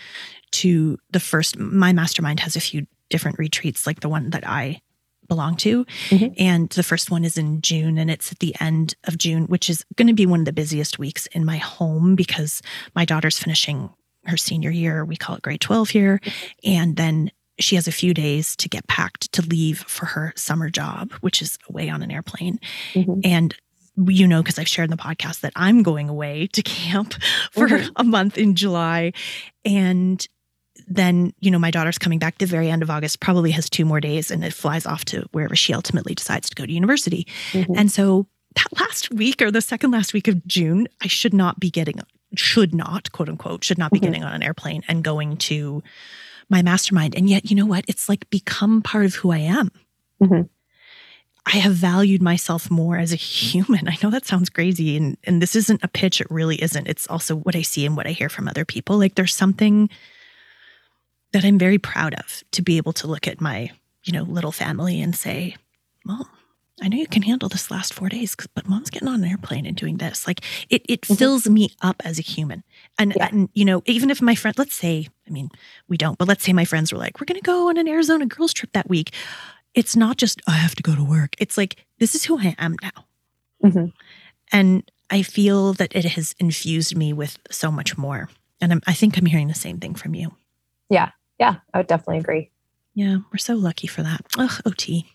to 0.51 0.97
the 1.11 1.19
first. 1.21 1.57
My 1.57 1.93
mastermind 1.93 2.41
has 2.41 2.55
a 2.57 2.59
few 2.59 2.87
different 3.09 3.39
retreats, 3.39 3.87
like 3.87 4.01
the 4.01 4.09
one 4.09 4.31
that 4.31 4.45
I 4.45 4.81
belong 5.29 5.55
to. 5.57 5.85
Mhm. 6.09 6.33
And 6.37 6.69
the 6.71 6.83
first 6.83 7.09
one 7.11 7.23
is 7.23 7.37
in 7.37 7.61
June, 7.61 7.97
and 7.97 8.11
it's 8.11 8.31
at 8.33 8.39
the 8.39 8.53
end 8.59 8.95
of 9.05 9.17
June, 9.17 9.45
which 9.45 9.69
is 9.69 9.85
going 9.95 10.07
to 10.09 10.13
be 10.13 10.25
one 10.25 10.41
of 10.41 10.45
the 10.45 10.51
busiest 10.61 10.99
weeks 10.99 11.25
in 11.27 11.45
my 11.45 11.57
home 11.57 12.15
because 12.15 12.61
my 12.95 13.05
daughter's 13.05 13.39
finishing 13.39 13.89
her 14.25 14.37
senior 14.37 14.69
year. 14.71 15.05
We 15.05 15.15
call 15.15 15.37
it 15.37 15.41
grade 15.41 15.61
12 15.61 15.89
here. 15.89 16.19
And 16.65 16.95
then 16.97 17.31
she 17.59 17.75
has 17.75 17.87
a 17.87 17.91
few 17.91 18.13
days 18.13 18.55
to 18.57 18.69
get 18.69 18.87
packed 18.87 19.31
to 19.33 19.41
leave 19.41 19.79
for 19.87 20.05
her 20.07 20.33
summer 20.35 20.69
job, 20.69 21.11
which 21.21 21.41
is 21.41 21.57
away 21.69 21.89
on 21.89 22.01
an 22.01 22.11
airplane. 22.11 22.59
Mhm. 22.93 23.21
And 23.23 23.55
you 24.09 24.27
know, 24.27 24.43
because 24.43 24.59
I've 24.59 24.67
shared 24.67 24.91
in 24.91 24.97
the 24.97 25.01
podcast 25.01 25.39
that 25.39 25.53
I'm 25.55 25.81
going 25.81 26.09
away 26.09 26.47
to 26.47 26.61
camp 26.61 27.13
for 27.53 27.69
Mhm. 27.69 27.91
a 27.95 28.03
month 28.03 28.37
in 28.37 28.53
July. 28.55 29.13
And 29.63 30.27
then, 30.85 31.33
you 31.39 31.49
know, 31.49 31.57
my 31.59 31.71
daughter's 31.71 31.97
coming 31.97 32.19
back 32.19 32.37
the 32.37 32.45
very 32.45 32.69
end 32.69 32.83
of 32.83 32.89
August, 32.89 33.21
probably 33.21 33.51
has 33.51 33.69
two 33.69 33.85
more 33.85 34.01
days, 34.01 34.31
and 34.31 34.43
it 34.43 34.51
flies 34.53 34.85
off 34.85 35.05
to 35.05 35.25
wherever 35.31 35.55
she 35.55 35.73
ultimately 35.73 36.13
decides 36.13 36.49
to 36.49 36.55
go 36.55 36.65
to 36.65 36.71
university. 36.73 37.25
Mhm. 37.53 37.73
And 37.77 37.89
so 37.89 38.27
that 38.55 38.67
last 38.81 39.13
week 39.13 39.41
or 39.41 39.49
the 39.49 39.61
second 39.61 39.91
last 39.91 40.13
week 40.13 40.27
of 40.27 40.45
June, 40.45 40.87
I 41.01 41.07
should 41.07 41.33
not 41.33 41.61
be 41.61 41.69
getting, 41.71 42.01
should 42.35 42.75
not, 42.75 43.13
quote 43.13 43.29
unquote, 43.29 43.63
should 43.63 43.77
not 43.77 43.91
be 43.93 43.99
Mhm. 43.99 44.03
getting 44.03 44.23
on 44.25 44.33
an 44.33 44.43
airplane 44.43 44.83
and 44.89 45.05
going 45.05 45.37
to 45.37 45.81
my 46.49 46.61
mastermind. 46.61 47.15
And 47.15 47.29
yet, 47.29 47.49
you 47.49 47.55
know 47.55 47.65
what? 47.65 47.85
It's 47.87 48.07
like 48.09 48.29
become 48.29 48.81
part 48.81 49.05
of 49.05 49.15
who 49.15 49.31
I 49.31 49.39
am. 49.39 49.71
Mhm. 50.21 50.49
I 51.47 51.57
have 51.57 51.73
valued 51.73 52.21
myself 52.23 52.71
more 52.71 52.97
as 52.97 53.13
a 53.13 53.15
human. 53.17 53.87
I 53.89 53.97
know 54.01 54.09
that 54.09 54.25
sounds 54.25 54.49
crazy 54.49 54.97
and 54.97 55.17
and 55.25 55.41
this 55.41 55.55
isn't 55.55 55.83
a 55.83 55.87
pitch 55.87 56.19
it 56.21 56.27
really 56.31 56.61
isn't. 56.61 56.87
It's 56.87 57.07
also 57.07 57.35
what 57.35 57.55
I 57.55 57.61
see 57.61 57.85
and 57.85 57.95
what 57.95 58.07
I 58.07 58.11
hear 58.11 58.29
from 58.29 58.47
other 58.47 58.65
people. 58.65 58.97
Like 58.97 59.15
there's 59.15 59.35
something 59.35 59.89
that 61.33 61.43
I'm 61.45 61.59
very 61.59 61.77
proud 61.77 62.13
of 62.15 62.43
to 62.51 62.61
be 62.61 62.77
able 62.77 62.93
to 62.93 63.07
look 63.07 63.27
at 63.27 63.41
my, 63.41 63.69
you 64.05 64.13
know, 64.13 64.23
little 64.23 64.51
family 64.51 65.01
and 65.01 65.15
say, 65.15 65.55
"Well, 66.05 66.29
I 66.81 66.87
know 66.87 66.97
you 66.97 67.07
can 67.07 67.23
handle 67.23 67.49
this 67.49 67.69
last 67.71 67.93
4 67.93 68.09
days, 68.09 68.35
but 68.53 68.67
mom's 68.69 68.89
getting 68.89 69.07
on 69.07 69.23
an 69.23 69.29
airplane 69.29 69.65
and 69.65 69.75
doing 69.75 69.97
this." 69.97 70.25
Like 70.27 70.41
it 70.69 70.83
it 70.87 71.01
Mhm. 71.01 71.17
fills 71.17 71.47
me 71.49 71.69
up 71.81 72.01
as 72.05 72.19
a 72.19 72.23
human. 72.23 72.63
And, 72.97 73.13
Yeah. 73.15 73.27
and 73.31 73.49
you 73.53 73.65
know, 73.65 73.81
even 73.85 74.09
if 74.09 74.21
my 74.21 74.35
friend, 74.35 74.57
let's 74.57 74.75
say, 74.75 75.07
I 75.27 75.29
mean, 75.29 75.49
we 75.87 75.97
don't, 75.97 76.17
but 76.17 76.27
let's 76.27 76.43
say 76.43 76.53
my 76.53 76.65
friends 76.65 76.91
were 76.93 76.99
like, 76.99 77.19
"We're 77.19 77.25
going 77.25 77.39
to 77.39 77.43
go 77.45 77.69
on 77.69 77.77
an 77.77 77.87
Arizona 77.87 78.25
girls 78.25 78.53
trip 78.53 78.71
that 78.73 78.89
week." 78.89 79.11
It's 79.73 79.95
not 79.95 80.15
just 80.17 80.41
I 80.47 80.51
have 80.57 80.75
to 80.75 80.83
go 80.83 80.95
to 80.95 81.03
work. 81.03 81.35
It's 81.37 81.57
like 81.57 81.85
this 81.99 82.15
is 82.15 82.23
who 82.25 82.39
I 82.39 82.55
am 82.57 82.75
now. 82.81 83.05
Mhm. 83.63 83.91
And 84.51 84.89
I 85.09 85.21
feel 85.23 85.73
that 85.73 85.93
it 85.95 86.05
has 86.05 86.33
infused 86.39 86.95
me 86.95 87.11
with 87.11 87.37
so 87.51 87.69
much 87.71 87.97
more. 87.97 88.29
And 88.61 88.71
I'm, 88.71 88.81
I 88.87 88.93
think 88.93 89.17
I'm 89.17 89.25
hearing 89.25 89.49
the 89.49 89.53
same 89.53 89.79
thing 89.79 89.93
from 89.95 90.15
you. 90.15 90.35
Yeah. 90.89 91.11
Yeah 91.39 91.55
i 91.73 91.79
would 91.79 91.87
definitely 91.87 92.19
agree 92.19 92.49
Yeah, 92.93 93.17
we're 93.31 93.37
so 93.39 93.55
lucky 93.55 93.87
for 93.87 94.03
that. 94.03 94.21
Ugh, 94.37 94.61
OT, 94.65 95.05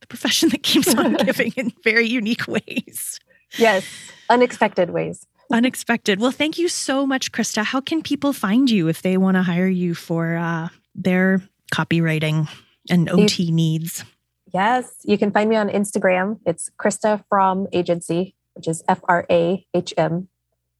the 0.00 0.06
profession 0.06 0.48
that 0.48 0.62
keeps 0.62 0.94
on 0.94 1.12
giving 1.26 1.52
in 1.56 1.72
very 1.84 2.06
unique 2.08 2.46
ways. 2.48 3.20
yes 3.58 3.84
unexpected 4.30 4.88
ways 4.90 5.26
Unexpected. 5.52 6.20
Well, 6.20 6.30
thank 6.30 6.58
you 6.58 6.68
so 6.68 7.06
much, 7.06 7.32
Krista. 7.32 7.64
How 7.64 7.80
can 7.80 8.02
people 8.02 8.32
find 8.32 8.70
you 8.70 8.88
if 8.88 9.02
they 9.02 9.16
want 9.16 9.36
to 9.36 9.42
hire 9.42 9.66
you 9.66 9.94
for 9.94 10.36
uh, 10.36 10.68
their 10.94 11.42
copywriting 11.74 12.48
and 12.88 13.08
OT 13.08 13.50
needs? 13.50 14.04
Yes, 14.52 14.92
you 15.04 15.18
can 15.18 15.30
find 15.30 15.50
me 15.50 15.56
on 15.56 15.68
Instagram. 15.68 16.38
It's 16.46 16.70
Krista 16.78 17.24
Frahm 17.30 17.66
Agency, 17.72 18.34
which 18.54 18.68
is 18.68 18.82
F 18.88 19.00
R 19.04 19.26
A 19.30 19.66
H 19.74 19.94
M. 19.96 20.28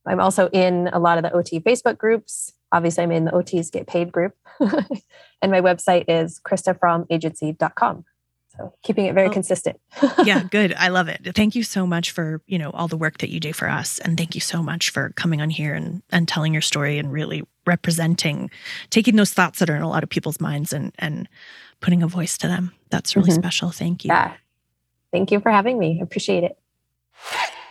I'm 0.07 0.21
also 0.21 0.49
in 0.49 0.89
a 0.93 0.99
lot 0.99 1.19
of 1.19 1.25
the 1.25 1.33
OT 1.33 1.61
Facebook 1.61 1.99
groups. 1.99 2.53
Obviously, 2.73 3.03
I'm 3.03 3.13
in 3.13 3.25
the 3.25 3.33
OTs 3.33 3.71
Get 3.71 3.87
Paid 3.87 4.13
group. 4.13 4.35
and 4.61 5.51
my 5.51 5.61
website 5.61 6.05
is 6.09 6.41
kristafrahmagency.com. 6.45 8.05
So 8.57 8.75
keeping 8.83 9.07
it 9.07 9.15
very 9.15 9.29
Oh. 9.29 9.31
consistent. 9.33 9.81
yeah, 10.25 10.43
good. 10.51 10.75
I 10.77 10.89
love 10.89 11.09
it. 11.09 11.21
Thank 11.35 11.55
you 11.55 11.63
so 11.63 11.87
much 11.87 12.11
for, 12.11 12.43
you 12.47 12.59
know, 12.59 12.71
all 12.71 12.89
the 12.89 12.97
work 12.97 13.19
that 13.19 13.31
you 13.31 13.39
do 13.41 13.53
for 13.53 13.69
us. 13.69 13.99
And 14.01 14.17
thank 14.19 14.35
you 14.35 14.41
so 14.41 14.63
much 14.63 14.91
for 14.91 15.11
coming 15.11 15.41
on 15.41 15.51
here 15.51 15.75
and, 15.75 16.03
and 16.11 16.27
telling 16.27 16.53
your 16.53 16.63
story 16.63 16.99
and 16.99 17.13
really 17.13 17.43
representing, 17.67 18.51
taking 18.91 19.17
those 19.17 19.33
thoughts 19.33 19.61
that 19.61 19.71
are 19.71 19.77
in 19.77 19.83
a 19.83 19.89
lot 19.89 20.03
of 20.03 20.09
people's 20.11 20.41
minds 20.41 20.73
and 20.73 20.93
and 20.99 21.29
putting 21.81 22.03
a 22.03 22.07
voice 22.07 22.37
to 22.39 22.47
them. 22.49 22.73
That's 22.91 23.15
really 23.17 23.31
Mhm. 23.31 23.35
special. 23.37 23.71
Thank 23.71 24.05
you. 24.05 24.09
Yeah. 24.09 24.33
Thank 25.13 25.31
you 25.31 25.41
for 25.41 25.51
having 25.51 25.79
me. 25.79 26.01
Appreciate 26.03 26.45
it. 26.45 26.59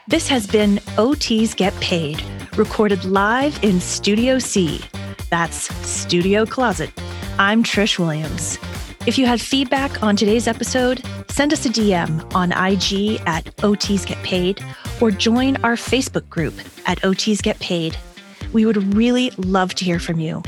This 0.07 0.27
has 0.29 0.47
been 0.47 0.79
OTs 0.97 1.53
Get 1.55 1.73
Paid, 1.81 2.21
recorded 2.57 3.03
live 3.05 3.59
in 3.63 3.79
Studio 3.79 4.39
C. 4.39 4.81
That's 5.29 5.73
Studio 5.87 6.45
Closet. 6.45 6.89
I'm 7.37 7.63
Trish 7.63 7.99
Williams. 7.99 8.57
If 9.05 9.17
you 9.17 9.25
have 9.25 9.41
feedback 9.41 10.03
on 10.03 10.15
today's 10.15 10.47
episode, 10.47 11.03
send 11.29 11.53
us 11.53 11.65
a 11.65 11.69
DM 11.69 12.33
on 12.35 12.51
IG 12.51 13.21
at 13.25 13.45
OTs 13.57 14.05
Get 14.05 14.21
Paid 14.23 14.63
or 14.99 15.09
join 15.09 15.55
our 15.57 15.75
Facebook 15.75 16.27
group 16.29 16.53
at 16.85 16.99
OTs 17.01 17.41
Get 17.41 17.57
Paid. 17.59 17.97
We 18.51 18.65
would 18.65 18.93
really 18.93 19.31
love 19.37 19.73
to 19.75 19.85
hear 19.85 19.99
from 19.99 20.19
you. 20.19 20.43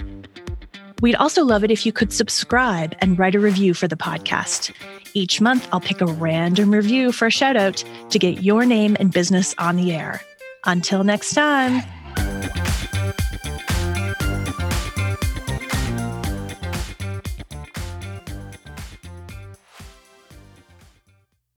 We'd 1.02 1.16
also 1.16 1.44
love 1.44 1.64
it 1.64 1.72
if 1.72 1.86
you 1.86 1.94
could 1.94 2.12
subscribe 2.14 2.96
and 3.00 3.18
write 3.18 3.36
a 3.36 3.40
review 3.40 3.74
for 3.74 3.88
the 3.88 3.96
podcast. 3.96 4.72
Each 5.14 5.42
month, 5.42 5.68
I'll 5.72 5.80
pick 5.80 6.02
a 6.02 6.06
random 6.06 6.72
review 6.72 7.12
for 7.12 7.28
a 7.28 7.32
shout 7.32 7.56
out 7.56 7.84
to 8.10 8.20
get 8.20 8.44
your 8.44 8.66
name 8.66 8.96
and 9.00 9.12
business 9.12 9.56
on 9.58 9.78
the 9.78 9.94
air. 9.94 10.22
Until 10.66 11.04
next 11.04 11.34
time. 11.34 11.82